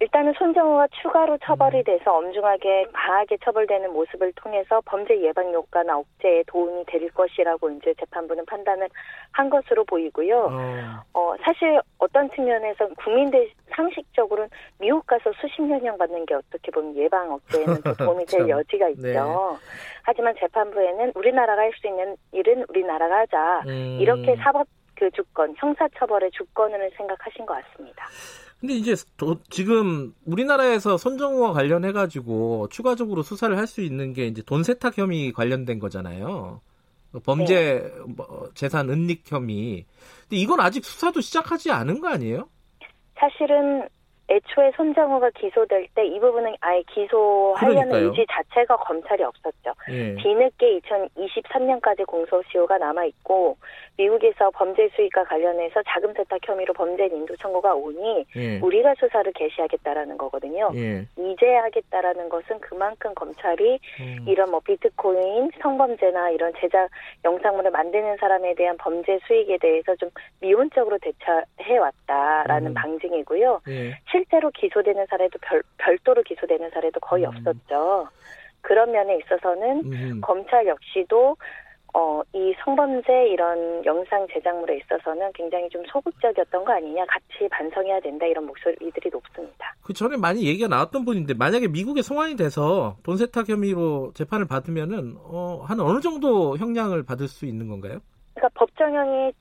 일단은 0.02 0.34
손정우가 0.34 0.88
추가로 0.99 1.38
처벌이 1.44 1.78
음. 1.78 1.84
돼서 1.84 2.18
엄중하게 2.18 2.88
강하게 2.91 3.38
처벌되는 3.38 3.94
모습을 3.94 4.34
통해서 4.34 4.82
범죄 4.84 5.22
예방 5.22 5.53
효과나 5.53 5.95
억제에 5.95 6.41
도움이 6.48 6.86
될 6.88 7.07
것이라고 7.10 7.69
이제 7.69 7.94
재판부는 7.99 8.48
판단을 8.48 8.90
한 9.32 9.48
것으로 9.52 9.84
보이고요. 9.86 10.49
어, 10.49 11.03
어 11.14 11.36
사실 11.44 11.80
어떤 11.99 12.32
측면에서 12.32 12.88
국민들 12.98 13.48
상식적으로는 13.69 14.49
미국 14.80 15.06
가서 15.06 15.32
수십 15.40 15.61
년형 15.61 15.99
받는 15.99 16.26
게 16.26 16.34
어떻게 16.34 16.72
보면 16.72 16.95
예방 16.95 17.32
억제에는 17.34 17.76
도움이 17.99 18.26
될 18.26 18.41
여지가 18.49 18.90
있죠. 18.90 19.02
네. 19.03 19.22
하지만 20.02 20.34
재판부에는 20.40 21.11
우리나라가 21.14 21.61
할 21.61 21.72
수 21.80 21.88
있는 21.88 22.18
일은 22.32 22.65
우리나라가 22.69 23.19
하자. 23.19 23.61
음. 23.68 23.98
이렇게 24.02 24.36
사법 24.38 24.68
그 24.95 25.10
주권, 25.11 25.53
형사처벌의 25.57 26.32
주권을 26.32 26.91
생각하신 26.98 27.45
것 27.45 27.53
같습니다. 27.64 28.06
근데 28.61 28.75
이제 28.75 28.93
도, 29.17 29.38
지금 29.49 30.13
우리나라에서 30.25 30.95
손정우와 30.97 31.51
관련해 31.53 31.91
가지고 31.91 32.67
추가적으로 32.69 33.23
수사를 33.23 33.57
할 33.57 33.65
수 33.67 33.81
있는 33.81 34.13
게 34.13 34.27
이제 34.27 34.41
돈 34.45 34.63
세탁 34.63 34.97
혐의 34.97 35.31
관련된 35.33 35.79
거잖아요. 35.79 36.61
범죄 37.25 37.79
네. 37.81 37.89
뭐, 38.15 38.49
재산 38.53 38.89
은닉 38.89 39.23
혐의. 39.29 39.85
근데 40.29 40.38
이건 40.38 40.59
아직 40.61 40.85
수사도 40.85 41.21
시작하지 41.21 41.71
않은 41.71 41.99
거 42.01 42.07
아니에요? 42.09 42.47
사실은 43.17 43.88
애초에 44.29 44.71
손정우가 44.77 45.29
기소될 45.31 45.88
때 45.93 46.05
이 46.05 46.17
부분은 46.19 46.55
아예 46.61 46.81
기소하려는 46.93 47.89
그러니까요. 47.89 48.07
의지 48.09 48.25
자체가 48.31 48.77
검찰이 48.77 49.21
없었죠. 49.23 49.73
예. 49.89 50.15
뒤늦게 50.15 50.79
2023년까지 50.79 52.05
공소시효가 52.07 52.77
남아 52.77 53.05
있고 53.05 53.57
미국에서 53.97 54.49
범죄 54.51 54.89
수익과 54.95 55.23
관련해서 55.26 55.81
자금 55.88 56.13
세탁 56.13 56.39
혐의로 56.43 56.73
범죄 56.73 57.05
인도 57.05 57.35
청구가 57.35 57.76
오니 57.76 58.26
예. 58.35 58.59
우리가 58.59 58.95
수사를 58.97 59.31
개시하겠다라는 59.34 60.18
거거든요. 60.18 60.72
예. 60.76 61.05
이제 61.18 61.55
하겠다라는 61.55 62.30
것은 62.30 62.59
그만큼 62.59 63.13
검찰이 63.13 63.80
음. 63.99 64.26
이런 64.27 64.49
뭐 64.49 64.59
비트코인 64.61 65.51
성범죄나 65.61 66.31
이런 66.31 66.53
제작 66.59 66.89
영상물을 67.26 67.72
만드는 67.72 68.18
사람에 68.18 68.55
대한 68.55 68.77
범죄 68.77 69.19
수익에 69.27 69.57
대해서 69.57 69.95
좀 69.95 70.09
미온적으로 70.39 70.97
대처해 70.99 71.77
왔다라는 71.77 72.72
음. 72.72 72.73
방증이고요. 72.73 73.61
예. 73.68 73.97
실제로 74.09 74.49
기소되는 74.51 75.05
사례도 75.09 75.38
별, 75.41 75.61
별도로 75.77 76.23
기소되는 76.23 76.69
사례도 76.72 76.99
거의 77.01 77.26
음. 77.26 77.30
없었죠. 77.30 78.07
그런 78.61 78.91
면에 78.91 79.18
있어서는 79.18 79.81
음. 79.85 80.22
검찰 80.22 80.68
역시도 80.68 81.35
어, 81.93 82.22
이 82.34 82.53
성범죄 82.63 83.30
이런 83.30 83.84
영상 83.85 84.26
제작물에 84.34 84.77
있어서는 84.77 85.31
굉장히 85.34 85.68
좀 85.69 85.84
소극적이었던 85.91 86.63
거 86.63 86.73
아니냐, 86.73 87.05
같이 87.05 87.49
반성해야 87.49 87.99
된다 87.99 88.26
이런 88.26 88.45
목소리들이 88.45 89.09
높습니다. 89.11 89.76
그 89.81 89.93
전에 89.93 90.15
많이 90.18 90.45
얘기가 90.45 90.68
나왔던 90.68 91.03
분인데 91.03 91.34
만약에 91.34 91.68
미국에 91.68 92.01
송환이 92.01 92.35
돼서 92.35 92.97
돈 93.03 93.18
세탁 93.18 93.49
혐의로 93.49 94.11
재판을 94.13 94.47
받으면은 94.47 95.15
어, 95.18 95.63
한 95.65 95.80
어느 95.80 95.99
정도 95.99 96.57
형량을 96.57 97.03
받을 97.03 97.27
수 97.27 97.45
있는 97.45 97.68
건가요? 97.68 97.99
그러니까 98.41 98.49
법정형이 98.55 99.34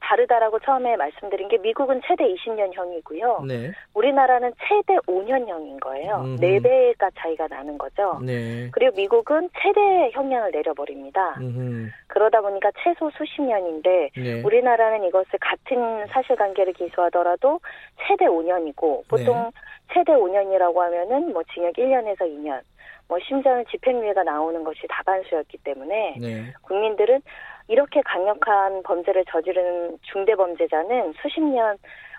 다르다라고 0.00 0.58
처음에 0.58 0.96
말씀드린 0.96 1.48
게 1.48 1.58
미국은 1.58 2.00
최대 2.06 2.24
20년형이고요. 2.24 3.46
네. 3.46 3.72
우리나라는 3.94 4.52
최대 4.66 4.98
5년형인 5.06 5.78
거예요. 5.80 6.22
음. 6.24 6.36
4배가 6.36 7.12
차이가 7.16 7.46
나는 7.46 7.78
거죠. 7.78 8.18
네. 8.20 8.68
그리고 8.72 8.96
미국은 8.96 9.48
최대 9.60 10.10
형량을 10.12 10.50
내려버립니다. 10.50 11.36
음. 11.40 11.90
그러다 12.08 12.40
보니까 12.40 12.72
최소 12.82 13.10
수십 13.10 13.40
년인데 13.42 14.10
네. 14.16 14.42
우리나라는 14.42 15.04
이것을 15.04 15.38
같은 15.40 16.06
사실관계를 16.08 16.72
기소하더라도 16.72 17.60
최대 18.06 18.26
5년이고 18.26 19.06
보통 19.08 19.36
네. 19.36 19.50
최대 19.94 20.12
5년이라고 20.12 20.76
하면은 20.76 21.32
뭐 21.32 21.42
징역 21.54 21.74
1년에서 21.74 22.20
2년 22.22 22.60
뭐 23.08 23.18
심지어는 23.20 23.66
집행유예가 23.70 24.22
나오는 24.22 24.64
것이 24.64 24.80
다반수였기 24.88 25.58
때문에 25.58 26.16
네. 26.18 26.52
국민들은 26.62 27.20
이렇게 27.68 28.02
강력한 28.02 28.82
범죄를 28.82 29.24
저지르는 29.30 29.98
중대 30.02 30.34
범죄자는 30.34 31.14
수십 31.22 31.40
년 31.40 31.76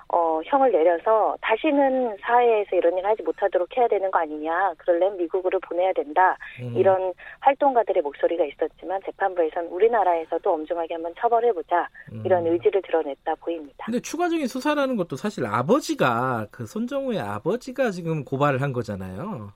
어, 0.09 0.41
형을 0.45 0.71
내려서 0.71 1.35
다시는 1.41 2.17
사회에서 2.21 2.75
이런 2.75 2.95
일 2.97 3.05
하지 3.05 3.23
못하도록 3.23 3.75
해야 3.75 3.87
되는 3.87 4.11
거 4.11 4.19
아니냐. 4.19 4.73
그럴래 4.77 5.09
미국으로 5.11 5.59
보내야 5.61 5.91
된다. 5.93 6.37
음. 6.61 6.73
이런 6.75 7.13
활동가들의 7.39 8.03
목소리가 8.03 8.45
있었지만 8.45 9.01
재판부에서는 9.05 9.69
우리나라에서도 9.69 10.53
엄중하게 10.53 10.93
한번 10.93 11.13
처벌해보자. 11.17 11.87
음. 12.11 12.21
이런 12.25 12.45
의지를 12.45 12.81
드러냈다 12.83 13.35
보입니다. 13.35 13.85
근데 13.85 13.99
추가적인 13.99 14.45
수사라는 14.45 14.97
것도 14.97 15.15
사실 15.15 15.45
아버지가 15.47 16.47
그 16.51 16.67
손정우의 16.67 17.19
아버지가 17.19 17.89
지금 17.89 18.23
고발을 18.23 18.61
한 18.61 18.71
거잖아요. 18.71 19.51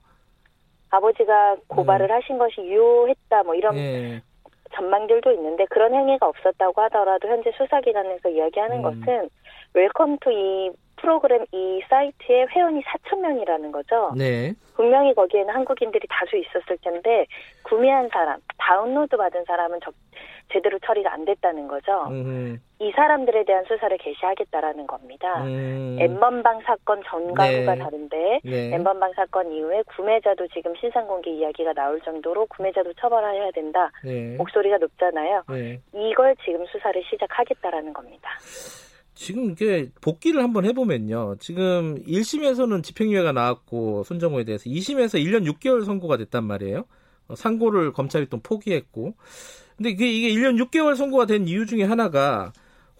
아버지가 0.90 1.56
고발을 1.68 2.10
음. 2.10 2.16
하신 2.16 2.38
것이 2.38 2.62
유효했다. 2.62 3.44
뭐 3.44 3.54
이런 3.54 3.76
예. 3.76 4.22
전망들도 4.74 5.30
있는데 5.32 5.64
그런 5.66 5.94
행위가 5.94 6.26
없었다고 6.26 6.80
하더라도 6.82 7.28
현재 7.28 7.50
수사기관에서 7.56 8.28
이야기하는 8.28 8.78
음. 8.78 8.82
것은 8.82 9.30
Welcome 9.74 10.18
to 10.18 10.30
이 10.30 10.70
프로그램 11.00 11.44
이 11.52 11.80
사이트에 11.88 12.46
회원이 12.50 12.82
4천 12.82 13.20
명이라는 13.20 13.72
거죠. 13.72 14.12
네. 14.16 14.52
분명히 14.74 15.14
거기에는 15.14 15.52
한국인들이 15.52 16.06
다수 16.08 16.36
있었을 16.36 16.78
텐데 16.82 17.26
구매한 17.62 18.08
사람, 18.12 18.40
다운로드 18.58 19.16
받은 19.16 19.44
사람은 19.44 19.80
적, 19.82 19.94
제대로 20.52 20.78
처리가 20.78 21.12
안 21.12 21.24
됐다는 21.24 21.68
거죠. 21.68 22.06
음. 22.10 22.60
이 22.80 22.92
사람들에 22.92 23.44
대한 23.44 23.64
수사를 23.64 23.96
개시하겠다라는 23.98 24.86
겁니다. 24.86 25.42
음. 25.44 25.96
엠번방 26.00 26.60
사건 26.64 27.02
전과 27.06 27.44
후가 27.44 27.74
네. 27.74 27.78
다른데 27.78 28.40
네. 28.44 28.74
엠번방 28.74 29.12
사건 29.14 29.52
이후에 29.52 29.82
구매자도 29.94 30.48
지금 30.48 30.74
신상공개 30.76 31.30
이야기가 31.30 31.72
나올 31.72 32.00
정도로 32.02 32.46
구매자도 32.46 32.94
처벌해야 32.94 33.50
된다. 33.50 33.90
네. 34.04 34.36
목소리가 34.36 34.78
높잖아요. 34.78 35.42
네. 35.50 35.80
이걸 35.92 36.36
지금 36.44 36.64
수사를 36.66 37.02
시작하겠다라는 37.10 37.92
겁니다. 37.92 38.30
지금 39.18 39.50
이게 39.50 39.90
복귀를 40.00 40.44
한번 40.44 40.64
해보면요. 40.64 41.38
지금 41.40 42.00
1심에서는 42.04 42.84
집행유예가 42.84 43.32
나왔고 43.32 44.04
손정호에 44.04 44.44
대해서 44.44 44.70
2심에서 44.70 45.20
1년 45.20 45.44
6개월 45.54 45.84
선고가 45.84 46.16
됐단 46.18 46.44
말이에요. 46.44 46.84
어, 47.26 47.34
상고를 47.34 47.92
검찰이 47.92 48.28
또 48.30 48.38
포기했고. 48.40 49.14
근데 49.76 49.90
이게, 49.90 50.08
이게 50.08 50.32
1년 50.32 50.64
6개월 50.64 50.94
선고가 50.94 51.26
된 51.26 51.48
이유 51.48 51.66
중에 51.66 51.82
하나가 51.82 52.52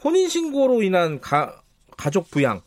혼인신고로 0.02 0.82
인한 0.82 1.20
가, 1.20 1.62
가족 1.96 2.28
부양. 2.30 2.62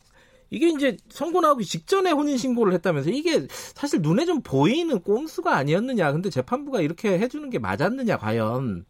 이게 0.49 0.69
이제 0.69 0.95
선고 1.09 1.41
나오기 1.41 1.65
직전에 1.65 2.11
혼인 2.11 2.37
신고를 2.37 2.71
했다면서 2.73 3.09
이게 3.09 3.47
사실 3.49 4.01
눈에 4.01 4.25
좀 4.25 4.41
보이는 4.41 4.97
꼼수가 5.01 5.53
아니었느냐. 5.53 6.13
근데 6.13 6.29
재판부가 6.29 6.79
이렇게 6.79 7.19
해주는 7.19 7.49
게 7.49 7.59
맞았느냐, 7.59 8.17
과연. 8.17 8.85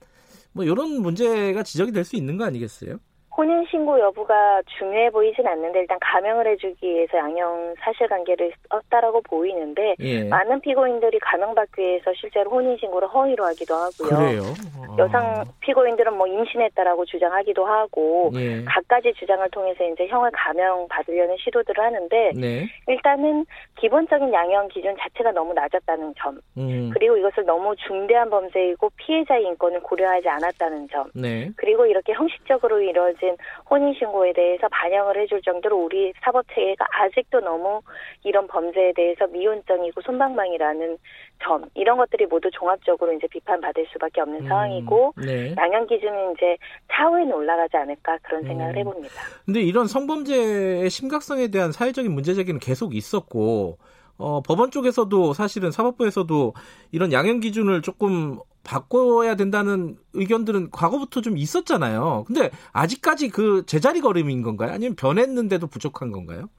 뭐 0.54 0.66
이런 0.66 1.02
문제가 1.02 1.64
지적이 1.64 1.94
될 1.94 2.06
수 2.06 2.16
있는 2.16 2.38
거 2.38 2.46
아니겠어요? 2.46 3.00
혼인 3.36 3.66
신고 3.70 4.00
여부가 4.00 4.62
중요해 4.78 5.10
보이진 5.10 5.48
않는데 5.48 5.80
일단 5.80 5.98
가명을 6.02 6.48
해주기 6.48 6.88
위해서 6.88 7.18
양형 7.18 7.76
사실관계를 7.80 8.52
썼다라고 8.70 9.22
보이는데 9.22 9.96
예. 10.00 10.24
많은 10.26 10.60
피고인들이 10.62 11.20
가명받기 11.20 11.82
위해서 11.82 12.12
실제로 12.16 12.52
혼인 12.52 12.78
신고를 12.78 13.08
허위로 13.08 13.46
하기도 13.46 13.76
하고요. 13.76 14.10
그래요? 14.10 14.42
어. 14.78 14.96
여성 14.98 15.44
피고인들은 15.62 16.14
뭐 16.18 16.28
임신했다라고 16.28 17.06
주장하기도 17.06 17.66
하고 17.66 18.32
예. 18.36 18.64
갖가지 18.66 19.14
주장을 19.14 19.48
통해서 19.50 19.84
이제 19.86 20.08
형을 20.08 20.30
가명 20.34 20.88
받으려는 20.90 21.36
시도들을 21.40 21.84
하는데 21.84 22.32
네. 22.36 22.68
일단은 22.88 23.46
기본적인 23.78 24.34
양형 24.34 24.68
기준 24.68 24.96
자체가 25.00 25.32
너무 25.32 25.54
낮았다는 25.54 26.14
점 26.18 26.40
음. 26.58 26.92
그리고 26.94 27.18
이것을 27.18 27.46
너무 27.46 27.76
중대한 27.88 28.30
범죄이고 28.30 28.90
피해자의 28.98 29.46
인권을 29.46 29.80
고려하지 29.82 30.28
않았다는 30.28 30.90
점 30.90 31.10
네. 31.16 31.50
그리고 31.56 31.86
이렇게 31.86 32.14
형식적으로 32.14 32.82
이루 32.82 33.02
어진 33.22 33.32
이루어진 33.32 33.38
혼인 33.70 33.94
신고에 33.94 34.34
대해서 34.34 34.68
반영을 34.70 35.18
해줄 35.22 35.42
정도로 35.42 35.86
우리 35.86 36.12
사법 36.22 36.46
체계가 36.54 36.86
아직도 36.92 37.40
너무 37.42 37.82
이런 38.24 38.48
범죄에 38.48 38.94
대해서 38.96 39.28
미온정이고 39.28 40.02
손방망이라는 40.02 40.98
점 41.44 41.66
이런 41.76 41.98
것들이 41.98 42.26
모두 42.26 42.50
종합적으로 42.52 43.14
이제 43.14 43.28
비판받을 43.28 43.88
수밖에 43.94 44.22
없는 44.22 44.42
음, 44.42 44.48
상황이고 44.48 45.14
네. 45.18 45.56
양형 45.58 45.88
기준은 45.88 46.34
이제 46.34 46.58
차후에는 46.92 47.34
올라가지 47.34 47.78
않을까 47.78 48.18
그런 48.24 48.44
생각을 48.44 48.76
음. 48.76 48.80
해봅니다. 48.80 49.14
근데 49.46 49.62
이런 49.62 49.88
성범죄의 49.88 50.90
심각성에 50.90 51.48
대한 51.50 51.72
사회적인 51.72 52.12
문제 52.12 52.34
제기는 52.34 52.60
계속 52.60 52.96
있었고 52.96 53.78
어, 54.18 54.42
법원 54.42 54.70
쪽에서도 54.70 55.34
사실은 55.34 55.72
사법부에서도 55.72 56.54
이런 56.92 57.12
양형 57.12 57.40
기준을 57.40 57.82
조금 57.82 58.38
바꿔야 58.64 59.36
된다는 59.36 59.98
의견들은 60.14 60.72
과거부터 60.72 61.22
좀 61.22 61.38
있었잖아요. 61.38 62.26
근데 62.28 62.52
아직까지 62.74 63.30
그 63.30 63.64
제자리 63.66 64.02
걸음인 64.02 64.42
건가요? 64.44 64.72
아니면 64.72 64.96
변했는데도 64.96 65.68
부족한 65.68 66.12
건가요? 66.12 66.50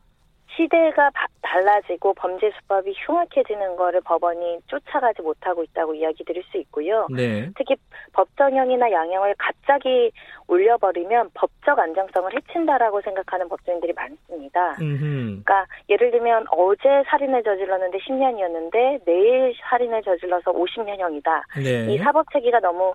시대가 0.57 1.11
달라지고 1.43 2.15
범죄 2.15 2.51
수법이 2.51 2.95
흉악해지는 3.07 3.77
거를 3.77 4.01
법원이 4.03 4.61
쫓아가지 4.67 5.23
못하고 5.23 5.63
있다고 5.65 5.95
이야기 5.95 6.25
드릴 6.25 6.43
수 6.45 6.59
있고요. 6.59 7.07
네. 7.11 7.51
특히 7.57 7.77
법정형이나 8.13 8.91
양형을 8.91 9.35
갑자기 9.39 10.11
올려버리면 10.49 11.31
법적 11.35 11.79
안정성을 11.79 12.33
해친다라고 12.35 13.01
생각하는 13.03 13.49
법조인들이 13.49 13.93
많습니다. 13.93 14.77
음흠. 14.81 15.43
그러니까 15.45 15.67
예를 15.89 16.11
들면 16.11 16.47
어제 16.51 17.03
살인을 17.07 17.43
저질렀는데 17.43 17.99
10년이었는데 17.99 19.05
내일 19.05 19.55
살인을 19.69 20.03
저질러서 20.03 20.53
50년형이다. 20.53 21.43
네. 21.63 21.93
이 21.93 21.99
사법 21.99 22.27
체계가 22.33 22.61
너무 22.61 22.95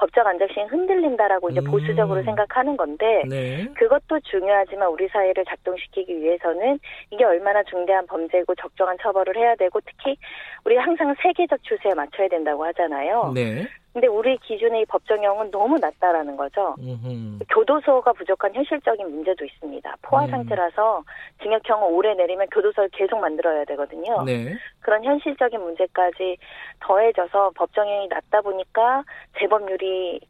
법적 0.00 0.26
안정성이 0.26 0.66
흔들린다라고 0.68 1.50
이제 1.50 1.60
음. 1.60 1.64
보수적으로 1.64 2.22
생각하는 2.22 2.76
건데 2.76 3.22
네. 3.28 3.68
그것도 3.74 4.20
중요하지만 4.24 4.88
우리 4.88 5.06
사회를 5.08 5.44
작동시키기 5.44 6.18
위해서는 6.20 6.80
이게 7.10 7.24
얼마나 7.24 7.62
중대한 7.64 8.06
범죄고 8.06 8.54
적정한 8.54 8.96
처벌을 9.02 9.36
해야 9.36 9.54
되고 9.56 9.78
특히 9.80 10.16
우리가 10.64 10.82
항상 10.82 11.14
세계적 11.22 11.62
추세에 11.62 11.92
맞춰야 11.94 12.28
된다고 12.28 12.64
하잖아요. 12.64 13.32
네. 13.34 13.66
근데 13.92 14.06
우리 14.06 14.38
기준의 14.38 14.86
법정형은 14.86 15.50
너무 15.50 15.76
낮다라는 15.78 16.36
거죠. 16.36 16.76
음흠. 16.78 17.38
교도소가 17.48 18.12
부족한 18.12 18.54
현실적인 18.54 19.10
문제도 19.10 19.44
있습니다. 19.44 19.96
포화 20.02 20.24
음. 20.26 20.30
상태라서 20.30 21.02
징역형을 21.42 21.88
오래 21.90 22.14
내리면 22.14 22.46
교도소를 22.52 22.90
계속 22.92 23.18
만들어야 23.18 23.64
되거든요. 23.64 24.22
네. 24.22 24.54
그런 24.80 25.02
현실적인 25.02 25.60
문제까지 25.60 26.36
더해져서 26.80 27.50
법정형이 27.56 28.08
낮다 28.08 28.42
보니까 28.42 29.02
재범률이 29.38 30.20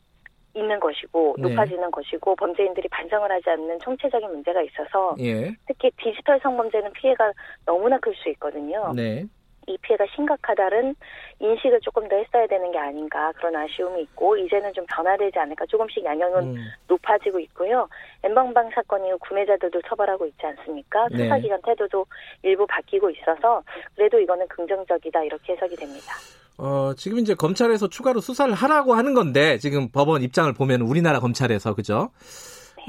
있는 0.55 0.81
것이고 0.81 1.37
네. 1.39 1.49
높아지는 1.51 1.91
것이고 1.91 2.35
범죄인들이 2.37 2.89
반성을 2.89 3.31
하지 3.31 3.51
않는 3.51 3.79
총체적인 3.81 4.29
문제가 4.31 4.63
있어서 4.63 5.15
예. 5.21 5.55
특히 5.67 5.91
디지털 5.97 6.41
성범죄는 6.43 6.93
피해가 6.95 7.33
너무나 7.67 7.99
클 7.99 8.15
수 8.17 8.29
있거든요. 8.31 8.93
네. 8.95 9.25
이 9.71 9.79
피해가 9.79 10.05
심각하다는 10.15 10.95
인식을 11.39 11.81
조금 11.81 12.09
더 12.09 12.17
했어야 12.17 12.47
되는 12.47 12.71
게 12.73 12.79
아닌가 12.79 13.33
그런 13.33 13.55
아쉬움이 13.57 14.03
있고 14.03 14.37
이제는 14.37 14.73
좀 14.75 14.85
변화되지 14.87 15.39
않을까 15.39 15.67
조금씩 15.67 16.05
양형은 16.05 16.43
음. 16.43 16.57
높아지고 16.89 17.39
있고요. 17.41 17.89
엠방방 18.23 18.71
사건 18.75 19.05
이후 19.07 19.17
구매자들도 19.19 19.81
처벌하고 19.89 20.27
있지 20.27 20.45
않습니까? 20.45 21.09
네. 21.11 21.25
수사기관 21.25 21.61
태도도 21.63 22.05
일부 22.43 22.67
바뀌고 22.67 23.11
있어서 23.11 23.63
그래도 23.95 24.19
이거는 24.19 24.47
긍정적이다 24.49 25.25
이렇게 25.25 25.53
해석이 25.55 25.77
됩니다. 25.77 26.15
어, 26.59 26.93
지금 26.95 27.19
이제 27.19 27.35
검찰에서 27.35 27.89
추가로 27.89 28.21
수사를 28.21 28.53
하라고 28.53 28.95
하는 28.95 29.15
건데 29.15 29.57
지금 29.59 29.89
법원 29.89 30.23
입장을 30.23 30.53
보면 30.53 30.83
우리나라 30.83 31.21
검찰에서 31.21 31.75
그죠? 31.75 32.11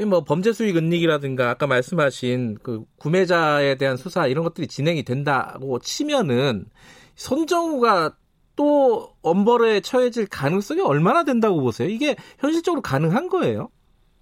뭐 0.07 0.23
범죄 0.23 0.51
수익 0.51 0.77
은닉이라든가 0.77 1.49
아까 1.49 1.67
말씀하신 1.67 2.57
그 2.63 2.83
구매자에 2.99 3.75
대한 3.75 3.97
수사 3.97 4.27
이런 4.27 4.43
것들이 4.43 4.67
진행이 4.67 5.03
된다고 5.03 5.79
치면은 5.79 6.65
손정우가 7.15 8.15
또 8.55 9.09
엄벌에 9.21 9.81
처해질 9.81 10.27
가능성이 10.29 10.81
얼마나 10.81 11.23
된다고 11.23 11.61
보세요? 11.61 11.87
이게 11.87 12.15
현실적으로 12.39 12.81
가능한 12.81 13.29
거예요? 13.29 13.69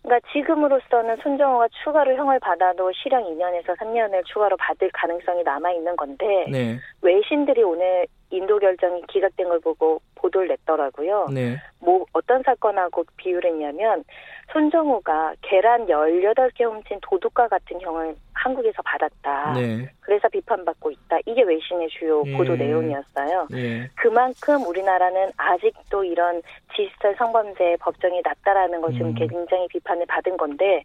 그러니까 0.02 0.28
지금으로서는 0.32 1.18
손정호가 1.22 1.68
추가로 1.84 2.16
형을 2.16 2.40
받아도 2.40 2.92
실형 2.94 3.24
2년에서 3.24 3.78
3년을 3.78 4.26
추가로 4.26 4.56
받을 4.58 4.90
가능성이 4.94 5.44
남아 5.44 5.72
있는 5.72 5.96
건데 5.96 6.46
네. 6.50 6.80
외신들이 7.02 7.64
오늘 7.64 8.08
인도 8.32 8.60
결정이 8.60 9.02
기각된 9.08 9.50
걸 9.50 9.60
보고 9.60 10.02
보도를 10.16 10.48
냈더라고요. 10.50 11.28
네. 11.34 11.58
뭐 11.80 12.06
어떤 12.14 12.42
사건하고 12.44 13.04
비유를 13.18 13.52
했냐면 13.52 14.04
손정우가 14.52 15.36
계란 15.42 15.86
18개 15.88 16.64
훔친 16.64 17.00
도둑과 17.02 17.48
같은 17.48 17.80
형을 17.82 18.16
한국에서 18.34 18.82
받았다. 18.82 19.54
네. 19.54 19.90
그래서 20.00 20.28
비판받고 20.30 20.92
있다. 20.92 21.18
이게 21.26 21.44
외신의 21.44 21.90
주요 21.90 22.24
예. 22.26 22.38
보도 22.38 22.56
내용이었어요. 22.56 23.48
예. 23.54 23.90
그만큼 23.96 24.66
우리나라는 24.66 25.32
아직도 25.38 26.04
이런 26.04 26.42
디지털 26.74 27.16
성범죄 27.18 27.78
법정이 27.82 28.22
낮다라는 28.24 28.82
것이 28.82 29.02
음. 29.02 29.14
굉장히 29.14 29.68
비판을 29.68 30.06
받은 30.06 30.38
건데 30.38 30.84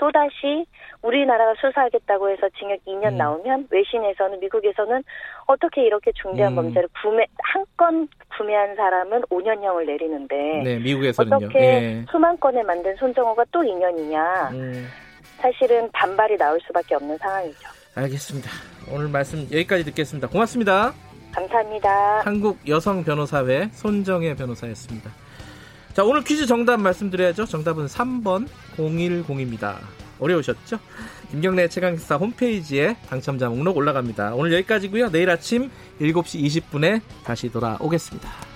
또다시 0.00 0.64
우리나라가 1.02 1.52
수사하겠다고 1.60 2.30
해서 2.30 2.48
징역 2.58 2.78
2년 2.86 3.12
음. 3.12 3.16
나오면 3.18 3.68
외신에서는 3.70 4.40
미국에서는 4.40 5.04
어떻게 5.46 5.82
이렇게 5.86 6.10
중대한 6.12 6.54
음. 6.54 6.56
범죄를 6.56 6.88
구매 7.02 7.26
한 7.42 7.60
건 7.76 8.08
구매한 8.36 8.76
사람은 8.76 9.22
5년형을 9.22 9.86
내리는데 9.86 10.62
네, 10.64 10.78
미국에서는요. 10.78 11.36
어떻게 11.36 11.58
예. 11.58 12.04
수만 12.10 12.38
건을 12.38 12.62
만든 12.64 12.94
손정호가 12.96 13.44
또 13.50 13.60
2년이냐. 13.60 14.52
음. 14.52 14.86
사실은 15.38 15.90
반발이 15.92 16.36
나올 16.36 16.60
수밖에 16.66 16.94
없는 16.94 17.16
상황이죠. 17.18 17.68
알겠습니다. 17.94 18.50
오늘 18.92 19.08
말씀 19.08 19.40
여기까지 19.44 19.84
듣겠습니다. 19.86 20.28
고맙습니다. 20.28 20.92
감사합니다. 21.32 22.20
한국 22.20 22.58
여성 22.68 23.02
변호사회 23.02 23.68
손정혜 23.72 24.34
변호사였습니다. 24.36 25.10
자, 25.92 26.04
오늘 26.04 26.22
퀴즈 26.22 26.46
정답 26.46 26.80
말씀드려야죠. 26.80 27.46
정답은 27.46 27.86
3번 27.86 28.46
010입니다. 28.76 29.76
어려우셨죠? 30.20 30.78
김경래 31.30 31.68
최강시사 31.68 32.16
홈페이지에 32.16 32.96
당첨자 33.08 33.48
목록 33.48 33.76
올라갑니다. 33.76 34.34
오늘 34.34 34.52
여기까지고요. 34.54 35.10
내일 35.10 35.30
아침 35.30 35.70
7시 36.00 36.64
20분에 36.70 37.00
다시 37.24 37.50
돌아오겠습니다. 37.50 38.49